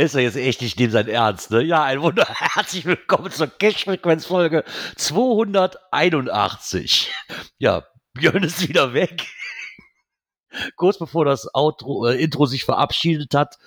Er 0.00 0.06
ist 0.06 0.14
ja 0.14 0.22
jetzt 0.22 0.36
echt 0.36 0.62
nicht 0.62 0.78
neben 0.78 0.92
sein 0.92 1.08
Ernst, 1.08 1.50
ne? 1.50 1.60
Ja, 1.60 1.84
ein 1.84 2.00
Wunder. 2.00 2.24
Herzlich 2.26 2.86
willkommen 2.86 3.30
zur 3.30 3.48
Cash-Frequenz-Folge 3.48 4.64
281. 4.96 7.12
Ja, 7.58 7.84
Björn 8.14 8.42
ist 8.42 8.66
wieder 8.66 8.94
weg. 8.94 9.26
Kurz 10.76 10.96
bevor 10.96 11.26
das 11.26 11.54
Outro, 11.54 12.06
äh, 12.06 12.14
Intro 12.14 12.46
sich 12.46 12.64
verabschiedet 12.64 13.34
hat. 13.34 13.58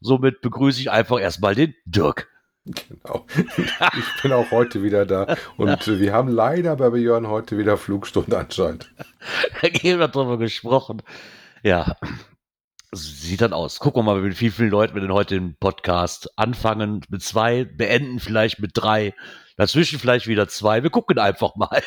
Somit 0.00 0.40
begrüße 0.40 0.80
ich 0.80 0.90
einfach 0.90 1.20
erstmal 1.20 1.54
den 1.54 1.76
Dirk. 1.84 2.28
Genau. 2.64 3.24
Ich 3.36 4.20
bin 4.20 4.32
auch 4.32 4.50
heute 4.50 4.82
wieder 4.82 5.06
da. 5.06 5.36
Und 5.56 5.86
wir 5.86 6.12
haben 6.12 6.26
leider 6.26 6.74
bei 6.74 6.90
Björn 6.90 7.28
heute 7.28 7.56
wieder 7.56 7.76
Flugstunde 7.76 8.36
anscheinend. 8.36 8.90
Da 9.60 9.68
haben 9.68 10.00
wir 10.00 10.08
drüber 10.08 10.38
gesprochen. 10.38 11.02
Ja, 11.62 11.96
sieht 12.92 13.40
dann 13.40 13.52
aus. 13.52 13.78
Gucken 13.78 14.00
wir 14.04 14.14
mal, 14.14 14.20
mit 14.20 14.40
wie 14.40 14.50
vielen 14.50 14.70
Leuten 14.70 14.94
wir 14.94 15.00
denn 15.00 15.12
heute 15.12 15.34
den 15.34 15.56
Podcast 15.56 16.30
anfangen. 16.38 17.00
Mit 17.08 17.22
zwei, 17.22 17.64
beenden 17.64 18.20
vielleicht 18.20 18.58
mit 18.58 18.72
drei. 18.74 19.14
Dazwischen 19.56 19.98
vielleicht 19.98 20.26
wieder 20.26 20.48
zwei. 20.48 20.82
Wir 20.82 20.90
gucken 20.90 21.18
einfach 21.18 21.56
mal. 21.56 21.82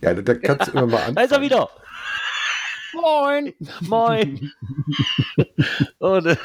Ja, 0.00 0.14
da 0.14 0.34
kannst 0.34 0.68
du 0.68 0.72
immer 0.72 0.86
mal 0.86 0.96
anfangen. 0.98 1.14
Da 1.16 1.22
ist 1.22 1.32
er 1.32 1.40
wieder. 1.40 1.70
Moin. 2.94 3.54
Moin. 3.80 4.52
Und, 5.98 6.26
äh, 6.26 6.36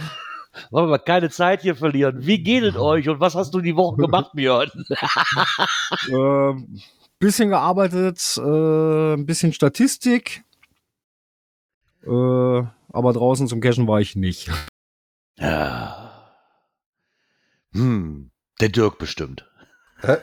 wollen 0.72 0.86
wir 0.86 0.92
mal 0.92 0.98
keine 0.98 1.30
Zeit 1.30 1.62
hier 1.62 1.76
verlieren. 1.76 2.26
Wie 2.26 2.42
geht 2.42 2.64
es 2.64 2.76
euch 2.76 3.08
und 3.10 3.20
was 3.20 3.36
hast 3.36 3.54
du 3.54 3.62
die 3.62 3.76
Woche 3.76 3.98
gemacht, 3.98 4.32
Björn? 4.34 4.72
Ähm, 6.10 6.82
bisschen 7.20 7.50
gearbeitet, 7.50 8.38
äh, 8.38 9.14
ein 9.14 9.26
bisschen 9.26 9.54
Statistik. 9.54 10.44
Äh, 12.04 12.64
aber 12.90 13.14
draußen 13.14 13.48
zum 13.48 13.62
Cashen 13.62 13.88
war 13.88 14.00
ich 14.00 14.16
nicht. 14.16 14.50
Ja. 15.38 16.34
Hm, 17.74 18.32
der 18.60 18.70
Dirk 18.70 18.98
bestimmt. 18.98 19.46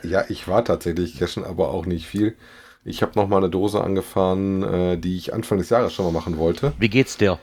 Ja, 0.03 0.23
ich 0.29 0.47
war 0.47 0.63
tatsächlich 0.63 1.19
cashen, 1.19 1.43
aber 1.43 1.69
auch 1.69 1.85
nicht 1.85 2.07
viel. 2.07 2.37
Ich 2.83 3.01
habe 3.01 3.13
noch 3.15 3.27
mal 3.27 3.37
eine 3.37 3.49
Dose 3.49 3.81
angefahren, 3.83 4.63
äh, 4.63 4.97
die 4.97 5.17
ich 5.17 5.33
Anfang 5.33 5.57
des 5.57 5.69
Jahres 5.69 5.93
schon 5.93 6.05
mal 6.05 6.11
machen 6.11 6.37
wollte. 6.37 6.73
Wie 6.77 6.89
geht's 6.89 7.17
dir? 7.17 7.39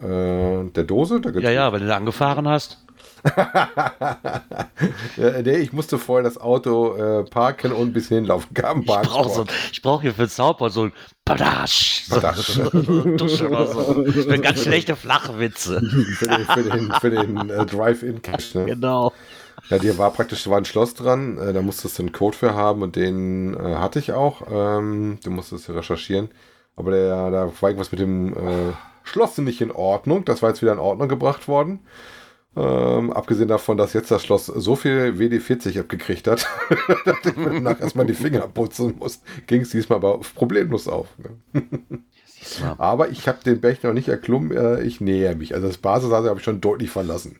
Äh, 0.00 0.70
der 0.70 0.84
Dose? 0.84 1.20
Der 1.20 1.40
Ja, 1.40 1.50
ja, 1.50 1.72
wenn 1.72 1.80
du 1.80 1.86
da 1.86 1.96
angefahren 1.96 2.48
hast. 2.48 2.84
Nee, 5.16 5.56
ich 5.56 5.72
musste 5.72 5.98
vorher 5.98 6.24
das 6.24 6.38
Auto 6.38 6.94
äh, 6.96 7.24
parken 7.24 7.72
und 7.72 7.88
ein 7.88 7.92
bisschen 7.92 8.18
hinlaufen. 8.18 8.54
Kam 8.54 8.80
Ich 8.80 8.86
brauche 8.86 9.30
so, 9.30 9.44
brauch 9.82 10.02
hier 10.02 10.14
für 10.14 10.22
den 10.22 10.30
Soundboard 10.30 10.72
so 10.72 10.84
ein 10.84 10.92
Padasch. 11.24 12.04
So, 12.06 12.20
so. 12.20 14.06
Ich 14.06 14.26
bin 14.26 14.42
ganz 14.42 14.62
schlechte 14.62 14.96
Flachwitze. 14.96 15.80
für 16.18 16.26
den, 16.26 16.44
für 16.46 16.62
den, 16.62 16.92
für 17.00 17.10
den 17.10 17.50
äh, 17.50 17.66
Drive-In-Cache. 17.66 18.58
Ne? 18.58 18.66
Genau. 18.66 19.12
Ja, 19.68 19.78
dir 19.78 19.98
war 19.98 20.10
praktisch, 20.12 20.48
war 20.48 20.58
ein 20.58 20.64
Schloss 20.64 20.94
dran, 20.94 21.38
äh, 21.38 21.52
da 21.52 21.62
musstest 21.62 21.98
du 21.98 22.02
einen 22.02 22.12
Code 22.12 22.36
für 22.36 22.54
haben 22.54 22.82
und 22.82 22.96
den 22.96 23.54
äh, 23.54 23.76
hatte 23.76 23.98
ich 23.98 24.12
auch. 24.12 24.42
Ähm, 24.50 25.18
du 25.22 25.30
musstest 25.30 25.68
recherchieren. 25.70 26.30
Aber 26.76 26.92
der, 26.92 27.30
da 27.30 27.52
war 27.60 27.68
irgendwas 27.68 27.92
mit 27.92 28.00
dem 28.00 28.32
äh, 28.32 28.72
Schloss 29.04 29.36
nicht 29.38 29.60
in 29.60 29.70
Ordnung. 29.70 30.24
Das 30.24 30.42
war 30.42 30.48
jetzt 30.48 30.62
wieder 30.62 30.72
in 30.72 30.78
Ordnung 30.78 31.08
gebracht 31.08 31.46
worden. 31.46 31.80
Ähm, 32.56 33.12
abgesehen 33.12 33.46
davon, 33.48 33.76
dass 33.76 33.92
jetzt 33.92 34.10
das 34.10 34.24
Schloss 34.24 34.46
so 34.46 34.74
viel 34.74 35.14
WD-40 35.18 35.78
abgekriegt 35.78 36.26
hat, 36.26 36.46
dass 37.04 37.16
ich 37.24 37.36
mir 37.36 37.50
danach 37.50 37.80
erstmal 37.80 38.06
die 38.06 38.14
Finger 38.14 38.40
putzen 38.48 38.96
muss, 38.98 39.20
ging 39.46 39.60
es 39.62 39.70
diesmal 39.70 39.96
aber 39.98 40.18
problemlos 40.34 40.88
auf. 40.88 41.06
Ne? 41.18 41.38
Aber 42.78 43.10
ich 43.10 43.28
habe 43.28 43.38
den 43.44 43.60
Berg 43.60 43.84
noch 43.84 43.92
nicht 43.92 44.08
erklommen, 44.08 44.50
äh, 44.50 44.82
ich 44.82 45.00
näher 45.00 45.36
mich. 45.36 45.54
Also 45.54 45.68
das 45.68 45.78
Basisase 45.78 46.28
habe 46.28 46.40
ich 46.40 46.44
schon 46.44 46.60
deutlich 46.60 46.90
verlassen. 46.90 47.38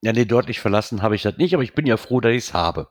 Ja, 0.00 0.12
nee, 0.12 0.26
deutlich 0.26 0.60
verlassen 0.60 1.02
habe 1.02 1.16
ich 1.16 1.22
das 1.22 1.36
nicht, 1.38 1.54
aber 1.54 1.64
ich 1.64 1.74
bin 1.74 1.86
ja 1.86 1.96
froh, 1.96 2.20
dass 2.20 2.30
ich 2.32 2.44
es 2.44 2.54
habe. 2.54 2.88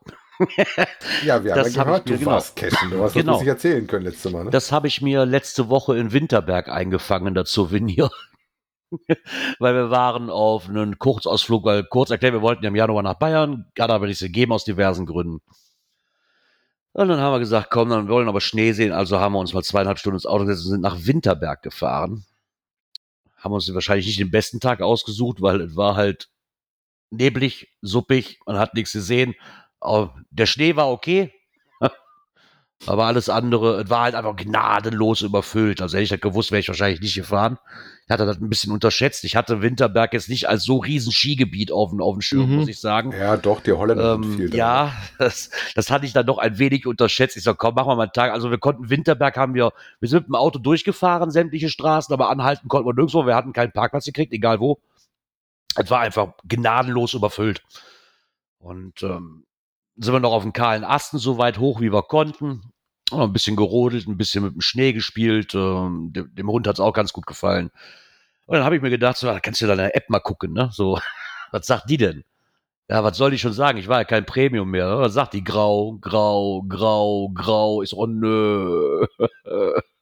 Ja, 1.24 1.44
wir 1.44 1.54
haben 1.54 1.64
Das 1.64 1.74
ja 1.74 1.80
hab 1.82 1.88
gehört, 1.88 2.06
mir- 2.10 2.14
du 2.14 2.20
genau. 2.20 2.32
warst 2.32 2.56
cashen. 2.58 2.92
Du 2.92 3.02
hast 3.02 3.14
Genau. 3.14 3.32
das 3.34 3.42
nicht 3.42 3.48
erzählen 3.50 3.88
können 3.88 4.06
letztes 4.06 4.32
Mal. 4.32 4.44
Ne? 4.44 4.50
Das 4.52 4.72
habe 4.72 4.88
ich 4.88 5.02
mir 5.02 5.26
letzte 5.26 5.70
Woche 5.70 5.98
in 5.98 6.12
Winterberg 6.12 6.68
eingefangen, 6.68 7.34
das 7.34 7.52
Souvenir. 7.52 8.10
weil 9.60 9.76
wir 9.76 9.90
waren 9.90 10.30
auf 10.30 10.70
einen 10.70 10.98
Kurzausflug, 10.98 11.66
weil 11.66 11.84
kurz 11.84 12.10
erklärt, 12.10 12.34
wir 12.34 12.42
wollten 12.42 12.64
ja 12.64 12.70
im 12.70 12.76
Januar 12.76 13.04
nach 13.04 13.16
Bayern, 13.16 13.66
hat 13.78 13.90
aber 13.90 14.08
nichts 14.08 14.22
gegeben 14.22 14.54
aus 14.54 14.66
diversen 14.66 15.06
Gründen. 15.06 15.42
Und 16.94 17.10
dann 17.10 17.20
haben 17.20 17.34
wir 17.34 17.40
gesagt, 17.40 17.70
komm, 17.70 17.90
dann 17.90 18.08
wollen 18.08 18.26
wir 18.26 18.30
aber 18.30 18.42
Schnee 18.42 18.72
sehen, 18.72 18.92
also 18.92 19.20
haben 19.20 19.34
wir 19.34 19.40
uns 19.40 19.54
mal 19.54 19.64
zweieinhalb 19.64 20.00
Stunden 20.00 20.16
ins 20.16 20.26
Auto 20.26 20.46
gesetzt 20.46 20.66
und 20.66 20.72
sind 20.72 20.82
nach 20.82 21.06
Winterberg 21.06 21.62
gefahren. 21.62 22.26
Haben 23.36 23.54
uns 23.54 23.72
wahrscheinlich 23.72 24.08
nicht 24.08 24.20
den 24.20 24.32
besten 24.32 24.60
Tag 24.60 24.82
ausgesucht, 24.82 25.42
weil 25.42 25.62
es 25.62 25.76
war 25.76 25.96
halt 25.96 26.30
neblig, 27.12 27.72
suppig, 27.82 28.40
man 28.48 28.58
hat 28.58 28.74
nichts 28.74 28.94
gesehen. 28.94 29.36
Der 30.32 30.46
Schnee 30.48 30.76
war 30.76 30.90
okay, 30.90 31.32
aber 32.86 33.06
alles 33.06 33.28
andere, 33.30 33.82
es 33.82 33.90
war 33.90 34.04
halt 34.04 34.16
einfach 34.16 34.36
gnadenlos 34.36 35.22
überfüllt. 35.22 35.82
Also 35.82 35.96
hätte 35.96 36.04
ich 36.04 36.10
das 36.10 36.22
gewusst, 36.22 36.52
wäre 36.52 36.60
ich 36.60 36.68
wahrscheinlich 36.68 37.02
nicht 37.02 37.16
gefahren. 37.16 37.58
Ich 38.06 38.12
hatte 38.12 38.26
das 38.26 38.38
ein 38.40 38.48
bisschen 38.48 38.72
unterschätzt. 38.72 39.24
Ich 39.26 39.36
hatte 39.36 39.62
Winterberg 39.62 40.14
jetzt 40.14 40.30
nicht 40.30 40.48
als 40.48 40.64
so 40.64 40.78
riesen 40.78 41.12
Skigebiet 41.12 41.72
auf 41.72 41.90
dem, 41.90 42.02
auf 42.02 42.16
dem 42.16 42.22
Schirm, 42.22 42.50
Mhm. 42.50 42.56
muss 42.58 42.68
ich 42.70 42.80
sagen. 42.80 43.12
Ja, 43.12 43.36
doch, 43.36 43.60
die 43.62 43.74
Holländer 43.74 44.14
sind 44.14 44.24
Ähm, 44.24 44.38
viel 44.38 44.50
da. 44.52 44.58
ja, 44.58 44.94
das, 45.18 45.50
das 45.76 45.90
hatte 45.92 46.06
ich 46.06 46.14
dann 46.14 46.26
doch 46.26 46.38
ein 46.38 46.60
wenig 46.60 46.86
unterschätzt. 46.86 47.36
Ich 47.36 47.44
sag, 47.44 47.58
komm, 47.58 47.76
machen 47.76 47.90
wir 47.90 47.96
mal 47.96 48.04
einen 48.04 48.14
Tag. 48.14 48.32
Also 48.32 48.52
wir 48.52 48.60
konnten 48.60 48.90
Winterberg 48.90 49.36
haben 49.36 49.54
wir, 49.56 49.74
wir 50.00 50.08
sind 50.08 50.20
mit 50.22 50.28
dem 50.30 50.36
Auto 50.36 50.60
durchgefahren, 50.60 51.32
sämtliche 51.32 51.70
Straßen, 51.70 52.14
aber 52.14 52.30
anhalten 52.30 52.70
konnten 52.70 52.88
wir 52.88 52.94
nirgendwo. 52.94 53.26
Wir 53.26 53.36
hatten 53.36 53.52
keinen 53.54 53.72
Parkplatz 53.74 54.06
gekriegt, 54.06 54.32
egal 54.32 54.60
wo. 54.62 54.80
Es 55.76 55.90
war 55.90 56.00
einfach 56.02 56.34
gnadenlos 56.48 57.14
überfüllt. 57.16 57.62
Und 58.60 59.04
ähm, 59.04 59.44
sind 59.98 60.14
wir 60.14 60.20
noch 60.20 60.34
auf 60.34 60.44
dem 60.44 60.54
kahlen 60.54 60.84
Asten 60.84 61.18
so 61.18 61.38
weit 61.38 61.58
hoch, 61.60 61.82
wie 61.82 61.92
wir 61.92 62.04
konnten. 62.04 62.62
Ein 63.12 63.34
bisschen 63.34 63.56
gerodelt, 63.56 64.08
ein 64.08 64.18
bisschen 64.18 64.44
mit 64.44 64.54
dem 64.54 64.62
Schnee 64.62 64.94
gespielt. 64.94 65.56
Ähm, 65.56 66.12
dem, 66.14 66.50
Hund 66.50 66.68
hat 66.68 66.76
es 66.76 66.80
auch 66.80 66.94
ganz 66.94 67.14
gut 67.14 67.26
gefallen. 67.26 67.72
Und 68.46 68.56
dann 68.56 68.64
habe 68.64 68.76
ich 68.76 68.82
mir 68.82 68.90
gedacht, 68.90 69.18
so, 69.18 69.28
da 69.28 69.40
kannst 69.40 69.62
du 69.62 69.68
deine 69.68 69.96
App 69.96 70.10
mal 70.10 70.20
gucken, 70.20 70.54
ne? 70.54 70.70
So, 70.74 71.00
was 71.52 71.66
sagt 71.68 71.90
die 71.90 71.98
denn? 71.98 72.24
Ja, 72.90 73.04
was 73.04 73.18
soll 73.18 73.34
ich 73.34 73.42
schon 73.42 73.54
sagen? 73.54 73.78
Ich 73.78 73.88
war 73.90 74.00
ja 74.00 74.06
kein 74.06 74.26
Premium 74.26 74.70
mehr. 74.72 74.88
ne? 74.90 75.00
Was 75.00 75.14
sagt 75.14 75.34
die? 75.34 75.44
Grau, 75.44 75.98
grau, 76.00 76.64
grau, 76.68 77.30
grau. 77.34 77.82
Ist, 77.82 77.94
oh 77.94 78.06
nö. 78.08 79.06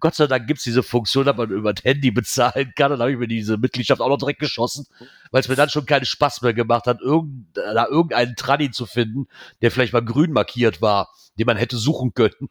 Gott 0.00 0.14
sei 0.14 0.26
Dank 0.26 0.46
gibt's 0.46 0.64
diese 0.64 0.82
Funktion, 0.82 1.24
dass 1.24 1.36
man 1.36 1.50
über 1.50 1.72
das 1.72 1.84
Handy 1.84 2.10
bezahlen 2.10 2.72
kann. 2.76 2.90
Dann 2.90 3.00
habe 3.00 3.12
ich 3.12 3.18
mir 3.18 3.28
diese 3.28 3.56
Mitgliedschaft 3.56 4.00
auch 4.00 4.08
noch 4.08 4.18
direkt 4.18 4.40
geschossen, 4.40 4.86
weil 5.30 5.40
es 5.40 5.48
mir 5.48 5.56
dann 5.56 5.70
schon 5.70 5.86
keinen 5.86 6.04
Spaß 6.04 6.42
mehr 6.42 6.54
gemacht 6.54 6.86
hat, 6.86 7.00
irgend, 7.00 7.56
da 7.56 7.86
irgendeinen 7.86 8.36
Tranny 8.36 8.70
zu 8.70 8.86
finden, 8.86 9.26
der 9.62 9.70
vielleicht 9.70 9.92
mal 9.92 10.04
grün 10.04 10.32
markiert 10.32 10.82
war, 10.82 11.08
den 11.38 11.46
man 11.46 11.56
hätte 11.56 11.76
suchen 11.76 12.14
können. 12.14 12.48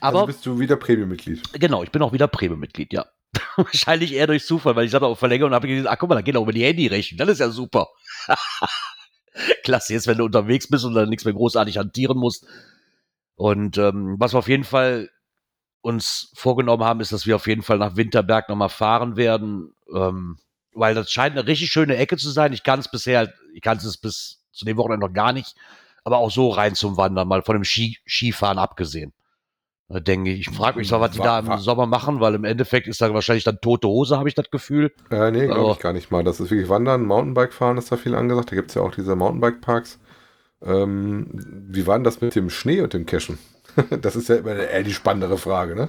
Aber 0.00 0.20
also 0.20 0.26
bist 0.26 0.46
du 0.46 0.58
wieder 0.58 0.76
Premium-Mitglied. 0.76 1.60
Genau, 1.60 1.82
ich 1.82 1.90
bin 1.90 2.02
auch 2.02 2.12
wieder 2.12 2.28
Premium-Mitglied, 2.28 2.92
ja. 2.92 3.06
Wahrscheinlich 3.56 4.12
eher 4.12 4.26
durch 4.26 4.44
Zufall, 4.44 4.76
weil 4.76 4.86
ich 4.86 4.94
hatte 4.94 5.06
auch 5.06 5.18
verlängert 5.18 5.46
und 5.46 5.54
habe 5.54 5.68
gesehen, 5.68 5.86
ach 5.86 5.98
guck 5.98 6.08
mal, 6.08 6.16
da 6.16 6.22
geht 6.22 6.36
auch 6.36 6.42
über 6.42 6.52
die 6.52 6.64
Handyrechnung. 6.64 7.18
Das 7.18 7.28
ist 7.28 7.38
ja 7.38 7.50
super. 7.50 7.88
Klasse, 9.64 9.92
jetzt 9.92 10.06
wenn 10.06 10.18
du 10.18 10.24
unterwegs 10.24 10.68
bist 10.68 10.84
und 10.84 10.94
dann 10.94 11.08
nichts 11.08 11.24
mehr 11.24 11.34
großartig 11.34 11.78
hantieren 11.78 12.18
musst. 12.18 12.46
Und 13.36 13.78
ähm, 13.78 14.16
was 14.18 14.34
wir 14.34 14.38
auf 14.38 14.48
jeden 14.48 14.64
Fall 14.64 15.08
uns 15.82 16.32
vorgenommen 16.34 16.84
haben, 16.84 17.00
ist, 17.00 17.12
dass 17.12 17.26
wir 17.26 17.36
auf 17.36 17.46
jeden 17.46 17.62
Fall 17.62 17.78
nach 17.78 17.96
Winterberg 17.96 18.48
nochmal 18.48 18.68
fahren 18.68 19.16
werden. 19.16 19.72
Ähm, 19.94 20.38
weil 20.72 20.94
das 20.94 21.10
scheint 21.10 21.36
eine 21.36 21.46
richtig 21.46 21.70
schöne 21.70 21.96
Ecke 21.96 22.16
zu 22.16 22.30
sein. 22.30 22.52
Ich 22.52 22.62
kann 22.62 22.80
es 22.80 22.90
bisher, 22.90 23.32
ich 23.54 23.60
kann 23.60 23.78
es 23.78 23.96
bis 23.96 24.42
zu 24.52 24.64
dem 24.64 24.76
Wochenende 24.76 25.06
noch 25.06 25.12
gar 25.12 25.32
nicht, 25.32 25.56
aber 26.04 26.18
auch 26.18 26.30
so 26.30 26.50
rein 26.50 26.74
zum 26.74 26.96
Wandern, 26.96 27.28
mal 27.28 27.42
von 27.42 27.56
dem 27.56 27.64
Ski, 27.64 27.98
Skifahren 28.06 28.58
abgesehen. 28.58 29.12
Da 29.88 29.98
denke 29.98 30.30
ich, 30.30 30.46
ich 30.46 30.50
frage 30.54 30.78
mich 30.78 30.86
zwar, 30.86 31.00
was 31.00 31.10
die 31.10 31.18
da 31.18 31.40
im 31.40 31.58
Sommer 31.58 31.86
machen, 31.86 32.20
weil 32.20 32.36
im 32.36 32.44
Endeffekt 32.44 32.86
ist 32.86 33.00
da 33.00 33.12
wahrscheinlich 33.12 33.42
dann 33.42 33.60
tote 33.60 33.88
Hose, 33.88 34.18
habe 34.18 34.28
ich 34.28 34.36
das 34.36 34.48
Gefühl. 34.48 34.92
Äh, 35.10 35.32
nee, 35.32 35.46
glaube 35.46 35.72
ich 35.72 35.80
gar 35.80 35.92
nicht 35.92 36.12
mal. 36.12 36.22
Das 36.22 36.38
ist 36.38 36.52
wirklich 36.52 36.68
Wandern, 36.68 37.06
Mountainbike 37.06 37.52
fahren 37.52 37.76
ist 37.76 37.90
da 37.90 37.96
viel 37.96 38.14
angesagt. 38.14 38.52
Da 38.52 38.56
gibt 38.56 38.68
es 38.70 38.76
ja 38.76 38.82
auch 38.82 38.94
diese 38.94 39.16
Mountainbike-Parks. 39.16 39.98
Ähm, 40.62 41.26
wie 41.68 41.88
war 41.88 41.96
denn 41.96 42.04
das 42.04 42.20
mit 42.20 42.36
dem 42.36 42.50
Schnee 42.50 42.82
und 42.82 42.92
dem 42.92 43.04
Cashen? 43.04 43.38
das 44.00 44.16
ist 44.16 44.28
ja 44.28 44.36
immer 44.36 44.54
eher 44.54 44.82
die 44.82 44.92
spannendere 44.92 45.38
Frage, 45.38 45.74
ne? 45.74 45.88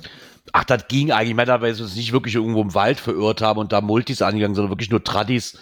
Ach, 0.54 0.64
das 0.64 0.88
ging 0.88 1.12
eigentlich, 1.12 1.30
ich 1.30 1.36
meine, 1.36 1.48
da 1.48 1.62
wir 1.62 1.70
uns 1.70 1.96
nicht 1.96 2.14
wirklich 2.14 2.36
irgendwo 2.36 2.62
im 2.62 2.74
Wald 2.74 3.00
verirrt 3.00 3.42
haben 3.42 3.60
und 3.60 3.72
da 3.72 3.82
Multis 3.82 4.22
angegangen, 4.22 4.56
sondern 4.56 4.72
wirklich 4.72 4.90
nur 4.90 5.04
Tradis, 5.04 5.58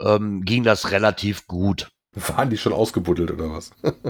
ähm, 0.00 0.42
ging 0.42 0.62
das 0.62 0.90
relativ 0.90 1.46
gut. 1.46 1.88
Waren 2.12 2.50
die 2.50 2.58
schon 2.58 2.72
ausgebuddelt 2.72 3.30
oder 3.30 3.50
was? 3.50 3.70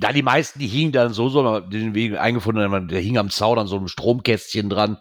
Ja, 0.00 0.12
die 0.12 0.22
meisten, 0.22 0.60
die 0.60 0.68
hingen 0.68 0.92
dann 0.92 1.12
so, 1.12 1.28
so 1.28 1.58
den 1.58 1.92
Weg 1.92 2.16
eingefunden, 2.16 2.86
der 2.86 3.00
hing 3.00 3.18
am 3.18 3.30
Zaun 3.30 3.58
an 3.58 3.66
so 3.66 3.76
einem 3.76 3.88
Stromkästchen 3.88 4.70
dran. 4.70 4.98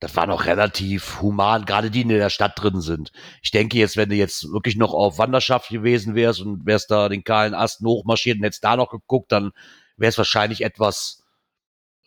Das 0.00 0.16
war 0.16 0.26
noch 0.26 0.46
relativ 0.46 1.22
human, 1.22 1.64
gerade 1.64 1.92
die, 1.92 2.02
die 2.02 2.12
in 2.12 2.18
der 2.18 2.28
Stadt 2.28 2.60
drin 2.60 2.80
sind. 2.80 3.12
Ich 3.40 3.52
denke 3.52 3.78
jetzt, 3.78 3.96
wenn 3.96 4.08
du 4.08 4.16
jetzt 4.16 4.52
wirklich 4.52 4.74
noch 4.76 4.92
auf 4.94 5.18
Wanderschaft 5.18 5.68
gewesen 5.68 6.16
wärst 6.16 6.40
und 6.40 6.66
wärst 6.66 6.90
da 6.90 7.08
den 7.08 7.22
kahlen 7.22 7.54
Asten 7.54 7.86
hochmarschiert 7.86 8.38
und 8.38 8.42
hättest 8.42 8.64
da 8.64 8.76
noch 8.76 8.90
geguckt, 8.90 9.30
dann 9.30 9.52
wäre 9.96 10.10
es 10.10 10.18
wahrscheinlich 10.18 10.64
etwas 10.64 11.22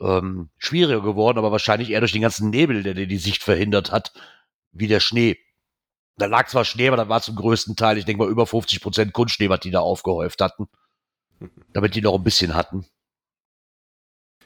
ähm, 0.01 0.49
schwieriger 0.57 1.01
geworden, 1.01 1.37
aber 1.37 1.51
wahrscheinlich 1.51 1.89
eher 1.89 1.99
durch 1.99 2.13
den 2.13 2.21
ganzen 2.21 2.49
Nebel, 2.49 2.83
der 2.83 2.93
dir 2.93 3.07
die 3.07 3.17
Sicht 3.17 3.43
verhindert 3.43 3.91
hat, 3.91 4.13
wie 4.71 4.87
der 4.87 4.99
Schnee. 4.99 5.37
Da 6.17 6.25
lag 6.25 6.47
zwar 6.47 6.65
Schnee, 6.65 6.87
aber 6.87 6.97
da 6.97 7.09
war 7.09 7.21
zum 7.21 7.35
größten 7.35 7.75
Teil, 7.75 7.97
ich 7.97 8.05
denke 8.05 8.23
mal, 8.23 8.31
über 8.31 8.45
50 8.45 8.81
Prozent 8.81 9.13
Kunstschnee, 9.13 9.49
was 9.49 9.61
die 9.61 9.71
da 9.71 9.79
aufgehäuft 9.79 10.41
hatten 10.41 10.67
damit 11.73 11.95
die 11.95 12.01
noch 12.01 12.15
ein 12.15 12.23
bisschen 12.23 12.55
hatten. 12.55 12.85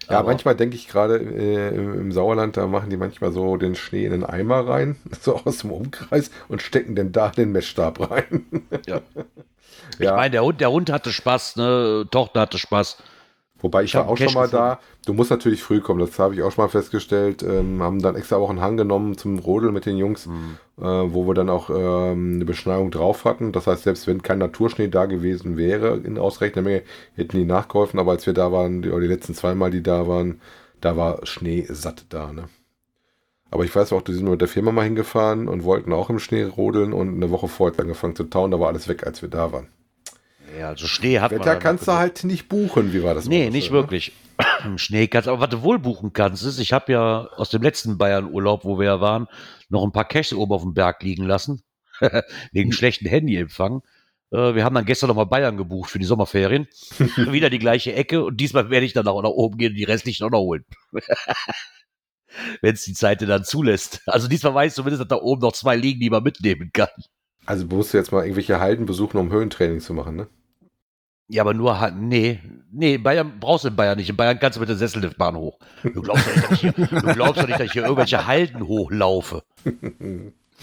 Ja, 0.10 0.20
Aber- 0.20 0.30
manchmal 0.30 0.56
denke 0.56 0.76
ich 0.76 0.88
gerade 0.88 1.18
äh, 1.18 1.76
im, 1.76 1.94
im 1.94 2.12
Sauerland, 2.12 2.58
da 2.58 2.68
machen 2.68 2.90
die 2.90 2.98
manchmal 2.98 3.32
so 3.32 3.56
den 3.56 3.76
Schnee 3.76 4.06
in 4.06 4.12
den 4.12 4.26
Eimer 4.26 4.68
rein, 4.68 4.98
so 5.22 5.38
aus 5.38 5.60
dem 5.60 5.72
Umkreis 5.72 6.30
und 6.50 6.62
stecken 6.62 6.96
dann 6.96 7.12
da 7.12 7.30
den 7.30 7.52
Messstab 7.52 8.12
rein. 8.12 8.46
Ja. 8.86 9.02
ja. 10.00 10.12
Ich 10.12 10.12
meine, 10.12 10.32
der 10.32 10.44
Hund, 10.44 10.60
der 10.60 10.72
Hund 10.72 10.92
hatte 10.92 11.14
Spaß, 11.14 11.56
ne? 11.56 12.06
Tochter 12.12 12.42
hatte 12.42 12.58
Spaß. 12.58 12.98
Wobei 13.64 13.84
ich, 13.84 13.92
Ich 13.92 13.96
war 13.96 14.10
auch 14.10 14.18
schon 14.18 14.34
mal 14.34 14.50
Cache 14.50 14.52
da. 14.52 14.80
Du 15.06 15.14
musst 15.14 15.32
natürlich 15.32 15.64
früh 15.64 15.80
kommen, 15.80 16.02
das 16.02 16.20
habe 16.20 16.36
ich 16.36 16.44
auch 16.44 16.52
schon 16.52 16.66
mal 16.66 16.70
festgestellt. 16.70 17.44
Ähm, 17.44 17.82
haben 17.82 18.02
dann 18.02 18.18
extra 18.18 18.36
auch 18.36 18.50
einen 18.50 18.60
Hang 18.60 18.76
genommen 18.76 19.18
zum 19.18 19.40
Rodeln 19.40 19.74
mit 19.74 19.86
den 19.86 19.96
Jungs, 19.96 20.28
äh, 20.78 20.82
wo 20.82 21.26
wir 21.26 21.34
dann 21.34 21.50
auch 21.50 21.70
ähm, 21.70 22.36
eine 22.36 22.46
Beschneiung 22.46 22.92
drauf 22.92 23.24
hatten. 23.24 23.54
Das 23.54 23.66
heißt, 23.66 23.84
selbst 23.84 24.06
wenn 24.06 24.22
kein 24.22 24.40
Naturschnee 24.40 24.90
da 24.90 25.06
gewesen 25.06 25.56
wäre 25.56 25.96
in 25.96 26.18
ausreichender 26.18 26.62
Menge, 26.62 26.84
hätten 27.16 27.38
die 27.38 27.46
nachgeholfen. 27.46 28.02
Aber 28.02 28.12
als 28.12 28.26
wir 28.26 28.34
da 28.34 28.52
waren, 28.52 28.82
die, 28.82 28.90
oder 28.90 29.00
die 29.00 29.08
letzten 29.08 29.34
zweimal, 29.34 29.72
die 29.72 29.82
da 29.82 30.10
waren, 30.10 30.42
da 30.82 30.98
war 30.98 31.26
Schnee 31.26 31.66
satt 31.70 32.06
da. 32.10 32.34
Ne? 32.34 32.50
Aber 33.50 33.64
ich 33.64 33.74
weiß 33.74 33.94
auch, 33.94 34.02
wir 34.06 34.14
sind 34.14 34.28
mit 34.30 34.42
der 34.42 34.50
Firma 34.50 34.74
mal 34.74 34.84
hingefahren 34.84 35.48
und 35.48 35.64
wollten 35.64 35.94
auch 35.94 36.10
im 36.10 36.20
Schnee 36.20 36.44
rodeln 36.44 36.92
und 36.92 37.16
eine 37.16 37.32
Woche 37.32 37.48
vorher 37.48 37.80
angefangen 37.80 38.18
zu 38.18 38.26
tauen. 38.26 38.52
Da 38.52 38.60
war 38.60 38.68
alles 38.68 38.90
weg, 38.90 39.08
als 39.08 39.22
wir 39.22 39.30
da 39.30 39.54
waren. 39.54 39.68
Ja, 40.58 40.70
also 40.70 40.88
Schnee 40.88 41.20
hat 41.20 41.32
man. 41.32 41.42
Wetter 41.42 41.56
kannst 41.56 41.88
du 41.88 41.94
halt 41.94 42.24
nicht 42.24 42.50
buchen. 42.50 42.94
Wie 42.94 43.04
war 43.04 43.14
das? 43.16 43.28
Nee, 43.28 43.50
nicht 43.50 43.70
so, 43.70 43.74
ne? 43.74 43.80
wirklich. 43.80 44.14
Schnee 44.78 45.08
kannst 45.08 45.28
aber 45.28 45.40
was 45.40 45.50
du 45.50 45.62
wohl 45.62 45.80
buchen 45.80 46.14
kannst, 46.14 46.44
ist, 46.44 46.60
ich 46.60 46.74
habe 46.74 46.92
ja 46.92 47.28
aus 47.36 47.50
dem 47.50 47.62
letzten 47.62 47.98
Bayern-Urlaub, 47.98 48.66
wo 48.66 48.80
wir 48.80 48.86
ja 48.86 49.02
waren, 49.02 49.28
noch 49.70 49.84
ein 49.84 49.92
paar 49.92 50.08
Caches 50.08 50.34
oben 50.34 50.54
auf 50.54 50.64
dem 50.64 50.74
Berg 50.74 51.04
liegen 51.04 51.26
lassen. 51.26 51.64
Wegen 52.52 52.72
schlechten 52.72 53.08
Handyempfang. 53.08 53.82
Äh, 54.32 54.56
Wir 54.56 54.64
haben 54.64 54.76
dann 54.76 54.86
gestern 54.86 55.08
nochmal 55.08 55.28
Bayern 55.28 55.58
gebucht 55.58 55.90
für 55.90 56.00
die 56.00 56.06
Sommerferien. 56.06 56.68
Wieder 57.00 57.50
die 57.50 57.60
gleiche 57.60 57.94
Ecke 57.94 58.24
und 58.24 58.38
diesmal 58.38 58.70
werde 58.70 58.86
ich 58.86 58.94
dann 58.94 59.08
auch 59.08 59.22
nach 59.22 59.30
oben 59.30 59.58
gehen 59.58 59.72
und 59.72 59.78
die 59.78 59.84
restlichen 59.84 60.26
auch 60.26 60.32
noch 60.32 60.40
holen. 60.40 60.66
Wenn 62.62 62.74
es 62.74 62.84
die 62.84 62.94
Zeit 62.94 63.22
dann 63.22 63.44
zulässt. 63.44 64.02
Also 64.08 64.28
diesmal 64.28 64.56
weiß 64.56 64.72
ich 64.72 64.76
zumindest, 64.76 65.02
dass 65.02 65.08
da 65.08 65.24
oben 65.24 65.42
noch 65.42 65.54
zwei 65.54 65.76
liegen, 65.76 66.00
die 66.00 66.10
man 66.10 66.24
mitnehmen 66.24 66.72
kann. 66.74 66.90
Also 67.46 67.66
musst 67.68 67.94
du 67.94 67.98
jetzt 67.98 68.12
mal 68.12 68.24
irgendwelche 68.24 68.60
Halden 68.60 68.86
besuchen, 68.86 69.18
um 69.18 69.32
Höhentraining 69.32 69.82
zu 69.82 69.94
machen, 69.94 70.16
ne? 70.16 70.28
Ja, 71.34 71.42
aber 71.42 71.56
nur, 71.56 71.80
halt- 71.80 71.96
nee, 71.96 72.40
nee, 72.72 73.00
Bayern 73.00 73.40
brauchst 73.40 73.64
du 73.64 73.70
in 73.70 73.76
Bayern 73.76 73.98
nicht. 73.98 74.08
In 74.08 74.16
Bayern 74.16 74.40
kannst 74.40 74.56
du 74.58 74.60
mit 74.60 74.70
der 74.70 74.76
Sesselliftbahn 74.76 75.36
hoch. 75.36 75.58
Du 75.82 76.04
glaubst 76.04 76.28
doch 76.28 76.36
nicht, 76.36 76.44
dass 76.46 76.52
ich 76.52 76.60
hier, 76.62 76.72
du 76.74 77.14
glaubst 77.14 77.42
doch 77.42 77.48
nicht, 77.48 77.60
dass 77.60 77.66
ich 77.66 77.72
hier 77.74 77.82
irgendwelche 77.84 78.28
Halden 78.28 78.68
hochlaufe. 78.68 79.44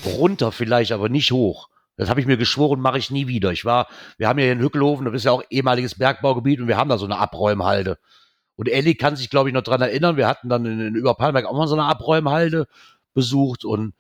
Runter 0.07 0.53
vielleicht, 0.53 0.93
aber 0.93 1.09
nicht 1.09 1.33
hoch. 1.33 1.69
Das 1.97 2.09
habe 2.09 2.21
ich 2.21 2.27
mir 2.27 2.37
geschworen, 2.37 2.81
mache 2.81 2.99
ich 2.99 3.11
nie 3.11 3.27
wieder. 3.27 3.51
Ich 3.51 3.65
war, 3.65 3.89
wir 4.17 4.29
haben 4.29 4.39
ja 4.39 4.45
hier 4.45 4.53
in 4.53 4.61
Hückelhofen, 4.61 5.05
das 5.07 5.15
ist 5.15 5.25
ja 5.25 5.33
auch 5.33 5.43
ehemaliges 5.51 5.97
Bergbaugebiet 5.97 6.61
und 6.61 6.69
wir 6.69 6.77
haben 6.77 6.89
da 6.89 6.99
so 6.99 7.05
eine 7.05 7.19
Abräumhalde. 7.19 7.99
Und 8.55 8.69
Elli 8.69 8.95
kann 8.95 9.17
sich, 9.17 9.29
glaube 9.29 9.49
ich, 9.49 9.55
noch 9.55 9.63
dran 9.63 9.81
erinnern. 9.81 10.17
Wir 10.17 10.29
hatten 10.29 10.49
dann 10.49 10.65
in, 10.67 10.81
in 10.81 10.95
Überpalmberg 10.95 11.47
auch 11.47 11.57
mal 11.57 11.67
so 11.67 11.75
eine 11.75 11.85
Abräumhalde 11.87 12.69
besucht 13.13 13.65
und 13.65 13.95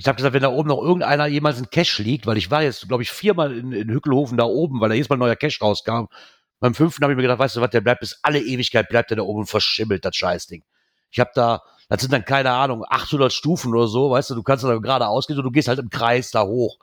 ich 0.00 0.08
habe 0.08 0.16
gesagt, 0.16 0.32
wenn 0.32 0.42
da 0.42 0.48
oben 0.48 0.68
noch 0.68 0.80
irgendeiner 0.82 1.26
jemals 1.26 1.58
ein 1.58 1.68
Cache 1.70 2.02
liegt, 2.02 2.26
weil 2.26 2.38
ich 2.38 2.50
war 2.50 2.62
jetzt, 2.62 2.88
glaube 2.88 3.02
ich, 3.02 3.10
viermal 3.10 3.54
in, 3.56 3.70
in 3.72 3.90
Hückelhofen 3.90 4.38
da 4.38 4.44
oben, 4.44 4.80
weil 4.80 4.88
da 4.88 4.94
jedes 4.94 5.10
Mal 5.10 5.16
ein 5.16 5.20
neuer 5.20 5.36
Cache 5.36 5.58
rauskam. 5.60 6.06
Beim 6.58 6.74
fünften 6.74 7.02
habe 7.02 7.12
ich 7.12 7.16
mir 7.16 7.22
gedacht, 7.22 7.38
weißt 7.38 7.56
du 7.56 7.60
was, 7.60 7.70
der 7.70 7.82
bleibt 7.82 8.00
bis 8.00 8.18
alle 8.22 8.40
Ewigkeit, 8.40 8.88
bleibt 8.88 9.10
der 9.10 9.18
da 9.18 9.22
oben 9.24 9.40
und 9.40 9.46
verschimmelt, 9.46 10.04
das 10.04 10.16
Scheißding. 10.16 10.62
Ich 11.10 11.20
habe 11.20 11.30
da, 11.34 11.60
das 11.90 12.00
sind 12.00 12.12
dann 12.14 12.24
keine 12.24 12.50
Ahnung, 12.52 12.84
800 12.88 13.30
Stufen 13.30 13.74
oder 13.74 13.88
so, 13.88 14.10
weißt 14.10 14.30
du, 14.30 14.34
du 14.36 14.42
kannst 14.42 14.64
da 14.64 14.74
gerade 14.78 15.06
ausgehen 15.06 15.38
und 15.38 15.44
du 15.44 15.50
gehst 15.50 15.68
halt 15.68 15.78
im 15.78 15.90
Kreis 15.90 16.30
da 16.30 16.44
hoch. 16.44 16.78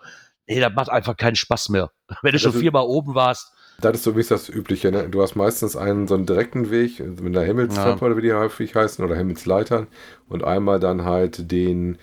Nee, 0.45 0.59
das 0.59 0.73
macht 0.75 0.89
einfach 0.89 1.17
keinen 1.17 1.35
Spaß 1.35 1.69
mehr. 1.69 1.91
Wenn 2.21 2.33
du 2.33 2.39
schon 2.39 2.53
viermal 2.53 2.83
oben 2.85 3.15
warst, 3.15 3.51
Das 3.81 3.95
ist 3.95 4.03
so 4.03 4.15
wie 4.15 4.19
es 4.21 4.27
das 4.27 4.47
Übliche, 4.47 4.91
ne? 4.91 5.09
Du 5.09 5.21
hast 5.23 5.35
meistens 5.35 5.75
einen 5.75 6.07
so 6.07 6.13
einen 6.15 6.25
direkten 6.27 6.69
Weg 6.69 6.99
mit 6.99 7.35
einer 7.35 7.45
Himmelstreppe 7.45 7.99
Ja. 8.01 8.05
oder 8.05 8.17
wie 8.17 8.21
die 8.21 8.33
häufig 8.33 8.75
heißen 8.75 9.03
oder 9.03 9.15
Himmelsleitern 9.15 9.87
und 10.29 10.43
einmal 10.43 10.79
dann 10.79 11.03
halt 11.03 11.51
den 11.51 11.97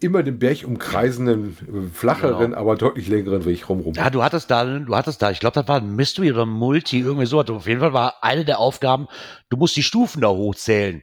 immer 0.00 0.22
den 0.22 0.38
Berg 0.38 0.64
umkreisenden, 0.66 1.56
flacheren, 1.94 2.50
Genau. 2.50 2.56
aber 2.58 2.76
deutlich 2.76 3.08
längeren 3.08 3.44
Weg 3.44 3.68
rumrum. 3.68 3.94
Ja, 3.94 4.10
du 4.10 4.22
hattest 4.22 4.50
da, 4.50 4.64
du 4.64 4.94
hattest 4.94 5.22
da, 5.22 5.30
ich 5.30 5.40
glaube, 5.40 5.54
das 5.54 5.68
war 5.68 5.80
ein 5.80 5.94
Mystery 5.96 6.32
oder 6.32 6.42
ein 6.44 6.50
Multi, 6.50 7.00
irgendwie 7.00 7.26
so. 7.26 7.40
Auf 7.40 7.66
jeden 7.66 7.80
Fall 7.80 7.92
war 7.92 8.22
eine 8.22 8.44
der 8.44 8.58
Aufgaben, 8.58 9.06
du 9.48 9.56
musst 9.56 9.76
die 9.76 9.82
Stufen 9.82 10.20
da 10.20 10.28
hochzählen. 10.28 11.02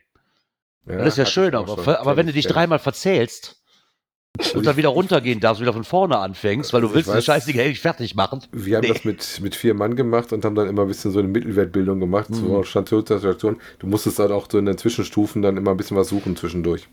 Ja, 0.87 0.97
das 0.97 1.09
ist 1.09 1.17
ja 1.17 1.25
schön, 1.25 1.55
aber, 1.55 1.83
schon. 1.83 1.95
aber 1.95 2.17
wenn 2.17 2.27
du 2.27 2.33
dich 2.33 2.47
dreimal 2.47 2.79
verzählst 2.79 3.57
und 4.55 4.65
dann 4.65 4.77
wieder 4.77 4.89
runtergehen 4.89 5.39
darfst, 5.39 5.61
wieder 5.61 5.73
von 5.73 5.83
vorne 5.83 6.17
anfängst, 6.17 6.71
weil 6.73 6.81
du 6.81 6.87
Also 6.87 6.95
willst 6.95 7.09
weiß- 7.09 7.21
Scheißding 7.21 7.57
endlich 7.59 7.79
fertig 7.81 8.15
machen. 8.15 8.41
Wir 8.51 8.77
haben 8.77 8.83
Nee. 8.83 8.93
das 8.93 9.03
mit, 9.05 9.39
mit 9.41 9.55
vier 9.55 9.73
Mann 9.73 9.95
gemacht 9.95 10.31
und 10.33 10.43
haben 10.45 10.55
dann 10.55 10.67
immer 10.67 10.83
ein 10.83 10.87
bisschen 10.87 11.11
so 11.11 11.19
eine 11.19 11.27
Mittelwertbildung 11.27 11.99
gemacht, 11.99 12.29
Mhm. 12.29 12.35
so 12.35 12.63
Station 12.63 13.05
Station. 13.05 13.57
Du 13.79 13.87
musstest 13.87 14.19
halt 14.19 14.31
auch 14.31 14.47
so 14.51 14.57
in 14.57 14.65
den 14.65 14.77
Zwischenstufen 14.77 15.41
dann 15.41 15.57
immer 15.57 15.71
ein 15.71 15.77
bisschen 15.77 15.97
was 15.97 16.09
suchen 16.09 16.35
zwischendurch. 16.35 16.87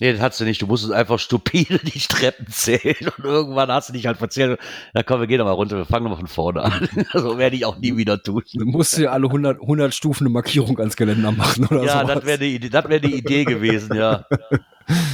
Nee, 0.00 0.12
das 0.12 0.20
hast 0.20 0.40
du 0.40 0.44
nicht. 0.44 0.60
Du 0.60 0.66
musstest 0.66 0.92
einfach 0.92 1.20
stupide 1.20 1.78
die 1.78 2.00
Treppen 2.00 2.48
zählen 2.48 2.96
und 3.16 3.24
irgendwann 3.24 3.70
hast 3.70 3.90
du 3.90 3.92
dich 3.92 4.06
halt 4.06 4.18
verzählt. 4.18 4.58
Na 4.92 5.04
komm, 5.04 5.20
wir 5.20 5.28
gehen 5.28 5.38
doch 5.38 5.44
mal 5.44 5.52
runter, 5.52 5.76
wir 5.76 5.84
fangen 5.84 6.04
nochmal 6.04 6.18
von 6.18 6.26
vorne 6.26 6.62
an. 6.62 6.88
So 7.12 7.38
werde 7.38 7.54
ich 7.54 7.64
auch 7.64 7.78
nie 7.78 7.96
wieder 7.96 8.20
tun. 8.20 8.42
Du 8.54 8.64
musst 8.64 8.96
dir 8.96 9.12
alle 9.12 9.26
100, 9.26 9.60
100 9.60 9.94
Stufen 9.94 10.24
eine 10.26 10.32
Markierung 10.32 10.78
ans 10.80 10.96
Geländer 10.96 11.30
machen 11.30 11.66
oder 11.66 11.84
Ja, 11.84 12.00
sowas. 12.00 12.14
das 12.16 12.24
wäre 12.26 12.38
die 12.38 12.58
das 12.70 12.88
wäre 12.88 13.00
die 13.00 13.14
Idee 13.14 13.44
gewesen, 13.44 13.94
ja. 13.96 14.24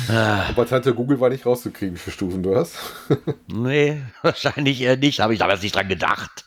Ah, 0.09 0.45
Aber 0.49 0.67
Tante 0.67 0.95
Google 0.95 1.21
war 1.21 1.29
nicht 1.29 1.45
rauszukriegen, 1.45 1.95
wie 1.95 1.99
viele 1.99 2.15
Stufen 2.15 2.43
du 2.43 2.57
hast. 2.57 2.77
nee, 3.49 4.01
wahrscheinlich 4.23 4.81
eher 4.81 4.97
nicht. 4.97 5.21
Habe 5.21 5.35
ich 5.35 5.39
damals 5.39 5.63
nicht 5.63 5.75
dran 5.77 5.89
gedacht. 5.89 6.47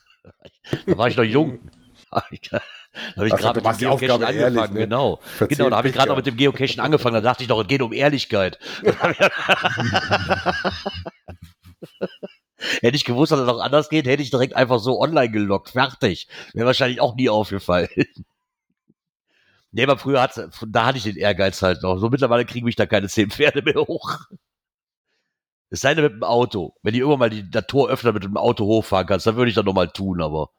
Da 0.88 0.98
war 0.98 1.08
ich 1.08 1.16
noch 1.18 1.24
jung. 1.24 1.60
Ich- 2.94 3.18
habe 3.18 3.28
ich 3.28 3.34
gerade 3.34 3.62
mit 3.62 3.66
dem 3.66 3.78
Geocachen 3.78 4.22
ehrlich, 4.22 4.44
angefangen, 4.46 4.74
ne? 4.74 4.80
genau. 4.82 5.20
Verzählt 5.22 5.58
Genau, 5.58 5.70
da 5.70 5.78
habe 5.78 5.88
ich 5.88 5.94
gerade 5.94 6.10
noch 6.10 6.16
mit 6.18 6.28
dem 6.28 6.38
Geocachen 6.38 6.80
angefangen, 6.80 7.16
da 7.16 7.22
dachte 7.22 7.44
ich 7.44 7.50
doch, 7.50 7.60
es 7.62 7.68
geht 7.68 7.82
um 7.82 7.92
Ehrlichkeit. 7.92 8.60
hätte 12.82 12.96
ich 12.96 13.06
gewusst, 13.06 13.32
dass 13.32 13.40
es 13.40 13.48
noch 13.48 13.60
anders 13.60 13.90
geht, 13.90 14.06
hätte 14.06 14.22
ich 14.24 14.30
direkt 14.30 14.56
einfach 14.56 14.80
so 14.80 15.00
online 15.00 15.30
gelockt. 15.32 15.72
Fertig. 15.72 16.28
Wäre 16.54 16.68
wahrscheinlich 16.68 17.02
auch 17.02 17.16
nie 17.16 17.30
aufgefallen. 17.30 17.90
Nee, 19.76 19.82
aber 19.82 19.98
früher 19.98 20.22
hat 20.22 20.40
da 20.68 20.86
hatte 20.86 21.00
ich 21.00 21.04
den 21.04 21.16
Ehrgeiz 21.16 21.64
halt 21.64 21.82
noch. 21.82 21.98
So 21.98 22.10
mittlerweile 22.12 22.46
kriegen 22.46 22.64
mich 22.64 22.76
da 22.76 22.86
keine 22.86 23.08
zehn 23.10 23.32
Pferde 23.32 23.64
mehr 23.64 23.74
hoch. 23.88 24.20
Es 25.72 25.82
sei 25.82 25.96
denn 25.96 26.04
mit 26.04 26.14
dem 26.14 26.24
Auto. 26.24 26.76
Wenn 26.84 26.94
die 26.94 27.00
irgendwann 27.00 27.18
mal 27.18 27.30
die, 27.32 27.50
das 27.50 27.66
Tor 27.66 27.90
öffnen 27.90 28.14
mit 28.14 28.24
dem 28.24 28.38
Auto 28.38 28.66
hochfahren 28.66 29.08
kannst, 29.08 29.26
dann 29.26 29.36
würde 29.36 29.50
ich 29.50 29.56
das 29.56 29.66
nochmal 29.66 29.90
tun, 29.90 30.22
aber. 30.22 30.52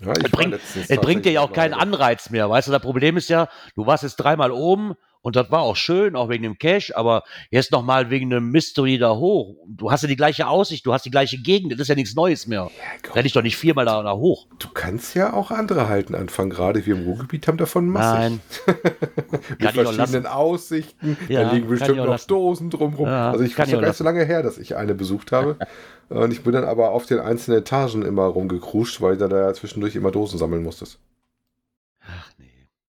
Ja, 0.00 0.12
Es 0.12 0.30
bringt- 0.30 0.54
Es 0.88 1.00
bringt 1.00 1.24
dir 1.24 1.32
ja 1.32 1.40
auch 1.40 1.52
keinen 1.52 1.74
Anreiz 1.74 2.30
mehr, 2.30 2.48
weißt 2.48 2.68
du? 2.68 2.72
Das 2.72 2.82
Problem 2.82 3.16
ist 3.16 3.28
ja, 3.28 3.48
du 3.74 3.86
warst 3.86 4.04
jetzt 4.04 4.16
dreimal 4.16 4.52
oben 4.52 4.94
und 5.28 5.36
das 5.36 5.50
war 5.50 5.60
auch 5.60 5.76
schön, 5.76 6.16
auch 6.16 6.30
wegen 6.30 6.42
dem 6.42 6.56
Cash, 6.56 6.90
aber 6.96 7.22
jetzt 7.50 7.70
nochmal 7.70 8.08
wegen 8.08 8.32
einem 8.32 8.50
Mystery 8.50 8.96
da 8.96 9.14
hoch. 9.14 9.56
Du 9.66 9.90
hast 9.90 10.00
ja 10.00 10.08
die 10.08 10.16
gleiche 10.16 10.46
Aussicht, 10.46 10.86
du 10.86 10.94
hast 10.94 11.04
die 11.04 11.10
gleiche 11.10 11.36
Gegend, 11.36 11.70
das 11.70 11.80
ist 11.80 11.88
ja 11.88 11.94
nichts 11.94 12.14
Neues 12.14 12.46
mehr. 12.46 12.60
Ja, 12.60 12.70
komm, 13.02 13.12
Renn 13.12 13.26
ich 13.26 13.34
doch 13.34 13.42
nicht 13.42 13.58
viermal 13.58 13.84
da, 13.84 14.02
da 14.02 14.14
hoch. 14.14 14.46
Du 14.58 14.68
kannst 14.72 15.14
ja 15.14 15.34
auch 15.34 15.50
andere 15.50 15.86
Halten 15.86 16.14
anfangen, 16.14 16.48
gerade 16.48 16.86
wir 16.86 16.96
im 16.96 17.04
Ruhrgebiet 17.04 17.46
haben 17.46 17.58
davon 17.58 17.90
massig. 17.90 18.18
Nein. 18.18 18.40
Mit 19.50 19.58
Kann 19.58 19.74
verschiedenen. 19.74 20.24
Aussichten, 20.24 21.18
Ja, 21.28 21.42
da 21.42 21.52
liegen 21.52 21.68
bestimmt 21.68 21.98
noch 21.98 22.06
lassen. 22.06 22.28
Dosen 22.28 22.70
drumrum. 22.70 23.06
Ja, 23.06 23.30
also 23.30 23.44
ich 23.44 23.54
kann 23.54 23.68
auch 23.68 23.72
gar 23.72 23.88
nicht 23.88 23.96
so 23.96 24.04
lange 24.04 24.24
her, 24.24 24.42
dass 24.42 24.56
ich 24.56 24.76
eine 24.76 24.94
besucht 24.94 25.30
habe. 25.30 25.58
Und 26.08 26.32
ich 26.32 26.42
bin 26.42 26.54
dann 26.54 26.64
aber 26.64 26.92
auf 26.92 27.04
den 27.04 27.18
einzelnen 27.18 27.58
Etagen 27.58 28.00
immer 28.00 28.24
rumgekruscht, 28.24 29.02
weil 29.02 29.18
du 29.18 29.28
da 29.28 29.52
zwischendurch 29.52 29.94
immer 29.94 30.10
Dosen 30.10 30.38
sammeln 30.38 30.62
musstest. 30.62 30.98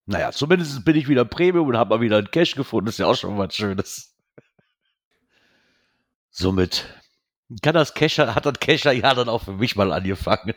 Naja, 0.09 0.31
zumindest 0.31 0.83
bin 0.83 0.95
ich 0.95 1.07
wieder 1.07 1.23
Premium 1.23 1.67
und 1.67 1.77
habe 1.77 1.91
mal 1.95 2.01
wieder 2.01 2.17
einen 2.17 2.31
Cash 2.31 2.55
gefunden. 2.55 2.87
Das 2.87 2.95
ist 2.95 2.99
ja 2.99 3.05
auch 3.05 3.15
schon 3.15 3.37
was 3.37 3.55
Schönes. 3.55 4.15
Somit 6.31 6.87
kann 7.61 7.75
das 7.75 7.93
Cacher, 7.93 8.33
hat 8.33 8.47
das 8.47 8.59
Cacher 8.59 8.91
ja 8.91 9.13
dann 9.13 9.29
auch 9.29 9.43
für 9.43 9.53
mich 9.53 9.75
mal 9.75 9.91
angefangen. 9.93 10.55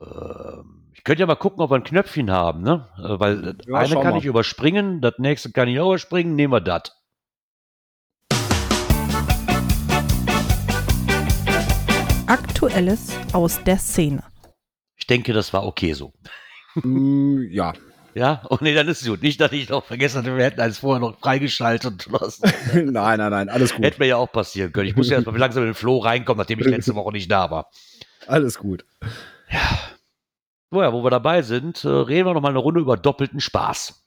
Ähm, 0.00 0.90
Ich 0.94 1.04
könnte 1.04 1.20
ja 1.20 1.26
mal 1.26 1.36
gucken, 1.36 1.60
ob 1.60 1.70
wir 1.70 1.76
ein 1.76 1.84
Knöpfchen 1.84 2.32
haben, 2.32 2.62
ne? 2.62 2.88
Äh, 2.98 3.20
Weil 3.20 3.56
Ja, 3.68 3.78
eine 3.78 3.94
kann 3.94 4.10
mal. 4.14 4.18
ich 4.18 4.24
überspringen, 4.24 5.00
das 5.00 5.14
nächste 5.18 5.52
kann 5.52 5.68
ich 5.68 5.78
auch 5.78 5.90
überspringen, 5.90 6.34
nehmen 6.34 6.52
wir 6.52 6.60
das. 6.60 6.92
Aktuelles 12.26 13.12
aus 13.32 13.62
der 13.64 13.78
Szene. 13.78 14.22
Ich 14.96 15.06
denke, 15.06 15.32
das 15.32 15.52
war 15.52 15.64
okay 15.64 15.92
so. 15.94 16.12
Mm, 16.82 17.42
ja. 17.50 17.72
Ja? 18.14 18.42
Oh 18.50 18.58
nee, 18.60 18.74
dann 18.74 18.88
ist 18.88 19.02
es 19.02 19.08
gut. 19.08 19.22
Nicht, 19.22 19.40
dass 19.40 19.52
ich 19.52 19.68
noch 19.68 19.84
vergessen 19.84 20.18
hatte, 20.18 20.36
wir 20.36 20.44
hätten 20.44 20.60
eins 20.60 20.78
vorher 20.78 21.00
noch 21.00 21.20
freigeschaltet. 21.20 22.08
Das 22.10 22.40
nein, 22.74 23.18
nein, 23.18 23.30
nein, 23.30 23.48
alles 23.48 23.74
gut. 23.74 23.84
hätte 23.84 24.00
mir 24.00 24.06
ja 24.06 24.16
auch 24.16 24.32
passieren 24.32 24.72
können. 24.72 24.88
Ich 24.88 24.96
musste 24.96 25.14
erst 25.14 25.26
mal 25.26 25.36
langsam 25.38 25.62
in 25.62 25.68
den 25.68 25.74
Flow 25.74 25.98
reinkommen, 25.98 26.38
nachdem 26.38 26.58
ich 26.58 26.66
letzte 26.66 26.94
Woche 26.94 27.12
nicht 27.12 27.30
da 27.30 27.50
war. 27.50 27.70
Alles 28.26 28.58
gut. 28.58 28.84
So, 30.70 30.82
ja, 30.82 30.92
wo 30.92 31.02
wir 31.02 31.10
dabei 31.10 31.42
sind, 31.42 31.84
äh, 31.84 31.88
reden 31.88 32.26
wir 32.26 32.34
noch 32.34 32.42
mal 32.42 32.50
eine 32.50 32.58
Runde 32.58 32.80
über 32.80 32.96
doppelten 32.96 33.40
Spaß. 33.40 34.04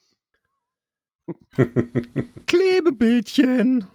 Klebebildchen. 2.48 3.88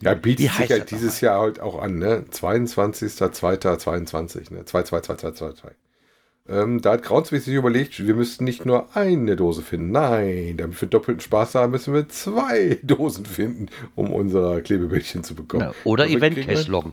Ja, 0.00 0.14
bietet 0.14 0.50
sich 0.50 0.58
halt 0.58 0.70
das 0.70 0.86
dieses 0.86 1.20
Jahr 1.20 1.40
halt 1.40 1.60
auch 1.60 1.80
an, 1.80 1.98
ne? 1.98 2.24
22.02.22, 2.30 4.52
ne? 4.52 4.64
22222. 4.64 5.76
Ähm, 6.48 6.80
da 6.80 6.92
hat 6.92 7.02
Kraunsweg 7.02 7.42
sich 7.42 7.54
überlegt, 7.54 8.06
wir 8.06 8.14
müssten 8.14 8.44
nicht 8.44 8.64
nur 8.66 8.94
eine 8.96 9.34
Dose 9.36 9.62
finden. 9.62 9.90
Nein, 9.90 10.56
damit 10.56 10.80
wir 10.80 10.88
doppelten 10.88 11.20
Spaß 11.20 11.56
haben, 11.56 11.72
müssen 11.72 11.92
wir 11.92 12.08
zwei 12.08 12.78
Dosen 12.82 13.26
finden, 13.26 13.68
um 13.94 14.12
unser 14.12 14.60
Klebebildchen 14.60 15.24
zu 15.24 15.34
bekommen. 15.34 15.62
Ja, 15.64 15.74
oder 15.84 16.04
Dafür 16.04 16.18
Event 16.18 16.36
Cash 16.36 16.68
loggen. 16.68 16.92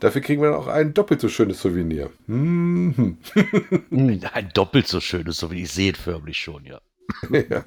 Dafür 0.00 0.20
kriegen 0.20 0.42
wir 0.42 0.50
dann 0.50 0.58
auch 0.58 0.66
ein 0.66 0.92
doppelt 0.92 1.20
so 1.20 1.28
schönes 1.28 1.60
Souvenir. 1.60 2.10
Mm. 2.26 3.12
Ein 3.90 4.50
doppelt 4.52 4.86
so 4.86 5.00
schönes, 5.00 5.38
so 5.38 5.50
wie 5.50 5.62
ich 5.62 5.72
sehe 5.72 5.94
förmlich 5.94 6.36
schon, 6.36 6.64
ja. 6.66 6.80
Ja. 7.30 7.64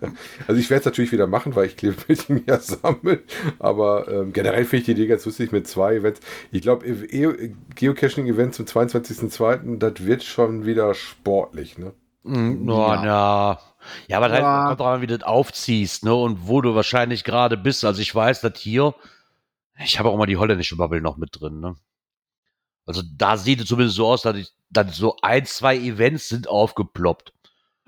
Also 0.48 0.60
ich 0.60 0.70
werde 0.70 0.80
es 0.82 0.86
natürlich 0.86 1.12
wieder 1.12 1.28
machen, 1.28 1.56
weil 1.56 1.68
ich 1.68 1.78
Klebebildchen 1.78 2.44
ja 2.48 2.60
sammle. 2.60 3.24
Aber 3.60 4.08
ähm, 4.08 4.34
generell 4.34 4.66
finde 4.66 4.78
ich 4.78 4.86
die 4.86 4.92
Idee 4.92 5.08
ganz 5.08 5.26
lustig 5.26 5.52
mit 5.52 5.68
zwei 5.68 5.96
Events. 5.96 6.20
Ich 6.52 6.62
glaube, 6.62 6.86
e 6.88 7.52
Geocaching-Event 7.76 8.54
zum 8.56 8.66
22.02., 8.66 9.78
das 9.78 10.06
wird 10.06 10.24
schon 10.24 10.66
wieder 10.66 10.94
sportlich. 10.94 11.78
Ne? 11.78 11.94
Mm, 12.24 12.70
Ja. 12.70 12.96
ja. 12.96 13.06
ja. 13.06 13.60
Ja, 14.08 14.18
aber 14.18 14.30
halt, 14.30 14.42
Ja. 14.42 14.68
kommt 14.68 14.80
drauf 14.82 15.02
wie 15.02 15.08
du 15.08 15.18
das 15.18 15.28
aufziehst, 15.28 16.04
ne? 16.04 16.14
Und 16.14 16.48
wo 16.48 16.62
du 16.62 16.76
wahrscheinlich 16.76 17.24
gerade 17.24 17.56
bist. 17.58 17.86
Also 17.86 18.02
ich 18.02 18.14
weiß, 18.14 18.42
dass 18.42 18.60
hier, 18.60 18.94
ich 19.84 19.98
habe 20.00 20.10
auch 20.10 20.18
mal 20.18 20.26
die 20.26 20.38
holländische 20.38 20.76
Bubble 20.76 21.02
noch 21.02 21.18
mit 21.18 21.40
drin, 21.40 21.60
ne? 21.62 21.76
Also 22.86 23.04
da 23.16 23.38
sieht 23.38 23.62
es 23.62 23.68
zumindest 23.68 23.96
so 23.96 24.08
aus, 24.08 24.24
dass, 24.24 24.36
ich, 24.36 24.52
dass 24.70 24.98
so 24.98 25.16
ein, 25.22 25.46
zwei 25.46 25.78
Events 25.78 26.28
sind 26.28 26.50
aufgeploppt. 26.50 27.34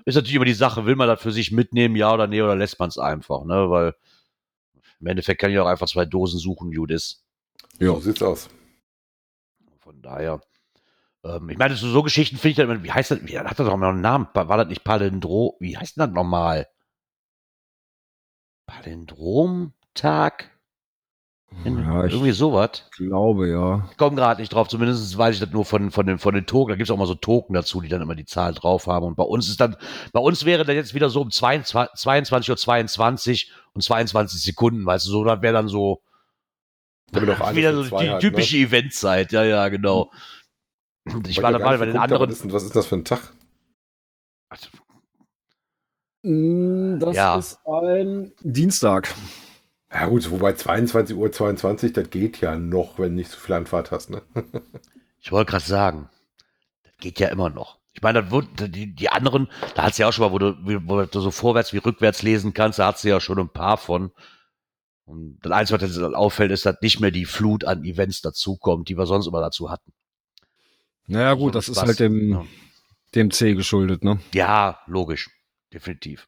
Ist 0.04 0.16
natürlich 0.16 0.34
immer 0.34 0.44
die 0.44 0.52
Sache, 0.52 0.84
will 0.86 0.96
man 0.96 1.08
das 1.08 1.20
für 1.20 1.32
sich 1.32 1.52
mitnehmen, 1.52 1.96
ja 1.96 2.12
oder 2.12 2.26
nee, 2.26 2.42
oder 2.42 2.56
lässt 2.56 2.78
man 2.78 2.88
es 2.88 2.98
einfach, 2.98 3.44
ne? 3.44 3.70
Weil 3.70 3.94
im 5.00 5.06
Endeffekt 5.06 5.40
kann 5.40 5.50
ich 5.50 5.58
auch 5.58 5.66
einfach 5.66 5.88
zwei 5.88 6.04
Dosen 6.04 6.38
suchen, 6.38 6.72
gut 6.72 6.90
ist. 6.90 7.24
So 7.78 8.00
sieht's 8.00 8.22
aus. 8.22 8.48
Von 9.78 10.00
daher. 10.00 10.40
Ähm, 11.24 11.50
ich 11.50 11.58
meine, 11.58 11.74
so, 11.74 11.88
so 11.88 12.02
Geschichten 12.02 12.36
finde 12.36 12.50
ich 12.50 12.56
dann 12.56 12.70
immer, 12.70 12.84
wie 12.84 12.92
heißt 12.92 13.10
das, 13.10 13.26
wie 13.26 13.38
hat 13.38 13.46
das 13.46 13.66
doch 13.66 13.76
mal 13.76 13.90
einen 13.90 14.00
Namen? 14.00 14.28
War 14.32 14.56
das 14.56 14.68
nicht 14.68 14.84
Palindro? 14.84 15.56
Wie 15.60 15.76
heißt 15.76 15.96
denn 15.96 16.06
das 16.06 16.14
nochmal? 16.14 16.68
Palindromtag? 18.66 20.51
Ja, 21.64 22.04
ich 22.04 22.12
Irgendwie 22.12 22.32
sowas. 22.32 22.88
glaube, 22.96 23.48
ja. 23.48 23.88
Ich 23.90 23.96
komme 23.96 24.16
gerade 24.16 24.40
nicht 24.40 24.52
drauf, 24.52 24.68
zumindest 24.68 25.16
weiß 25.16 25.34
ich 25.36 25.40
das 25.40 25.50
nur 25.50 25.64
von, 25.64 25.90
von, 25.92 26.06
den, 26.06 26.18
von 26.18 26.34
den 26.34 26.44
Token. 26.46 26.70
Da 26.70 26.76
gibt 26.76 26.88
es 26.88 26.90
auch 26.92 26.98
mal 26.98 27.06
so 27.06 27.14
Token 27.14 27.54
dazu, 27.54 27.80
die 27.80 27.88
dann 27.88 28.02
immer 28.02 28.16
die 28.16 28.24
Zahl 28.24 28.52
drauf 28.52 28.88
haben. 28.88 29.06
Und 29.06 29.14
bei 29.16 29.22
uns 29.22 29.48
ist 29.48 29.60
dann, 29.60 29.76
bei 30.12 30.18
uns 30.20 30.44
wäre 30.44 30.64
das 30.64 30.74
jetzt 30.74 30.94
wieder 30.94 31.08
so 31.08 31.20
um 31.20 31.30
22 31.30 31.94
22 31.96 32.50
Uhr 32.50 32.56
22 32.56 33.52
und 33.74 33.82
22 33.82 34.42
Sekunden, 34.42 34.84
weißt 34.84 35.06
du, 35.06 35.10
so, 35.10 35.24
das 35.24 35.40
wäre 35.40 35.52
dann 35.54 35.68
so 35.68 36.02
alles 37.12 37.54
wieder 37.54 37.74
so 37.74 37.96
die 37.98 38.10
hat, 38.10 38.20
typische 38.20 38.56
Eventzeit, 38.56 39.30
ja, 39.32 39.44
ja, 39.44 39.68
genau. 39.68 40.10
Und 41.04 41.28
Ich 41.28 41.36
Weil 41.36 41.44
war 41.44 41.52
dabei 41.52 41.76
bei 41.76 41.86
den 41.86 41.96
anderen. 41.96 42.28
Was 42.30 42.40
ist, 42.44 42.52
was 42.52 42.62
ist 42.64 42.74
das 42.76 42.86
für 42.86 42.96
ein 42.96 43.04
Tag? 43.04 43.32
Mm, 46.22 46.98
Das 46.98 47.16
Ja. 47.16 47.36
ist 47.36 47.58
ein 47.66 48.32
Dienstag. 48.42 49.14
Ja 49.92 50.06
gut, 50.06 50.30
wobei 50.30 50.54
22 50.54 51.16
Uhr 51.16 51.30
22, 51.30 51.92
das 51.92 52.08
geht 52.10 52.40
ja 52.40 52.56
noch, 52.56 52.98
wenn 52.98 53.14
nicht 53.14 53.30
so 53.30 53.38
viel 53.38 53.54
Anfahrt 53.54 53.90
hast. 53.90 54.10
Ne? 54.10 54.22
Ich 55.24 55.30
wollte 55.30 55.52
gerade 55.52 55.64
sagen, 55.64 56.08
das 56.82 56.92
geht 56.98 57.20
ja 57.20 57.28
immer 57.28 57.48
noch. 57.48 57.78
Ich 57.92 58.02
meine, 58.02 58.24
die, 58.68 58.92
die 58.92 59.08
anderen, 59.08 59.48
da 59.76 59.84
hat 59.84 59.96
ja 59.96 60.08
auch 60.08 60.12
schon 60.12 60.24
mal, 60.24 60.32
wo 60.32 60.38
du, 60.40 60.56
wo 60.88 61.02
du 61.04 61.20
so 61.20 61.30
vorwärts 61.30 61.72
wie 61.72 61.78
rückwärts 61.78 62.22
lesen 62.22 62.54
kannst, 62.54 62.80
da 62.80 62.88
hat 62.88 62.98
sie 62.98 63.10
ja 63.10 63.20
schon 63.20 63.38
ein 63.38 63.48
paar 63.48 63.76
von. 63.76 64.10
Und 65.04 65.38
das 65.42 65.52
Einzige, 65.52 65.80
was 65.80 65.94
dann 65.94 66.16
auffällt, 66.16 66.50
ist, 66.50 66.66
dass 66.66 66.80
nicht 66.80 66.98
mehr 66.98 67.12
die 67.12 67.24
Flut 67.24 67.64
an 67.64 67.84
Events 67.84 68.20
dazukommt, 68.20 68.88
die 68.88 68.98
wir 68.98 69.06
sonst 69.06 69.28
immer 69.28 69.40
dazu 69.40 69.70
hatten. 69.70 69.92
Naja, 71.06 71.34
gut, 71.34 71.54
das 71.54 71.68
ist 71.68 71.76
Spaß. 71.76 71.86
halt 71.86 72.00
dem, 72.00 72.32
Ja. 72.32 72.44
dem 73.14 73.30
C 73.30 73.54
geschuldet, 73.54 74.02
ne? 74.02 74.18
Ja, 74.34 74.80
logisch. 74.86 75.30
Definitiv. 75.72 76.26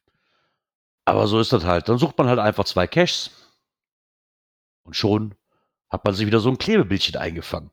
Aber 1.03 1.27
so 1.27 1.41
ist 1.41 1.51
das 1.51 1.65
halt. 1.65 1.89
Dann 1.89 1.97
sucht 1.97 2.17
man 2.17 2.27
halt 2.27 2.39
einfach 2.39 2.63
zwei 2.63 2.87
Caches. 2.87 3.31
Und 4.85 4.95
schon 4.95 5.35
hat 5.89 6.05
man 6.05 6.13
sich 6.13 6.25
wieder 6.25 6.39
so 6.39 6.49
ein 6.49 6.57
Klebebildchen 6.57 7.17
eingefangen. 7.17 7.71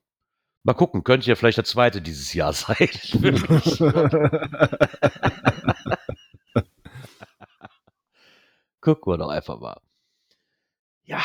Mal 0.64 0.74
gucken, 0.74 1.04
könnte 1.04 1.28
ja 1.28 1.34
vielleicht 1.34 1.58
der 1.58 1.64
zweite 1.64 2.00
dieses 2.02 2.32
Jahr 2.34 2.52
sein. 2.52 2.88
Gucken 8.80 9.12
wir 9.12 9.18
doch 9.18 9.28
einfach 9.28 9.60
mal. 9.60 9.80
Ja, 11.04 11.20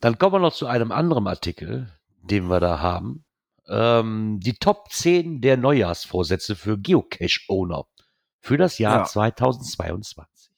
dann 0.00 0.18
kommen 0.18 0.34
wir 0.34 0.38
noch 0.40 0.54
zu 0.54 0.66
einem 0.66 0.92
anderen 0.92 1.26
Artikel, 1.26 1.92
den 2.22 2.48
wir 2.48 2.60
da 2.60 2.80
haben. 2.80 3.24
Ähm, 3.68 4.40
die 4.40 4.54
Top 4.54 4.90
10 4.90 5.40
der 5.40 5.56
Neujahrsvorsätze 5.56 6.56
für 6.56 6.78
Geocache-Owner 6.78 7.84
für 8.40 8.56
das 8.56 8.78
Jahr 8.78 8.98
Ja. 9.00 9.04
2022. 9.04 10.50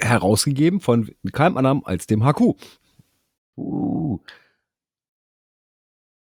Herausgegeben 0.00 0.80
von 0.80 1.10
keinem 1.32 1.56
anderen 1.56 1.84
als 1.84 2.06
dem 2.06 2.24
HQ. 2.24 2.54
Uh. 3.56 4.18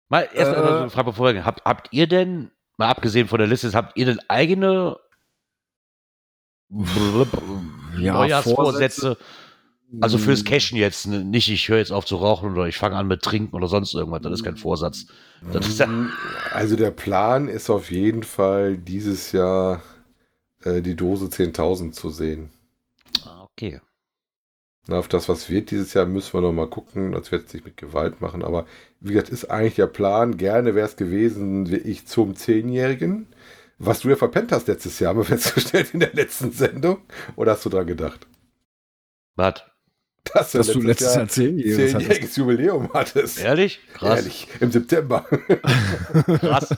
Mal 0.09 0.29
erst 0.33 0.51
Äh. 0.51 0.55
eine 0.55 0.89
Frage 0.89 1.05
bevor 1.11 1.33
wir- 1.33 1.45
habt, 1.45 1.63
habt 1.65 1.87
ihr 1.91 2.07
denn, 2.07 2.51
mal 2.77 2.89
abgesehen 2.89 3.27
von 3.27 3.39
der 3.39 3.47
Liste, 3.47 3.71
habt 3.73 3.97
ihr 3.97 4.05
denn 4.05 4.19
eigene 4.27 4.97
Ja, 7.97 8.13
Neujahrsvorsätze? 8.13 9.17
Also 10.01 10.17
fürs 10.17 10.41
Mm, 10.41 10.45
Cashen 10.45 10.77
jetzt, 10.77 11.05
ne? 11.05 11.23
nicht 11.23 11.49
ich 11.49 11.69
höre 11.69 11.77
jetzt 11.77 11.91
auf 11.91 12.03
zu 12.05 12.15
rauchen 12.15 12.51
oder 12.53 12.65
ich 12.67 12.77
fange 12.77 12.95
an 12.95 13.07
mit 13.07 13.21
Trinken 13.21 13.55
oder 13.55 13.67
sonst 13.67 13.93
irgendwas, 13.93 14.23
das 14.23 14.33
ist 14.33 14.43
kein 14.43 14.57
Vorsatz. 14.57 15.05
Ist 15.53 15.77
ja, 15.79 15.87
Also 16.51 16.75
der 16.75 16.89
Plan 16.89 17.47
ist 17.47 17.69
auf 17.69 17.91
jeden 17.91 18.23
Fall 18.23 18.77
dieses 18.79 19.31
Jahr 19.33 19.83
äh, 20.63 20.81
die 20.81 20.95
Dose 20.95 21.25
10.000 21.27 21.91
zu 21.93 22.09
sehen. 22.09 22.49
Ah, 23.23 23.43
okay. 23.43 23.81
Na, 24.87 24.99
auf 24.99 25.07
das, 25.07 25.29
was 25.29 25.49
wird 25.49 25.71
dieses 25.71 25.93
Jahr, 25.93 26.05
müssen 26.05 26.33
wir 26.33 26.41
noch 26.41 26.51
mal 26.51 26.67
gucken. 26.67 27.13
Das 27.13 27.31
wird 27.31 27.49
sich 27.49 27.63
mit 27.63 27.77
Gewalt 27.77 28.19
machen. 28.19 28.43
Aber 28.43 28.65
wie 28.99 29.13
gesagt, 29.13 29.29
ist 29.29 29.45
eigentlich 29.45 29.75
der 29.75 29.87
Plan. 29.87 30.37
Gerne 30.37 30.75
wäre 30.75 30.87
es 30.87 30.97
gewesen, 30.97 31.71
wie 31.71 31.77
ich 31.77 32.05
zum 32.05 32.35
Zehnjährigen. 32.35 33.27
Was 33.79 34.01
du 34.01 34.09
ja 34.09 34.15
verpennt 34.17 34.51
hast 34.51 34.67
letztes 34.67 34.99
Jahr, 34.99 35.11
haben 35.11 35.19
wir 35.19 35.25
festgestellt 35.25 35.93
in 35.93 36.01
der 36.01 36.13
letzten 36.13 36.51
Sendung. 36.51 36.99
Oder 37.35 37.53
hast 37.53 37.65
du 37.65 37.69
dran 37.69 37.87
gedacht? 37.87 38.27
Was? 39.35 39.63
Dass, 40.33 40.51
Dass 40.51 40.67
du 40.67 40.81
letztes 40.81 41.15
Jahr 41.15 41.27
zehnjähriges 41.27 42.35
Jubiläum 42.35 42.89
hattest. 42.93 43.39
Ehrlich? 43.41 43.81
Krass. 43.93 44.19
Ehrlich, 44.19 44.47
im 44.61 44.71
September. 44.71 45.25
Krass. 46.39 46.75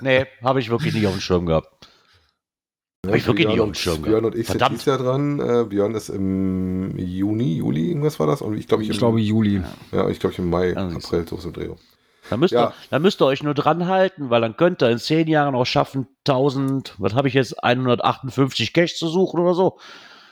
nee, 0.00 0.26
habe 0.42 0.60
ich 0.60 0.70
wirklich 0.70 0.94
nicht 0.94 1.06
auf 1.06 1.12
dem 1.12 1.20
Schirm 1.20 1.46
gehabt. 1.46 1.88
Hab 3.08 3.14
ich 3.16 3.26
wirklich 3.26 3.46
nicht 3.48 3.60
auf 3.60 3.66
dem 3.66 3.74
Schirm 3.74 4.02
Björn 4.02 4.24
und 4.24 4.34
ich 4.34 4.46
sind 4.46 4.58
Verdammt. 4.58 4.72
dieses 4.72 4.84
Jahr 4.86 4.98
dran. 4.98 5.40
Äh, 5.40 5.64
Björn 5.64 5.94
ist 5.94 6.08
im 6.08 6.96
Juni, 6.98 7.56
Juli, 7.56 7.88
irgendwas 7.88 8.18
war 8.20 8.26
das. 8.26 8.42
Und 8.42 8.56
ich 8.56 8.66
glaube, 8.68 8.82
ich, 8.82 8.88
Ich 8.90 8.96
im- 8.96 8.98
glaube 9.00 9.20
Juli. 9.20 9.62
ja, 9.92 10.08
ich 10.08 10.18
glaube, 10.20 10.32
ich 10.32 10.38
im 10.38 10.50
Mai, 10.50 10.68
Ja, 10.70 10.88
du. 10.88 10.96
April, 10.96 11.26
so 11.28 11.36
ist 11.36 11.44
im 11.44 11.52
Drehung. 11.52 11.78
Da 12.28 12.36
müsst, 12.36 12.52
Ja. 12.52 12.66
ihr, 12.68 12.72
da 12.90 12.98
müsst 12.98 13.20
ihr 13.22 13.26
euch 13.26 13.42
nur 13.44 13.54
dran 13.54 13.86
halten, 13.86 14.30
weil 14.30 14.40
dann 14.40 14.56
könnt 14.56 14.82
ihr 14.82 14.90
in 14.90 14.98
zehn 14.98 15.28
Jahren 15.28 15.54
auch 15.54 15.64
schaffen, 15.64 16.08
1000, 16.24 16.94
was 16.98 17.14
habe 17.14 17.28
ich 17.28 17.34
jetzt, 17.34 17.62
158 17.62 18.72
Cash 18.72 18.96
zu 18.96 19.06
suchen 19.08 19.38
oder 19.40 19.54
so. 19.54 19.78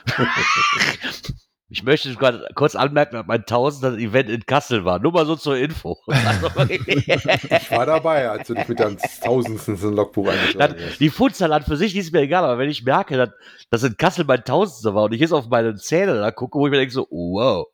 ich 1.74 1.82
möchte 1.82 2.14
gerade 2.14 2.46
kurz 2.54 2.76
anmerken, 2.76 3.16
dass 3.16 3.26
mein 3.26 3.42
1000er 3.42 3.98
Event 3.98 4.30
in 4.30 4.46
Kassel 4.46 4.84
war. 4.84 5.00
Nur 5.00 5.10
mal 5.10 5.26
so 5.26 5.34
zur 5.34 5.56
Info. 5.56 5.98
Ich 6.06 7.70
war 7.70 7.84
dabei, 7.84 8.30
als 8.30 8.46
du 8.46 8.54
dich 8.54 8.68
mit 8.68 8.78
deinem 8.78 8.96
tausendsten 9.22 9.76
Logbuch 9.94 10.28
eingetragen 10.28 10.76
hast. 10.78 11.00
die 11.00 11.10
Fundzahl 11.10 11.52
an 11.52 11.64
für 11.64 11.76
sich 11.76 11.92
die 11.92 11.98
ist 11.98 12.12
mir 12.12 12.20
egal, 12.20 12.44
aber 12.44 12.58
wenn 12.58 12.70
ich 12.70 12.84
merke, 12.84 13.16
dass, 13.16 13.30
dass 13.70 13.82
in 13.82 13.96
Kassel 13.96 14.24
mein 14.24 14.44
Tausendster 14.44 14.94
war 14.94 15.04
und 15.04 15.12
ich 15.12 15.20
jetzt 15.20 15.32
auf 15.32 15.48
meine 15.48 15.74
Zähne 15.74 16.14
da 16.14 16.30
gucke, 16.30 16.58
wo 16.58 16.66
ich 16.66 16.70
mir 16.70 16.78
denke 16.78 16.94
so, 16.94 17.08
wow, 17.10 17.66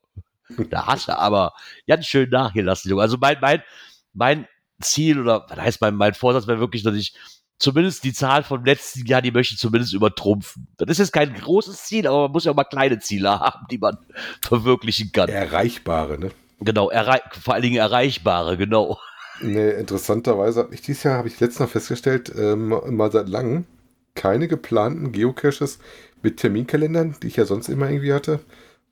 da 0.70 0.86
hast 0.86 1.08
du 1.08 1.18
aber 1.18 1.52
ganz 1.86 2.06
schön 2.06 2.30
nachgelassen, 2.30 2.90
Junge. 2.90 3.02
Also 3.02 3.18
mein, 3.20 3.36
mein, 3.40 3.62
mein 4.14 4.48
Ziel 4.80 5.20
oder 5.20 5.44
was 5.46 5.58
heißt 5.58 5.80
mein, 5.82 5.94
mein 5.94 6.14
Vorsatz 6.14 6.46
wäre 6.46 6.60
wirklich, 6.60 6.82
dass 6.82 6.94
ich 6.94 7.14
zumindest 7.60 8.02
die 8.02 8.12
Zahl 8.12 8.42
vom 8.42 8.64
letzten 8.64 9.06
Jahr, 9.06 9.22
die 9.22 9.30
möchte 9.30 9.54
ich 9.54 9.60
zumindest 9.60 9.92
übertrumpfen. 9.92 10.66
Das 10.78 10.88
ist 10.90 10.98
jetzt 10.98 11.12
kein 11.12 11.32
großes 11.32 11.84
Ziel, 11.84 12.08
aber 12.08 12.22
man 12.22 12.32
muss 12.32 12.44
ja 12.44 12.50
auch 12.50 12.56
mal 12.56 12.64
kleine 12.64 12.98
Ziele 12.98 13.38
haben, 13.38 13.66
die 13.70 13.78
man 13.78 13.98
verwirklichen 14.42 15.12
kann. 15.12 15.28
Erreichbare, 15.28 16.18
ne? 16.18 16.30
Genau, 16.60 16.90
errei 16.90 17.20
vor 17.40 17.54
allen 17.54 17.62
Dingen 17.62 17.76
erreichbare, 17.76 18.56
genau. 18.56 18.98
Nee, 19.40 19.70
interessanterweise 19.70 20.60
habe 20.60 20.74
ich 20.74 20.82
dieses 20.82 21.04
Jahr, 21.04 21.16
habe 21.16 21.28
ich 21.28 21.40
letztens 21.40 21.60
noch 21.60 21.70
festgestellt, 21.70 22.32
ähm, 22.36 22.68
mal 22.68 23.12
seit 23.12 23.28
langem 23.28 23.64
keine 24.14 24.48
geplanten 24.48 25.12
Geocaches 25.12 25.78
mit 26.22 26.38
Terminkalendern, 26.38 27.16
die 27.22 27.28
ich 27.28 27.36
ja 27.36 27.46
sonst 27.46 27.68
immer 27.68 27.88
irgendwie 27.88 28.12
hatte. 28.12 28.40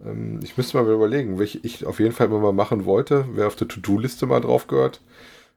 Ähm, 0.02 0.40
ich 0.42 0.56
müsste 0.56 0.80
mal 0.80 0.90
überlegen, 0.90 1.38
welche 1.38 1.58
ich 1.58 1.84
auf 1.84 2.00
jeden 2.00 2.12
Fall 2.12 2.28
immer 2.28 2.38
mal 2.38 2.52
machen 2.52 2.84
wollte, 2.86 3.26
wer 3.32 3.46
auf 3.46 3.56
der 3.56 3.68
To-Do-Liste 3.68 4.26
mal 4.26 4.40
drauf 4.40 4.66
gehört, 4.66 5.00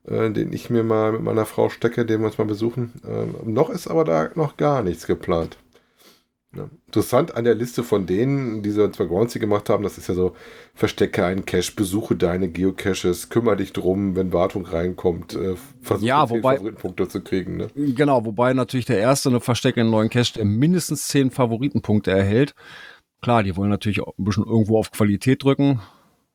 äh, 0.07 0.29
den 0.31 0.51
ich 0.53 0.69
mir 0.69 0.83
mal 0.83 1.11
mit 1.13 1.21
meiner 1.23 1.45
Frau 1.45 1.69
stecke, 1.69 2.05
den 2.05 2.19
wir 2.21 2.27
uns 2.27 2.37
mal 2.37 2.45
besuchen. 2.45 2.93
Ähm, 3.07 3.53
noch 3.53 3.69
ist 3.69 3.87
aber 3.87 4.03
da 4.03 4.29
noch 4.35 4.57
gar 4.57 4.83
nichts 4.83 5.07
geplant. 5.07 5.57
Ja. 6.53 6.69
Interessant 6.87 7.33
an 7.37 7.45
der 7.45 7.55
Liste 7.55 7.81
von 7.81 8.05
denen, 8.05 8.61
die 8.61 8.71
sie 8.71 8.91
zwei 8.91 9.05
Groundsy 9.05 9.39
gemacht 9.39 9.69
haben, 9.69 9.83
das 9.85 9.97
ist 9.97 10.09
ja 10.09 10.15
so, 10.15 10.35
verstecke 10.73 11.23
einen 11.25 11.45
Cache, 11.45 11.71
besuche 11.73 12.17
deine 12.17 12.49
Geocaches, 12.49 13.29
kümmere 13.29 13.55
dich 13.55 13.71
drum, 13.71 14.17
wenn 14.17 14.33
Wartung 14.33 14.65
reinkommt, 14.65 15.33
äh, 15.33 15.55
versuche 15.81 16.07
Ja, 16.07 16.29
wobei- 16.29 16.57
Favoritenpunkte 16.57 17.07
zu 17.07 17.21
kriegen. 17.21 17.55
Ne? 17.55 17.67
Genau, 17.73 18.25
wobei 18.25 18.53
natürlich 18.53 18.85
der 18.85 18.99
erste 18.99 19.29
eine 19.29 19.39
Verstecke 19.39 19.79
einen 19.79 19.91
neuen 19.91 20.09
Cache, 20.09 20.33
der 20.33 20.43
mindestens 20.45 21.07
zehn 21.07 21.31
Favoritenpunkte 21.31 22.11
erhält. 22.11 22.53
Klar, 23.21 23.43
die 23.43 23.55
wollen 23.55 23.69
natürlich 23.69 24.01
auch 24.01 24.17
ein 24.17 24.25
bisschen 24.25 24.45
irgendwo 24.45 24.77
auf 24.77 24.91
Qualität 24.91 25.45
drücken. 25.45 25.79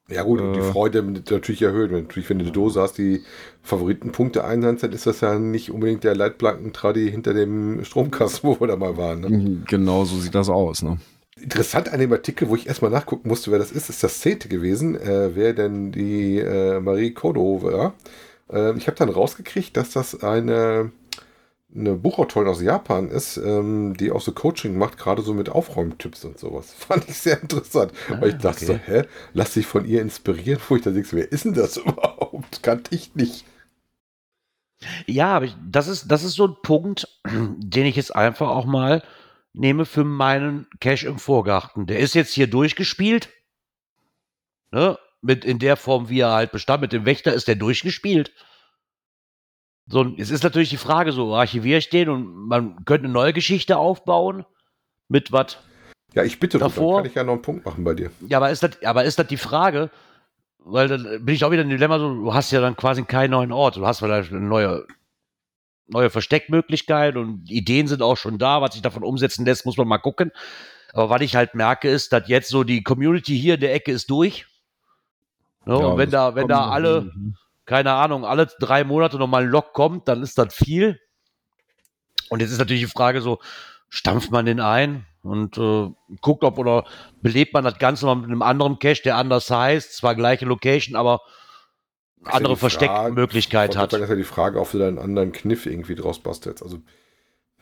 Ja 0.09 0.23
gut, 0.23 0.41
und 0.41 0.53
die 0.53 0.61
Äh. 0.61 0.73
Freude 0.73 1.03
natürlich 1.03 1.63
erhöht. 1.63 1.91
Wenn, 1.91 2.03
natürlich, 2.05 2.31
wenn 2.31 2.39
du 2.39 2.45
eine 2.45 2.53
Dose 2.53 2.81
hast, 2.81 2.99
die 2.99 3.23
Favoritenpunkte 3.63 4.45
einsetzt, 4.45 4.85
dann 4.85 4.93
ist 4.93 5.07
das 5.07 5.21
ja 5.21 5.39
nicht 5.39 5.71
unbedingt 5.71 6.05
der 6.05 6.15
Leitplanken-Tradi 6.15 7.11
hinter 7.11 7.35
dem 7.35 7.85
Stromkasten, 7.85 8.49
wo 8.49 8.61
wir 8.61 8.69
da 8.69 8.77
mal 8.77 8.97
waren. 8.97 9.21
Ne? 9.21 9.63
Genau 9.67 10.05
so 10.05 10.17
sieht 10.19 10.35
das 10.35 10.49
aus. 10.49 10.83
Ne? 10.83 10.99
Interessant 11.41 11.93
an 11.93 12.01
dem 12.01 12.13
Artikel, 12.13 12.49
wo 12.49 12.55
ich 12.55 12.67
erstmal 12.69 12.91
nachgucken 12.91 13.29
musste, 13.29 13.51
wer 13.51 13.59
das 13.59 13.73
ist, 13.73 13.91
ist 13.91 14.03
das 14.03 14.21
Zehnte 14.21 14.49
gewesen, 14.49 14.95
äh, 14.99 15.35
wer 15.35 15.53
denn 15.53 15.93
die 15.93 16.39
äh, 16.39 16.81
Marie 16.81 17.11
Kodo 17.11 17.61
war. 17.63 17.95
Äh, 18.51 18.77
ich 18.79 18.87
habe 18.87 18.97
dann 18.97 19.09
rausgekriegt, 19.11 19.77
dass 19.77 19.91
das 19.91 20.23
eine, 20.23 20.93
eine 21.75 21.95
Buchautorin 21.95 22.49
aus 22.49 22.63
Japan 22.63 23.09
ist, 23.09 23.37
ähm, 23.37 23.97
die 23.97 24.11
auch 24.11 24.21
so 24.21 24.33
Coaching 24.33 24.79
macht, 24.79 24.99
gerade 24.99 25.23
so 25.23 25.35
mit 25.35 25.49
Aufräumtipps 25.49 26.25
und 26.25 26.39
sowas. 26.39 26.73
Fand 26.79 27.09
ich 27.09 27.17
sehr 27.17 27.41
interessant, 27.43 27.93
weil 28.09 28.31
ich 28.31 28.37
dachte 28.37 28.65
okay. 28.65 28.67
so, 28.67 28.93
hä, 28.93 29.03
lass 29.35 29.55
dich 29.55 29.67
von 29.67 29.85
ihr 29.85 30.01
inspirieren, 30.01 30.61
wo 30.69 30.77
ich 30.77 30.83
dann 30.83 30.95
denke, 30.95 31.13
wer 31.13 31.31
ist 31.31 31.45
denn 31.45 31.55
das 31.55 31.77
überhaupt? 31.77 32.63
Kannte 32.63 32.95
ich 32.95 33.15
nicht. 33.15 33.45
Ja, 35.07 35.37
aber 35.37 35.47
ich, 35.47 35.57
das 35.69 35.89
ist, 35.89 36.11
das 36.11 36.23
ist 36.23 36.35
so 36.35 36.47
ein 36.47 36.57
Punkt, 36.63 37.09
den 37.27 37.87
ich 37.87 37.97
jetzt 37.97 38.15
einfach 38.15 38.49
auch 38.49 38.67
mal 38.67 39.03
nehme 39.53 39.87
für 39.87 40.05
meinen 40.05 40.67
Cache 40.81 41.07
im 41.07 41.19
Vorgarten. 41.19 41.87
Der 41.87 41.99
ist 41.99 42.15
jetzt 42.15 42.35
hier 42.35 42.47
durchgespielt. 42.47 43.31
Ne? 44.71 44.99
Mit 45.23 45.45
in 45.45 45.59
der 45.59 45.77
Form, 45.77 46.11
wie 46.11 46.21
er 46.21 46.33
halt 46.33 46.53
bestand, 46.53 46.83
mit 46.83 46.93
dem 46.93 47.07
Wächter 47.07 47.33
ist 47.33 47.49
der 47.49 47.55
durchgespielt. 47.57 48.33
So, 49.89 50.05
es 50.17 50.31
ist 50.31 50.43
natürlich 50.43 50.71
die 50.71 50.77
Frage, 50.79 51.13
so 51.13 51.35
archiviere 51.35 51.79
ich 51.79 51.89
den 51.89 52.09
und 52.09 52.35
man 52.49 52.85
könnte 52.85 53.05
eine 53.05 53.13
neue 53.13 53.33
Geschichte 53.33 53.77
aufbauen. 53.77 54.45
Mit 55.09 55.31
was? 55.31 55.59
Ja, 56.15 56.25
ich 56.25 56.41
bitte, 56.41 56.59
Davor- 56.59 56.95
dann 56.97 57.03
kann 57.05 57.11
ich 57.11 57.15
ja 57.15 57.23
noch 57.25 57.35
einen 57.35 57.43
Punkt 57.43 57.65
machen 57.65 57.85
bei 57.85 57.95
dir. 57.95 58.11
Ja, 58.29 58.39
aber 58.39 58.51
ist 58.51 58.63
das, 58.63 58.83
aber 58.85 59.05
ist 59.05 59.19
das 59.19 59.29
die 59.29 59.37
Frage? 59.37 59.91
Weil 60.59 60.89
dann 60.89 61.25
bin 61.25 61.35
ich 61.35 61.45
auch 61.45 61.53
wieder 61.53 61.63
in 61.63 61.69
dem 61.69 61.77
Dilemma, 61.79 62.01
so, 62.01 62.13
du 62.13 62.35
hast 62.35 62.51
ja 62.51 62.61
dann 62.61 62.77
quasi 62.77 63.05
keinen 63.05 63.31
neuen 63.31 63.53
Ort. 63.53 63.77
Du 63.77 63.87
hast 63.87 64.01
vielleicht 64.01 64.33
eine 64.33 64.41
neue, 64.41 64.85
neue 65.87 66.11
Versteckmöglichkeit 66.11 67.17
und 67.17 67.49
Ideen 67.49 67.87
sind 67.87 68.03
auch 68.03 68.17
schon 68.17 68.39
da. 68.39 68.61
Was 68.63 68.73
sich 68.73 68.83
davon 68.83 69.05
umsetzen 69.05 69.45
lässt, 69.45 69.65
muss 69.65 69.77
man 69.77 69.87
mal 69.87 69.99
gucken. 69.99 70.33
Aber 70.93 71.11
was 71.11 71.21
ich 71.21 71.37
halt 71.37 71.55
merke, 71.55 71.89
ist, 71.89 72.13
dass 72.13 72.27
jetzt 72.27 72.49
so 72.49 72.65
die 72.65 72.83
Community 72.83 73.39
hier 73.39 73.55
in 73.55 73.61
der 73.61 73.75
Ecke 73.75 73.93
ist 73.93 74.11
durch. 74.11 74.47
Ne, 75.67 75.79
Ja, 75.79 75.87
und 75.87 75.99
wenn 75.99 76.11
da, 76.11 76.35
wenn 76.35 76.49
da 76.49 76.71
alle, 76.71 77.03
hin. 77.03 77.37
Keine 77.67 77.93
Ahnung, 77.93 78.25
alle 78.25 78.47
drei 78.61 78.85
Monate 78.85 79.19
nochmal 79.19 79.43
ein 79.43 79.49
Log 79.51 79.73
kommt, 79.73 80.09
dann 80.09 80.23
ist 80.23 80.39
das 80.39 80.55
viel. 80.55 80.99
Und 82.31 82.41
jetzt 82.41 82.51
ist 82.53 82.59
natürlich 82.59 82.83
die 82.85 82.91
Frage 82.91 83.21
so, 83.21 83.39
stampft 83.89 84.31
man 84.31 84.47
den 84.47 84.61
ein 84.61 85.07
und 85.23 85.59
äh, 85.59 85.91
guckt, 86.21 86.43
ob 86.45 86.59
oder 86.59 86.85
belebt 87.23 87.53
man 87.55 87.65
das 87.65 87.79
Ganze 87.79 88.07
mal 88.07 88.17
mit 88.17 88.27
einem 88.27 88.43
anderen 88.43 88.79
Cache, 88.79 89.03
der 89.05 89.17
anders 89.17 89.51
heißt, 89.51 89.97
zwar 89.97 90.15
gleiche 90.15 90.45
Location, 90.45 90.97
aber 90.97 91.21
ja 92.25 92.33
andere 92.33 92.57
Frage- 92.57 92.71
Versteckmöglichkeit 92.79 93.71
Ich 93.75 93.77
hat. 93.77 93.91
sagen, 93.93 94.03
ist 94.03 94.11
ja 94.11 94.17
die 94.17 94.25
Frage, 94.25 94.61
ob 94.61 94.71
du 94.73 94.79
da 94.79 94.89
einen 94.89 94.99
anderen 94.99 95.33
Kniff 95.33 95.67
irgendwie 95.67 95.95
draus 95.95 96.19
bastelst. 96.19 96.63
Also 96.63 96.79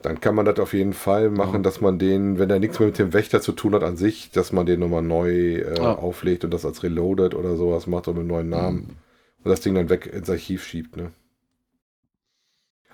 dann 0.01 0.21
kann 0.21 0.35
man 0.35 0.45
das 0.47 0.59
auf 0.59 0.73
jeden 0.75 0.93
Fall 0.95 1.31
machen, 1.31 1.63
dass 1.63 1.81
man 1.81 1.99
den, 1.99 2.39
wenn 2.39 2.51
er 2.51 2.59
nichts 2.59 2.79
mehr 2.79 2.89
mit 2.89 2.99
dem 2.99 3.13
Wächter 3.13 3.41
zu 3.41 3.53
tun 3.53 3.75
hat 3.75 3.83
an 3.83 3.97
sich, 3.97 4.31
dass 4.31 4.53
man 4.53 4.67
den 4.67 4.81
nochmal 4.81 5.03
neu 5.03 5.31
äh, 5.31 5.77
Ja. 5.79 5.95
auflegt 5.97 6.45
und 6.45 6.51
das 6.53 6.65
als 6.67 6.83
Reloaded 6.83 7.35
oder 7.35 7.57
sowas 7.57 7.87
macht 7.87 8.09
oder 8.09 8.15
mit 8.19 8.21
einem 8.23 8.29
neuen 8.29 8.49
Namen 8.49 8.97
und 9.45 9.51
das 9.51 9.61
Ding 9.61 9.75
dann 9.75 9.91
weg 9.91 10.07
ins 10.07 10.31
Archiv 10.31 10.65
schiebt. 10.65 10.97
Ne? 10.97 11.13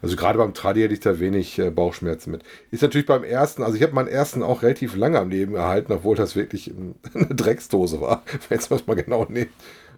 Also 0.03 0.17
gerade 0.17 0.39
beim 0.39 0.55
Tradi 0.55 0.81
hätte 0.81 0.95
ich 0.95 1.01
da 1.01 1.21
wenig 1.21 1.59
äh, 1.59 1.71
Bauchschmerzen 1.71 2.31
mit. 2.31 2.43
Ist 2.71 2.83
natürlich 2.83 3.07
beim 3.07 3.23
ersten, 3.23 3.63
also 3.63 3.77
ich 3.77 3.83
habe 3.83 3.95
meinen 3.95 4.09
ersten 4.09 4.43
auch 4.43 4.63
relativ 4.63 4.97
lange 4.97 5.19
am 5.19 5.31
Leben 5.31 5.55
erhalten, 5.55 5.93
obwohl 5.93 6.17
das 6.17 6.37
wirklich 6.37 6.71
ähm, 6.71 6.95
eine 7.15 7.27
Drecksdose 7.27 8.01
war, 8.01 8.23
wenn 8.49 8.59
es 8.59 8.71
mal 8.87 8.95
genau 8.95 9.27
nimmt. 9.29 9.51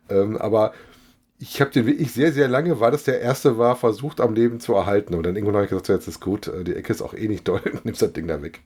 Ähm, 0.09 0.37
aber 0.37 0.73
ich 1.39 1.61
habe 1.61 1.71
den 1.71 1.87
wirklich 1.87 2.13
sehr, 2.13 2.33
sehr 2.33 2.49
lange, 2.49 2.81
weil 2.81 2.93
das 2.93 3.05
der 3.05 3.21
erste 3.21 3.59
war, 3.59 3.77
versucht 3.77 4.21
am 4.21 4.35
Leben 4.35 4.61
zu 4.61 4.75
erhalten. 4.75 5.15
Aber 5.15 5.23
dann 5.23 5.37
irgendwann 5.37 5.57
habe 5.57 5.65
ich 5.65 5.71
gesagt, 5.71 5.87
so, 5.87 5.93
jetzt 5.93 6.09
ist 6.09 6.21
gut, 6.21 6.49
äh, 6.49 6.65
die 6.65 6.75
Ecke 6.75 6.93
ist 6.93 7.03
auch 7.03 7.15
eh 7.15 7.29
nicht 7.29 7.47
doll, 7.47 7.63
nimmst 7.85 8.03
das 8.03 8.13
Ding 8.13 8.27
da 8.27 8.43
weg. 8.43 8.61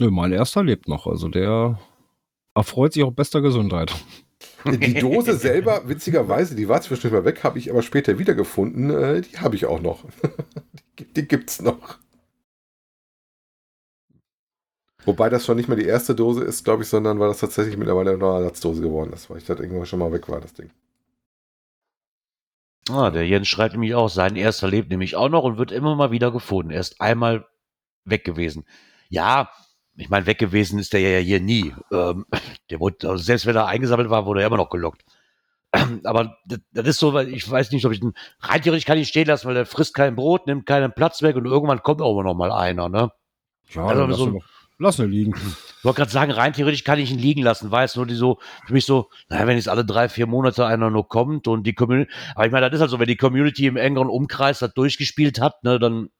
Nö, 0.00 0.10
mein 0.10 0.32
erster 0.32 0.64
lebt 0.64 0.88
noch. 0.88 1.06
Also 1.06 1.28
der 1.28 1.78
erfreut 2.54 2.92
sich 2.92 3.04
auch 3.04 3.12
bester 3.12 3.40
Gesundheit. 3.40 3.92
Die 4.64 4.94
Dose 4.94 5.36
selber, 5.36 5.88
witzigerweise, 5.88 6.54
die 6.54 6.68
war 6.68 6.80
zwischendurch 6.80 7.22
mal 7.22 7.24
weg, 7.24 7.44
habe 7.44 7.58
ich 7.58 7.70
aber 7.70 7.82
später 7.82 8.18
wiedergefunden. 8.18 8.90
Äh, 8.90 9.20
die 9.22 9.38
habe 9.38 9.56
ich 9.56 9.66
auch 9.66 9.80
noch. 9.80 10.04
die, 10.98 11.04
die 11.16 11.28
gibt's 11.28 11.60
noch. 11.60 11.98
Wobei 15.04 15.28
das 15.28 15.44
schon 15.44 15.56
nicht 15.56 15.68
mehr 15.68 15.76
die 15.76 15.86
erste 15.86 16.14
Dose 16.14 16.44
ist, 16.44 16.64
glaube 16.64 16.84
ich, 16.84 16.88
sondern 16.88 17.18
weil 17.18 17.28
das 17.28 17.40
tatsächlich 17.40 17.76
mittlerweile 17.76 18.12
eine 18.12 18.24
Ersatzdose 18.24 18.82
geworden 18.82 19.12
ist, 19.12 19.28
weil 19.30 19.38
ich 19.38 19.44
das 19.44 19.58
irgendwann 19.58 19.86
schon 19.86 19.98
mal 19.98 20.12
weg 20.12 20.28
war, 20.28 20.40
das 20.40 20.54
Ding. 20.54 20.70
Ah, 22.88 23.10
der 23.10 23.26
Jens 23.26 23.48
schreibt 23.48 23.74
nämlich 23.74 23.94
auch, 23.94 24.08
sein 24.08 24.36
erster 24.36 24.68
lebt 24.68 24.90
nämlich 24.90 25.16
auch 25.16 25.28
noch 25.28 25.44
und 25.44 25.58
wird 25.58 25.72
immer 25.72 25.94
mal 25.96 26.10
wieder 26.10 26.30
gefunden. 26.32 26.70
Er 26.70 26.80
ist 26.80 27.00
einmal 27.00 27.46
weg 28.04 28.24
gewesen. 28.24 28.64
Ja, 29.08 29.50
ich 30.02 30.10
meine, 30.10 30.26
weg 30.26 30.38
gewesen 30.38 30.78
ist 30.78 30.92
der 30.92 31.00
ja 31.00 31.18
hier 31.18 31.40
nie. 31.40 31.74
Ähm, 31.92 32.26
der 32.70 32.80
wurde, 32.80 33.08
also 33.08 33.22
selbst 33.22 33.46
wenn 33.46 33.56
er 33.56 33.66
eingesammelt 33.66 34.10
war, 34.10 34.26
wurde 34.26 34.40
er 34.42 34.46
immer 34.48 34.56
noch 34.56 34.70
gelockt. 34.70 35.02
Aber 36.04 36.36
das, 36.46 36.58
das 36.72 36.86
ist 36.88 36.98
so, 36.98 37.14
weil 37.14 37.28
ich 37.32 37.48
weiß 37.50 37.70
nicht, 37.72 37.86
ob 37.86 37.92
ich 37.92 38.00
den, 38.00 38.12
rein 38.40 38.60
theoretisch 38.62 38.84
kann 38.84 38.98
ich 38.98 39.04
ihn 39.08 39.10
stehen 39.10 39.26
lassen, 39.26 39.46
weil 39.46 39.54
der 39.54 39.66
frisst 39.66 39.94
kein 39.94 40.14
Brot, 40.16 40.46
nimmt 40.46 40.66
keinen 40.66 40.92
Platz 40.92 41.22
weg 41.22 41.36
und 41.36 41.46
irgendwann 41.46 41.82
kommt 41.82 42.02
auch 42.02 42.12
immer 42.12 42.24
noch 42.24 42.34
mal 42.34 42.52
einer, 42.52 42.88
ne? 42.88 43.10
Ja, 43.74 43.86
Also 43.86 44.04
lass, 44.06 44.18
so- 44.18 44.26
ihn 44.26 44.42
lass 44.78 44.98
ihn 44.98 45.10
liegen. 45.10 45.34
Ich 45.78 45.84
wollte 45.84 45.96
gerade 45.98 46.10
sagen, 46.10 46.30
rein 46.32 46.52
theoretisch 46.52 46.84
kann 46.84 46.98
ich 46.98 47.10
ihn 47.10 47.18
liegen 47.18 47.42
lassen, 47.42 47.70
weil 47.70 47.86
es 47.86 47.96
nur 47.96 48.06
die 48.06 48.14
so, 48.14 48.38
für 48.66 48.72
mich 48.72 48.84
so, 48.86 49.08
naja, 49.28 49.46
wenn 49.46 49.56
jetzt 49.56 49.68
alle 49.68 49.84
drei, 49.84 50.08
vier 50.08 50.26
Monate 50.26 50.66
einer 50.66 50.90
nur 50.90 51.08
kommt 51.08 51.48
und 51.48 51.64
die 51.64 51.74
Community, 51.74 52.12
aber 52.34 52.46
ich 52.46 52.52
meine, 52.52 52.66
das 52.66 52.74
ist 52.76 52.80
halt 52.82 52.90
so, 52.90 52.98
wenn 52.98 53.06
die 53.08 53.16
Community 53.16 53.66
im 53.66 53.76
engeren 53.76 54.08
Umkreis 54.08 54.58
das 54.60 54.74
durchgespielt 54.74 55.40
hat, 55.40 55.64
ne, 55.64 55.78
dann 55.78 56.10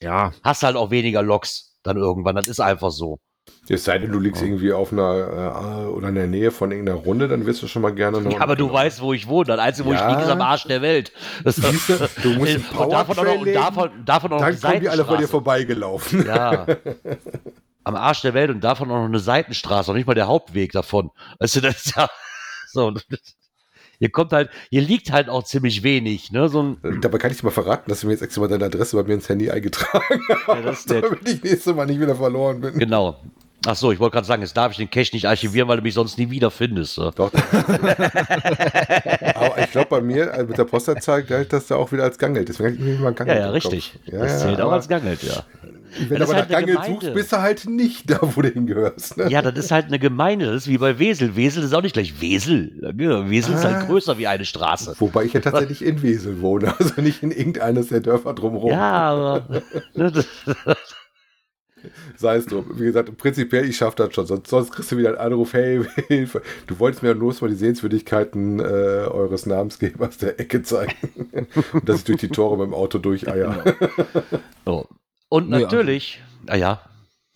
Ja, 0.00 0.32
hast 0.42 0.62
du 0.62 0.66
halt 0.66 0.76
auch 0.76 0.90
weniger 0.90 1.22
Loks 1.22 1.73
dann 1.84 1.96
irgendwann, 1.96 2.34
das 2.34 2.48
ist 2.48 2.60
einfach 2.60 2.90
so. 2.90 3.20
Es 3.68 3.84
sei 3.84 3.98
denn, 3.98 4.10
du 4.10 4.18
liegst 4.18 4.42
irgendwie 4.42 4.72
auf 4.72 4.90
einer 4.92 5.84
äh, 5.84 5.86
oder 5.88 6.08
in 6.08 6.14
der 6.14 6.26
Nähe 6.26 6.50
von 6.50 6.70
irgendeiner 6.70 6.98
Runde, 6.98 7.28
dann 7.28 7.44
wirst 7.44 7.62
du 7.62 7.66
schon 7.68 7.82
mal 7.82 7.94
gerne 7.94 8.20
noch. 8.22 8.32
Ja, 8.32 8.40
aber 8.40 8.56
du 8.56 8.72
weißt, 8.72 9.02
wo 9.02 9.12
ich 9.12 9.28
wohne, 9.28 9.46
das 9.48 9.58
Einzige, 9.60 9.86
wo 9.88 9.92
ich 9.92 9.98
Ja. 10.00 10.08
liege, 10.10 10.22
ist 10.22 10.28
am 10.30 10.40
Arsch 10.40 10.64
der 10.64 10.80
Welt. 10.80 11.12
Das, 11.44 11.56
Siehst 11.56 11.88
du, 11.90 12.08
du 12.22 12.30
musst 12.30 12.54
im 12.54 12.64
und 12.78 12.90
davon 12.90 13.18
auch 13.18 13.24
noch, 13.24 13.40
und 13.40 13.54
davon, 13.54 13.90
davon 14.04 14.32
auch 14.32 14.40
noch 14.40 14.46
Dann 14.46 14.60
kommen 14.60 14.80
die 14.80 14.88
alle 14.88 15.04
vor 15.04 15.18
dir 15.18 15.28
vorbeigelaufen. 15.28 16.26
Ja. 16.26 16.66
Am 17.86 17.96
Arsch 17.96 18.22
der 18.22 18.32
Welt 18.32 18.48
und 18.48 18.64
davon 18.64 18.90
auch 18.90 18.96
noch 18.96 19.04
eine 19.04 19.18
Seitenstraße, 19.18 19.90
noch 19.90 19.96
nicht 19.96 20.06
mal 20.06 20.14
der 20.14 20.26
Hauptweg 20.26 20.72
davon. 20.72 21.10
Weißt 21.38 21.56
du, 21.56 21.60
das 21.60 21.84
ist 21.84 21.96
ja 21.96 22.08
so. 22.72 22.94
Hier 23.98 24.10
kommt 24.10 24.32
halt, 24.32 24.50
hier 24.70 24.82
liegt 24.82 25.12
halt 25.12 25.28
auch 25.28 25.44
ziemlich 25.44 25.82
wenig, 25.82 26.32
ne? 26.32 26.48
So 26.48 26.62
ein, 26.62 27.00
Dabei 27.00 27.18
kann 27.18 27.30
ich 27.30 27.38
dir 27.38 27.44
mal 27.44 27.50
verraten, 27.52 27.88
dass 27.90 28.00
du 28.00 28.06
mir 28.06 28.12
jetzt 28.12 28.22
extra 28.22 28.40
mal 28.42 28.48
deine 28.48 28.64
Adresse 28.66 28.96
bei 28.96 29.02
mir 29.04 29.14
ins 29.14 29.28
Handy 29.28 29.50
eingetragen 29.50 30.20
Ja, 30.48 30.58
hast, 30.64 30.88
nett. 30.90 31.04
damit 31.04 31.28
ich 31.28 31.42
nächstes 31.42 31.74
Mal 31.74 31.86
nicht 31.86 32.00
wieder 32.00 32.14
verloren 32.16 32.60
bin. 32.60 32.78
genau. 32.78 33.16
Ach 33.66 33.74
so, 33.76 33.92
ich 33.92 33.98
wollte 33.98 34.12
gerade 34.16 34.26
sagen, 34.26 34.42
jetzt 34.42 34.54
darf 34.58 34.72
ich 34.72 34.76
den 34.76 34.90
Cache 34.90 35.08
nicht 35.14 35.26
archivieren, 35.26 35.66
weil 35.68 35.78
du 35.78 35.82
mich 35.82 35.94
sonst 35.94 36.18
nie 36.18 36.28
wieder 36.28 36.50
findest. 36.50 36.96
So. 36.96 37.10
Doch. 37.12 37.32
Aber 39.34 39.58
ich 39.58 39.70
glaube, 39.70 39.86
bei 39.88 40.00
mir 40.02 40.32
also 40.32 40.46
mit 40.48 40.58
der 40.58 40.64
Postleitzahl 40.64 41.22
galt 41.22 41.50
das 41.52 41.66
da 41.68 41.76
auch 41.76 41.90
wieder 41.92 42.02
als 42.04 42.18
Gangeld. 42.18 42.48
Deswegen 42.48 42.70
habe 42.70 42.76
ich 42.76 42.82
mir 42.82 42.98
mal 42.98 43.10
Ja, 43.10 43.12
Gangeld 43.14 43.38
ja, 43.40 43.46
im 43.46 43.52
richtig. 43.52 43.98
Ja, 44.04 44.18
das 44.18 44.32
ja, 44.32 44.38
zählt 44.48 44.60
auch 44.60 44.72
als 44.72 44.88
Gangelt, 44.88 45.22
ja. 45.22 45.44
Wenn 46.08 46.18
Das 46.18 46.18
du 46.18 46.24
ist 46.24 46.30
aber 46.30 46.38
halt 46.40 46.50
nach 46.50 46.60
Gange 46.60 46.72
Gemeinde. 46.72 47.00
suchst, 47.00 47.14
bist 47.14 47.32
du 47.32 47.36
halt 47.40 47.64
nicht 47.68 48.10
da, 48.10 48.18
wo 48.22 48.42
du 48.42 48.48
hingehörst. 48.48 49.16
Ne? 49.16 49.28
Ja, 49.30 49.42
das 49.42 49.56
ist 49.64 49.70
halt 49.70 49.86
eine 49.86 49.98
Gemeinde. 49.98 50.46
Das 50.46 50.54
ist 50.62 50.68
wie 50.68 50.78
bei 50.78 50.98
Wesel. 50.98 51.36
Wesel 51.36 51.62
ist 51.64 51.74
auch 51.74 51.82
nicht 51.82 51.94
gleich 51.94 52.20
Wesel. 52.20 52.78
Ja, 52.82 53.28
Wesel 53.30 53.54
ist 53.54 53.64
Ah. 53.64 53.72
halt 53.74 53.86
größer 53.86 54.18
wie 54.18 54.26
eine 54.26 54.44
Straße. 54.44 54.94
Wobei 54.98 55.24
ich 55.24 55.32
ja 55.32 55.40
tatsächlich 55.40 55.84
in 55.84 56.02
Wesel 56.02 56.40
wohne, 56.40 56.74
also 56.78 57.00
nicht 57.00 57.22
in 57.22 57.30
irgendeines 57.30 57.88
der 57.88 58.00
Dörfer 58.00 58.34
drumherum. 58.34 58.70
Ja, 58.70 59.10
aber 59.10 59.62
ne, 59.94 60.12
Sei 62.16 62.36
es 62.36 62.46
drum. 62.46 62.64
Wie 62.78 62.84
gesagt, 62.86 63.14
prinzipiell, 63.18 63.68
ich 63.68 63.76
schaffe 63.76 63.96
das 63.98 64.14
schon. 64.14 64.26
Sonst, 64.26 64.48
sonst 64.48 64.72
kriegst 64.72 64.90
du 64.90 64.96
wieder 64.96 65.10
einen 65.10 65.18
Anruf, 65.18 65.52
hey, 65.52 65.82
Hilfe. 66.08 66.40
Du 66.66 66.78
wolltest 66.78 67.02
mir 67.02 67.14
nur 67.14 67.34
mal 67.38 67.48
die 67.50 67.56
Sehenswürdigkeiten 67.56 68.58
äh, 68.58 68.62
eures 68.62 69.44
Namensgebers 69.44 70.16
der 70.16 70.40
Ecke 70.40 70.62
zeigen. 70.62 70.94
Und 71.74 71.86
dass 71.86 71.98
ich 71.98 72.04
durch 72.04 72.20
die 72.20 72.28
Tore 72.28 72.56
mit 72.56 72.66
dem 72.68 72.74
Auto 72.74 72.96
durcheier. 72.98 73.62
so. 74.64 74.88
Und 75.34 75.50
Nee, 75.50 75.62
natürlich, 75.62 76.22
naja, 76.46 76.80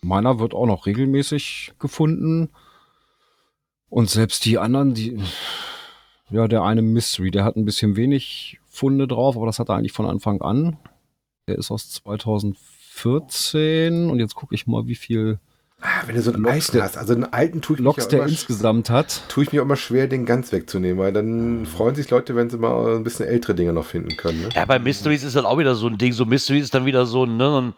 Meiner 0.01 0.39
wird 0.39 0.53
auch 0.53 0.65
noch 0.65 0.85
regelmäßig 0.85 1.73
gefunden. 1.79 2.47
Und 3.89 4.09
selbst 4.09 4.45
die 4.45 4.57
anderen, 4.57 4.93
die, 4.93 5.21
ja, 6.29 6.47
der 6.47 6.63
eine 6.63 6.81
Mystery, 6.81 7.29
der 7.29 7.43
hat 7.43 7.57
ein 7.57 7.65
bisschen 7.65 7.97
wenig 7.97 8.61
Funde 8.69 9.05
drauf, 9.05 9.35
aber 9.35 9.47
das 9.47 9.59
hat 9.59 9.67
er 9.67 9.75
eigentlich 9.75 9.91
von 9.91 10.05
Anfang 10.05 10.41
an. 10.41 10.77
Der 11.49 11.57
ist 11.57 11.71
aus 11.71 11.89
2014 11.89 14.09
und 14.09 14.19
jetzt 14.19 14.35
gucke 14.35 14.55
ich 14.55 14.65
mal, 14.65 14.87
wie 14.87 14.95
viel 14.95 15.41
Ah, 15.81 16.03
Wenn 16.05 16.15
du 16.15 16.21
so 16.21 16.33
einen 16.33 16.43
Loks 16.43 16.53
alten 16.55 16.71
der- 16.73 16.83
hast, 16.83 16.97
also 16.97 17.13
einen 17.13 17.23
alten 17.23 17.61
tue 17.61 17.75
ich, 17.75 17.79
mich 17.79 17.85
Loks 17.85 18.03
ja 18.03 18.09
der 18.09 18.19
immer, 18.19 18.27
insgesamt 18.29 18.89
hat. 18.89 19.21
tue 19.29 19.43
ich 19.43 19.53
mir 19.53 19.61
auch 19.61 19.65
immer 19.65 19.77
schwer, 19.77 20.07
den 20.07 20.25
ganz 20.25 20.51
wegzunehmen, 20.51 20.97
weil 20.97 21.13
dann 21.13 21.65
freuen 21.65 21.95
sich 21.95 22.09
Leute, 22.09 22.35
wenn 22.35 22.49
sie 22.49 22.57
mal 22.57 22.95
ein 22.97 23.03
bisschen 23.03 23.27
ältere 23.27 23.55
Dinge 23.55 23.71
noch 23.71 23.85
finden 23.85 24.17
können. 24.17 24.41
Ne? 24.41 24.49
ja, 24.53 24.65
bei 24.65 24.77
Mysteries 24.79 25.23
ist 25.23 25.35
dann 25.37 25.45
auch 25.45 25.57
wieder 25.57 25.75
so 25.75 25.87
ein 25.87 25.97
Ding. 25.97 26.11
So 26.11 26.25
Mysteries 26.25 26.65
ist 26.65 26.73
dann 26.73 26.85
wieder 26.85 27.05
so 27.05 27.23
ein, 27.25 27.37
ne, 27.37 27.61
ein 27.61 27.73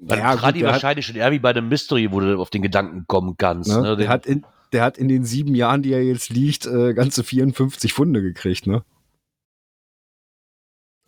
bei 0.00 0.18
Ja, 0.18 0.34
Tradi 0.36 0.58
gut, 0.58 0.62
der 0.62 0.68
hat- 0.68 0.74
wahrscheinlich 0.76 1.04
schon 1.06 1.16
eher 1.16 1.30
wie 1.32 1.38
bei 1.38 1.50
einem 1.50 1.68
Mystery, 1.68 2.10
wo 2.10 2.20
du 2.20 2.40
auf 2.40 2.48
den 2.50 2.62
Gedanken 2.62 3.04
kommen 3.06 3.34
kannst. 3.36 3.70
Ne? 3.70 3.82
Ne? 3.82 3.96
Der, 3.98 4.08
hat 4.08 4.24
in, 4.26 4.44
der 4.72 4.82
hat 4.82 4.96
in 4.98 5.08
den 5.08 5.24
sieben 5.24 5.54
Jahren, 5.54 5.82
die 5.82 5.92
er 5.92 6.02
jetzt 6.02 6.30
liegt, 6.30 6.64
äh, 6.66 6.94
ganze 6.94 7.22
54 7.24 7.92
Funde 7.92 8.22
gekriegt, 8.22 8.66
ne? 8.66 8.82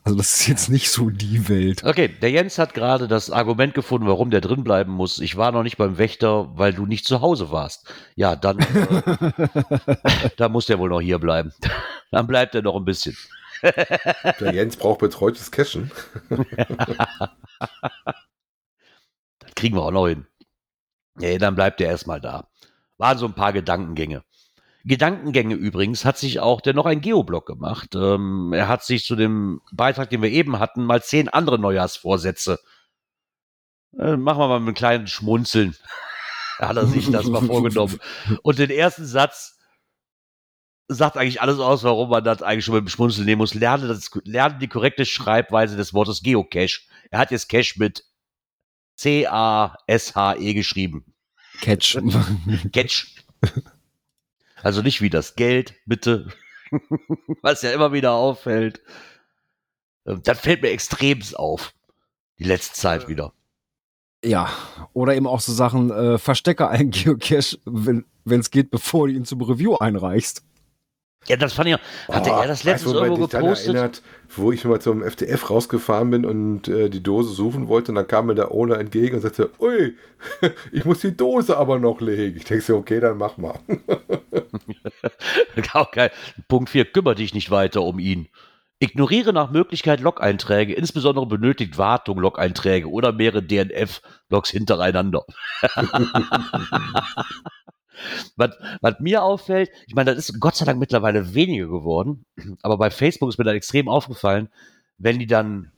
Also 0.06 0.18
das 0.18 0.36
ist 0.36 0.46
jetzt 0.46 0.68
nicht 0.68 0.88
so 0.88 1.10
die 1.10 1.48
Welt. 1.48 1.82
Okay, 1.82 2.06
der 2.06 2.30
Jens 2.30 2.60
hat 2.60 2.74
gerade 2.74 3.08
das 3.08 3.28
Argument 3.28 3.74
gefunden, 3.74 4.06
warum 4.06 4.30
der 4.30 4.40
drin 4.40 4.62
bleiben 4.62 4.92
muss. 4.92 5.18
Ich 5.18 5.36
war 5.36 5.50
noch 5.50 5.64
nicht 5.64 5.78
beim 5.78 5.98
Wächter, 5.98 6.56
weil 6.56 6.72
du 6.72 6.86
nicht 6.86 7.04
zu 7.04 7.22
Hause 7.22 7.50
warst. 7.50 7.92
Ja, 8.14 8.36
dann, 8.36 8.60
äh, 8.60 10.28
da 10.36 10.48
muss 10.48 10.66
der 10.66 10.78
wohl 10.78 10.90
noch 10.90 11.00
hier 11.00 11.18
bleiben. 11.18 11.52
Dann 12.12 12.28
bleibt 12.28 12.54
er 12.54 12.62
noch 12.62 12.76
ein 12.76 12.84
bisschen. 12.84 13.16
Der 14.40 14.54
Jens 14.54 14.76
braucht 14.76 15.00
betreutes 15.00 15.50
Cashen. 15.50 15.90
Das 19.40 19.54
kriegen 19.56 19.74
wir 19.74 19.82
auch 19.82 19.90
noch 19.90 20.06
hin. 20.06 20.24
Nee, 21.16 21.36
dann 21.38 21.56
bleibt 21.56 21.80
er 21.80 21.88
erstmal 21.88 22.20
da. 22.20 22.48
Waren 22.96 23.18
so 23.18 23.26
ein 23.26 23.34
paar 23.34 23.52
Gedankengänge. 23.52 24.22
Gedankengänge 24.86 25.56
übrigens 25.56 26.04
hat 26.04 26.16
sich 26.16 26.38
auch 26.38 26.60
der 26.60 26.72
noch 26.72 26.86
ein 26.86 27.00
Geoblog 27.00 27.44
gemacht. 27.44 27.94
Ähm, 27.96 28.52
er 28.52 28.68
hat 28.68 28.84
sich 28.84 29.04
zu 29.04 29.16
dem 29.16 29.60
Beitrag, 29.72 30.10
den 30.10 30.22
wir 30.22 30.30
eben 30.30 30.60
hatten, 30.60 30.84
mal 30.84 31.02
zehn 31.02 31.28
andere 31.28 31.58
Neujahrsvorsätze. 31.58 32.60
Äh, 33.98 34.16
machen 34.16 34.38
wir 34.38 34.48
mal 34.48 34.60
mit 34.60 34.68
einem 34.68 34.74
kleinen 34.74 35.06
Schmunzeln. 35.08 35.74
hat 36.58 36.76
er 36.76 36.86
sich 36.86 37.10
das 37.10 37.26
mal 37.26 37.42
vorgenommen. 37.42 37.98
Und 38.42 38.58
den 38.60 38.70
ersten 38.70 39.04
Satz 39.04 39.58
sagt 40.88 41.16
eigentlich 41.16 41.42
alles 41.42 41.58
aus, 41.58 41.82
warum 41.82 42.10
man 42.10 42.22
das 42.22 42.42
eigentlich 42.42 42.64
schon 42.64 42.76
mit 42.76 42.84
dem 42.84 42.88
Schmunzeln 42.88 43.26
nehmen 43.26 43.40
muss. 43.40 43.54
Lerne, 43.54 43.88
das, 43.88 44.10
lerne 44.24 44.58
die 44.58 44.68
korrekte 44.68 45.04
Schreibweise 45.04 45.76
des 45.76 45.94
Wortes 45.94 46.22
Geocache. 46.22 46.82
Er 47.10 47.18
hat 47.18 47.32
jetzt 47.32 47.48
Cache 47.48 47.74
mit 47.76 48.04
C-A-S-H-E 48.96 50.54
geschrieben. 50.54 51.12
Catch. 51.60 51.98
Cache. 52.72 53.06
Also 54.66 54.82
nicht 54.82 55.00
wie 55.00 55.10
das 55.10 55.36
Geld, 55.36 55.76
bitte. 55.86 56.26
Was 57.42 57.62
ja 57.62 57.70
immer 57.70 57.92
wieder 57.92 58.14
auffällt. 58.14 58.82
Ähm, 60.04 60.22
Das 60.24 60.40
fällt 60.40 60.60
mir 60.60 60.70
extremst 60.70 61.38
auf. 61.38 61.72
Die 62.40 62.44
letzte 62.44 62.74
Zeit 62.74 63.06
wieder. 63.06 63.32
Ja, 64.24 64.50
oder 64.92 65.14
eben 65.14 65.28
auch 65.28 65.38
so 65.38 65.52
Sachen, 65.52 65.92
äh, 65.92 66.18
verstecke 66.18 66.66
einen 66.68 66.90
Geocache, 66.90 67.60
wenn 67.64 68.04
es 68.24 68.50
geht, 68.50 68.72
bevor 68.72 69.06
du 69.06 69.14
ihn 69.14 69.24
zum 69.24 69.40
Review 69.40 69.76
einreichst. 69.76 70.42
Ja, 71.28 71.36
das 71.36 71.54
fand 71.54 71.68
ich. 71.68 71.76
Hatte 72.08 72.30
Oh, 72.30 72.40
er 72.40 72.46
das 72.46 72.64
weißt 72.64 72.86
du, 72.86 72.90
woran 72.90 73.10
irgendwo 73.10 73.26
gepostet? 73.26 73.74
Erinnert, 73.74 74.02
wo 74.34 74.52
ich 74.52 74.64
mal 74.64 74.80
zum 74.80 75.02
FTF 75.02 75.50
rausgefahren 75.50 76.10
bin 76.10 76.24
und 76.24 76.68
äh, 76.68 76.88
die 76.88 77.02
Dose 77.02 77.32
suchen 77.32 77.68
wollte, 77.68 77.92
und 77.92 77.96
dann 77.96 78.06
kam 78.06 78.26
mir 78.26 78.34
der 78.34 78.52
Owner 78.52 78.78
entgegen 78.78 79.16
und 79.16 79.22
sagte, 79.22 79.50
ui, 79.58 79.96
ich 80.72 80.84
muss 80.84 81.00
die 81.00 81.16
Dose 81.16 81.56
aber 81.56 81.78
noch 81.78 82.00
legen. 82.00 82.36
Ich 82.36 82.44
denke 82.44 82.64
so, 82.64 82.76
okay, 82.76 83.00
dann 83.00 83.18
mach 83.18 83.36
mal. 83.36 83.58
Auch 85.72 85.90
geil. 85.90 86.10
Punkt 86.48 86.70
4. 86.70 86.86
Kümmere 86.86 87.14
dich 87.16 87.34
nicht 87.34 87.50
weiter 87.50 87.82
um 87.82 87.98
ihn. 87.98 88.28
Ignoriere 88.78 89.32
nach 89.32 89.50
Möglichkeit 89.50 90.00
Log-Einträge, 90.00 90.74
insbesondere 90.74 91.26
benötigt 91.26 91.78
Wartung 91.78 92.18
Log-Einträge 92.18 92.90
oder 92.90 93.12
mehrere 93.12 93.42
DNF-Logs 93.42 94.50
hintereinander. 94.50 95.24
was, 98.36 98.50
was 98.80 99.00
mir 99.00 99.22
auffällt, 99.22 99.70
ich 99.86 99.94
meine, 99.94 100.14
das 100.14 100.28
ist 100.28 100.40
Gott 100.40 100.56
sei 100.56 100.64
Dank 100.64 100.78
mittlerweile 100.78 101.34
weniger 101.34 101.66
geworden, 101.66 102.24
aber 102.62 102.78
bei 102.78 102.90
Facebook 102.90 103.28
ist 103.30 103.38
mir 103.38 103.44
dann 103.44 103.56
extrem 103.56 103.88
aufgefallen, 103.88 104.48
wenn 104.98 105.18
die 105.18 105.26
dann 105.26 105.70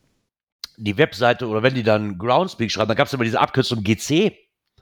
die 0.77 0.97
Webseite 0.97 1.47
oder 1.49 1.63
wenn 1.63 1.75
die 1.75 1.83
dann 1.83 2.19
Groundspeak 2.19 2.71
schreiben, 2.71 2.89
dann 2.89 2.97
gab 2.97 3.09
es 3.09 3.13
immer 3.13 3.25
diese 3.25 3.41
Abkürzung 3.41 3.83
GC 3.83 4.33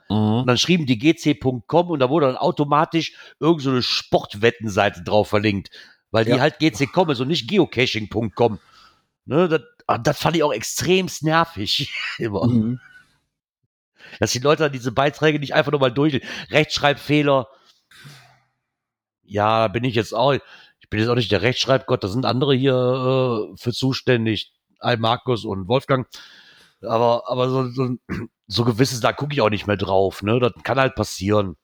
und 0.09 0.47
dann 0.47 0.59
schrieben 0.59 0.87
die 0.87 0.99
gc.com 0.99 1.91
und 1.91 1.99
da 1.99 2.09
wurde 2.11 2.27
dann 2.27 2.37
automatisch 2.37 3.15
irgend 3.41 3.63
so 3.63 3.81
Sportwettenseite 3.83 5.03
drauf 5.03 5.29
verlinkt, 5.29 5.71
weil 6.11 6.25
die 6.25 6.31
Ja. 6.33 6.41
halt 6.41 6.59
gc.com 6.59 7.11
ist 7.11 7.21
und 7.21 7.29
nicht 7.29 7.49
geocaching.com. 7.49 8.59
Ne, 9.25 9.49
das, 9.49 9.63
ah, 9.89 9.99
das 9.99 10.21
fand 10.21 10.37
ich 10.37 10.45
auch 10.45 10.53
extrem 10.53 11.09
nervig. 11.23 11.93
Immer. 12.19 12.47
Mhm. 12.47 12.81
Dass 14.21 14.33
die 14.33 14.39
Leute 14.39 14.65
dann 14.65 14.73
diese 14.73 14.93
Beiträge 14.93 15.39
nicht 15.39 15.55
einfach 15.55 15.73
nur 15.73 15.81
mal 15.81 15.93
durch. 15.93 16.21
Rechtschreibfehler. 16.51 17.49
Ja, 19.23 19.69
bin 19.69 19.85
ich 19.85 19.95
jetzt 19.95 20.15
auch. 20.15 20.35
Ich 20.81 20.91
bin 20.91 21.01
jetzt 21.01 21.09
auch 21.09 21.17
nicht 21.17 21.33
der 21.33 21.43
Rechtschreibgott, 21.43 22.05
da 22.05 22.09
sind 22.09 22.25
andere 22.25 22.55
hier 22.55 22.75
äh, 22.75 23.57
für 23.57 23.73
zuständig. 23.73 24.53
Al 24.79 24.99
Markus 24.99 25.45
und 25.45 25.69
Wolfgang. 25.69 26.07
Aber, 26.83 27.25
aber 27.27 27.49
so, 27.49 27.69
so, 27.71 27.97
so 28.47 28.65
gewisses, 28.65 29.01
da 29.01 29.13
gucke 29.13 29.33
ich 29.33 29.41
auch 29.41 29.51
nicht 29.51 29.67
mehr 29.67 29.77
drauf. 29.77 30.23
Ne? 30.23 30.39
Das 30.39 30.53
kann 30.63 30.79
halt 30.79 30.95
passieren. 30.95 31.57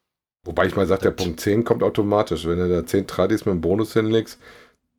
Wobei 0.45 0.67
ich 0.67 0.75
mal 0.75 0.87
sage, 0.87 1.03
der 1.03 1.11
Punkt 1.13 1.39
10 1.39 1.63
kommt 1.63 1.85
automatisch. 1.85 2.47
Wenn 2.47 2.59
du 2.59 2.69
da 2.69 2.85
10 2.85 3.07
Tradis 3.07 3.45
mit 3.45 3.53
einem 3.53 3.61
Bonus 3.61 3.93
hinlegst, 3.93 4.41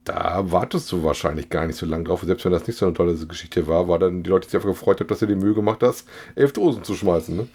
da 0.03 0.51
wartest 0.51 0.91
du 0.91 1.03
wahrscheinlich 1.03 1.49
gar 1.49 1.65
nicht 1.65 1.77
so 1.77 1.85
lange 1.85 2.05
drauf. 2.05 2.21
Und 2.21 2.27
selbst 2.27 2.45
wenn 2.45 2.51
das 2.51 2.67
nicht 2.67 2.77
so 2.77 2.85
eine 2.85 2.93
tolle 2.93 3.15
Geschichte 3.15 3.67
war, 3.67 3.87
war 3.87 3.99
dann 3.99 4.23
die 4.23 4.29
Leute, 4.29 4.47
die 4.47 4.51
sich 4.51 4.57
einfach 4.57 4.69
gefreut 4.69 4.99
haben, 4.99 5.07
dass 5.07 5.19
du 5.19 5.27
die 5.27 5.35
Mühe 5.35 5.53
gemacht 5.53 5.81
hast, 5.81 6.07
elf 6.35 6.53
Dosen 6.53 6.83
zu 6.83 6.95
schmeißen. 6.95 7.35
Ne? 7.35 7.47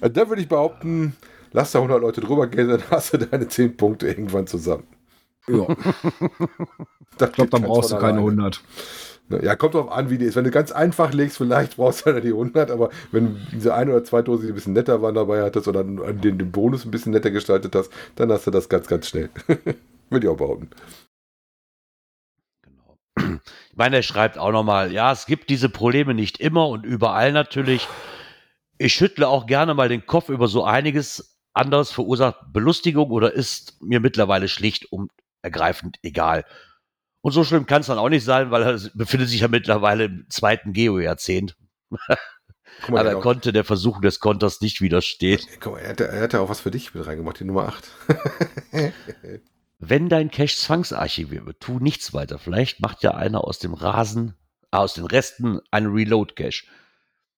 Also 0.00 0.12
da 0.12 0.28
würde 0.28 0.42
ich 0.42 0.48
behaupten, 0.48 1.16
lass 1.52 1.72
da 1.72 1.78
100 1.78 2.00
Leute 2.00 2.20
drüber 2.20 2.46
gehen, 2.46 2.68
dann 2.68 2.82
hast 2.90 3.12
du 3.12 3.18
deine 3.18 3.48
10 3.48 3.76
Punkte 3.76 4.08
irgendwann 4.08 4.46
zusammen. 4.46 4.84
Ja, 5.48 5.66
ich 7.20 7.32
glaube, 7.32 7.50
dann 7.50 7.62
brauchst 7.62 7.92
du 7.92 7.98
keine 7.98 8.18
100. 8.18 8.62
Ne, 9.28 9.44
Ja, 9.44 9.56
kommt 9.56 9.74
drauf 9.74 9.90
an, 9.90 10.10
wie 10.10 10.18
die 10.18 10.24
ist. 10.24 10.36
Wenn 10.36 10.44
du 10.44 10.50
ganz 10.50 10.72
einfach 10.72 11.12
legst, 11.12 11.36
vielleicht 11.36 11.76
brauchst 11.76 12.06
du 12.06 12.12
dann 12.12 12.22
die 12.22 12.32
100, 12.32 12.70
aber 12.70 12.90
wenn 13.12 13.36
diese 13.52 13.74
ein 13.74 13.88
oder 13.88 14.02
zwei 14.04 14.22
Dosen 14.22 14.42
die 14.46 14.52
ein 14.52 14.54
bisschen 14.54 14.72
netter 14.72 15.02
waren 15.02 15.14
dabei 15.14 15.42
hattest 15.42 15.68
oder 15.68 15.80
an 15.80 16.20
den, 16.20 16.38
den 16.38 16.50
Bonus 16.50 16.84
ein 16.84 16.90
bisschen 16.90 17.12
netter 17.12 17.30
gestaltet 17.30 17.74
hast, 17.76 17.90
dann 18.16 18.30
hast 18.32 18.46
du 18.46 18.50
das 18.50 18.68
ganz, 18.68 18.86
ganz 18.88 19.08
schnell. 19.08 19.30
Würde 20.10 20.26
ich 20.26 20.32
auch 20.32 20.36
behaupten. 20.36 20.70
Genau. 22.62 22.98
Ich 23.70 23.76
meine, 23.76 23.96
er 23.96 24.02
schreibt 24.02 24.38
auch 24.38 24.52
nochmal, 24.52 24.92
ja, 24.92 25.12
es 25.12 25.26
gibt 25.26 25.50
diese 25.50 25.68
Probleme 25.68 26.14
nicht 26.14 26.38
immer 26.38 26.68
und 26.68 26.84
überall 26.84 27.32
natürlich. 27.32 27.88
Ich 28.78 28.94
schüttle 28.94 29.28
auch 29.28 29.46
gerne 29.46 29.74
mal 29.74 29.88
den 29.88 30.06
Kopf 30.06 30.28
über 30.28 30.48
so 30.48 30.64
einiges 30.64 31.38
anderes 31.54 31.90
verursacht 31.90 32.36
Belustigung 32.52 33.10
oder 33.10 33.32
ist 33.32 33.80
mir 33.80 34.00
mittlerweile 34.00 34.48
schlicht 34.48 34.92
und 34.92 35.10
ergreifend 35.42 35.98
egal. 36.02 36.44
Und 37.22 37.32
so 37.32 37.42
schlimm 37.42 37.66
kann 37.66 37.80
es 37.80 37.86
dann 37.86 37.98
auch 37.98 38.08
nicht 38.08 38.24
sein, 38.24 38.50
weil 38.50 38.62
er 38.62 38.80
befindet 38.94 39.28
sich 39.30 39.40
ja 39.40 39.48
mittlerweile 39.48 40.04
im 40.04 40.26
zweiten 40.28 40.72
Geo-Jahrzehnt. 40.72 41.56
Mal, 42.88 43.00
Aber 43.00 43.04
er, 43.04 43.20
konnte 43.20 43.52
der 43.52 43.64
Versuchung 43.64 44.02
des 44.02 44.20
Konters 44.20 44.60
nicht 44.60 44.80
widerstehen. 44.80 45.40
guck 45.60 45.74
mal, 45.74 45.78
er, 45.80 45.90
hat, 45.90 46.00
er 46.00 46.20
hat 46.20 46.32
ja 46.34 46.40
auch 46.40 46.48
was 46.48 46.60
für 46.60 46.70
dich 46.70 46.94
mit 46.94 47.06
reingemacht, 47.06 47.40
die 47.40 47.44
Nummer 47.44 47.68
8. 47.68 47.90
Wenn 49.78 50.08
dein 50.08 50.30
Cache 50.30 50.56
zwangsarchiviert 50.56 51.46
wird, 51.46 51.60
tu 51.60 51.78
nichts 51.78 52.14
weiter. 52.14 52.38
Vielleicht 52.38 52.80
macht 52.80 53.02
ja 53.02 53.12
einer 53.12 53.44
aus 53.44 53.58
dem 53.58 53.74
Rasen, 53.74 54.34
ah, 54.70 54.78
aus 54.78 54.94
den 54.94 55.04
Resten 55.04 55.60
einen 55.70 55.92
Reload-Cache. 55.92 56.64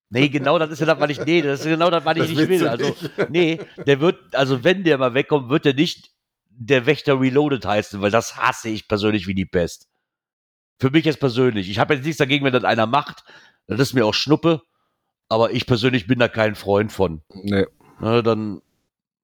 Nee, 0.09 0.29
genau 0.29 0.57
das 0.57 0.71
ist 0.71 0.79
ja 0.79 0.85
das, 0.85 0.99
was 0.99 1.09
ich, 1.09 1.25
nee, 1.25 1.41
das 1.41 1.61
ist 1.61 1.65
genau 1.65 1.89
das, 1.89 2.05
was 2.05 2.17
ich 2.17 2.23
Das 2.23 2.31
nicht 2.31 2.49
will. 2.49 2.67
Also, 2.67 2.95
nee, 3.29 3.59
der 3.85 3.99
wird, 3.99 4.35
also 4.35 4.63
wenn 4.63 4.83
der 4.83 4.97
mal 4.97 5.13
wegkommt, 5.13 5.49
wird 5.49 5.65
der 5.65 5.73
nicht 5.73 6.11
der 6.49 6.85
Wächter 6.85 7.19
Reloaded 7.19 7.65
heißen, 7.65 8.01
weil 8.01 8.11
das 8.11 8.35
hasse 8.35 8.69
ich 8.69 8.87
persönlich 8.87 9.27
wie 9.27 9.35
die 9.35 9.45
Pest. 9.45 9.87
Für 10.79 10.89
mich 10.89 11.05
jetzt 11.05 11.19
persönlich. 11.19 11.69
Ich 11.69 11.79
habe 11.79 11.93
jetzt 11.93 12.05
nichts 12.05 12.17
dagegen, 12.17 12.45
wenn 12.45 12.53
das 12.53 12.63
einer 12.63 12.85
macht. 12.85 13.23
Das 13.67 13.79
ist 13.79 13.93
mir 13.93 14.05
auch 14.05 14.13
Schnuppe. 14.13 14.61
Aber 15.27 15.51
ich 15.51 15.67
persönlich 15.67 16.07
bin 16.07 16.19
da 16.19 16.27
kein 16.27 16.55
Freund 16.55 16.91
von. 16.91 17.21
Nee. 17.33 17.65
Ne, 17.99 18.23
dann, 18.23 18.61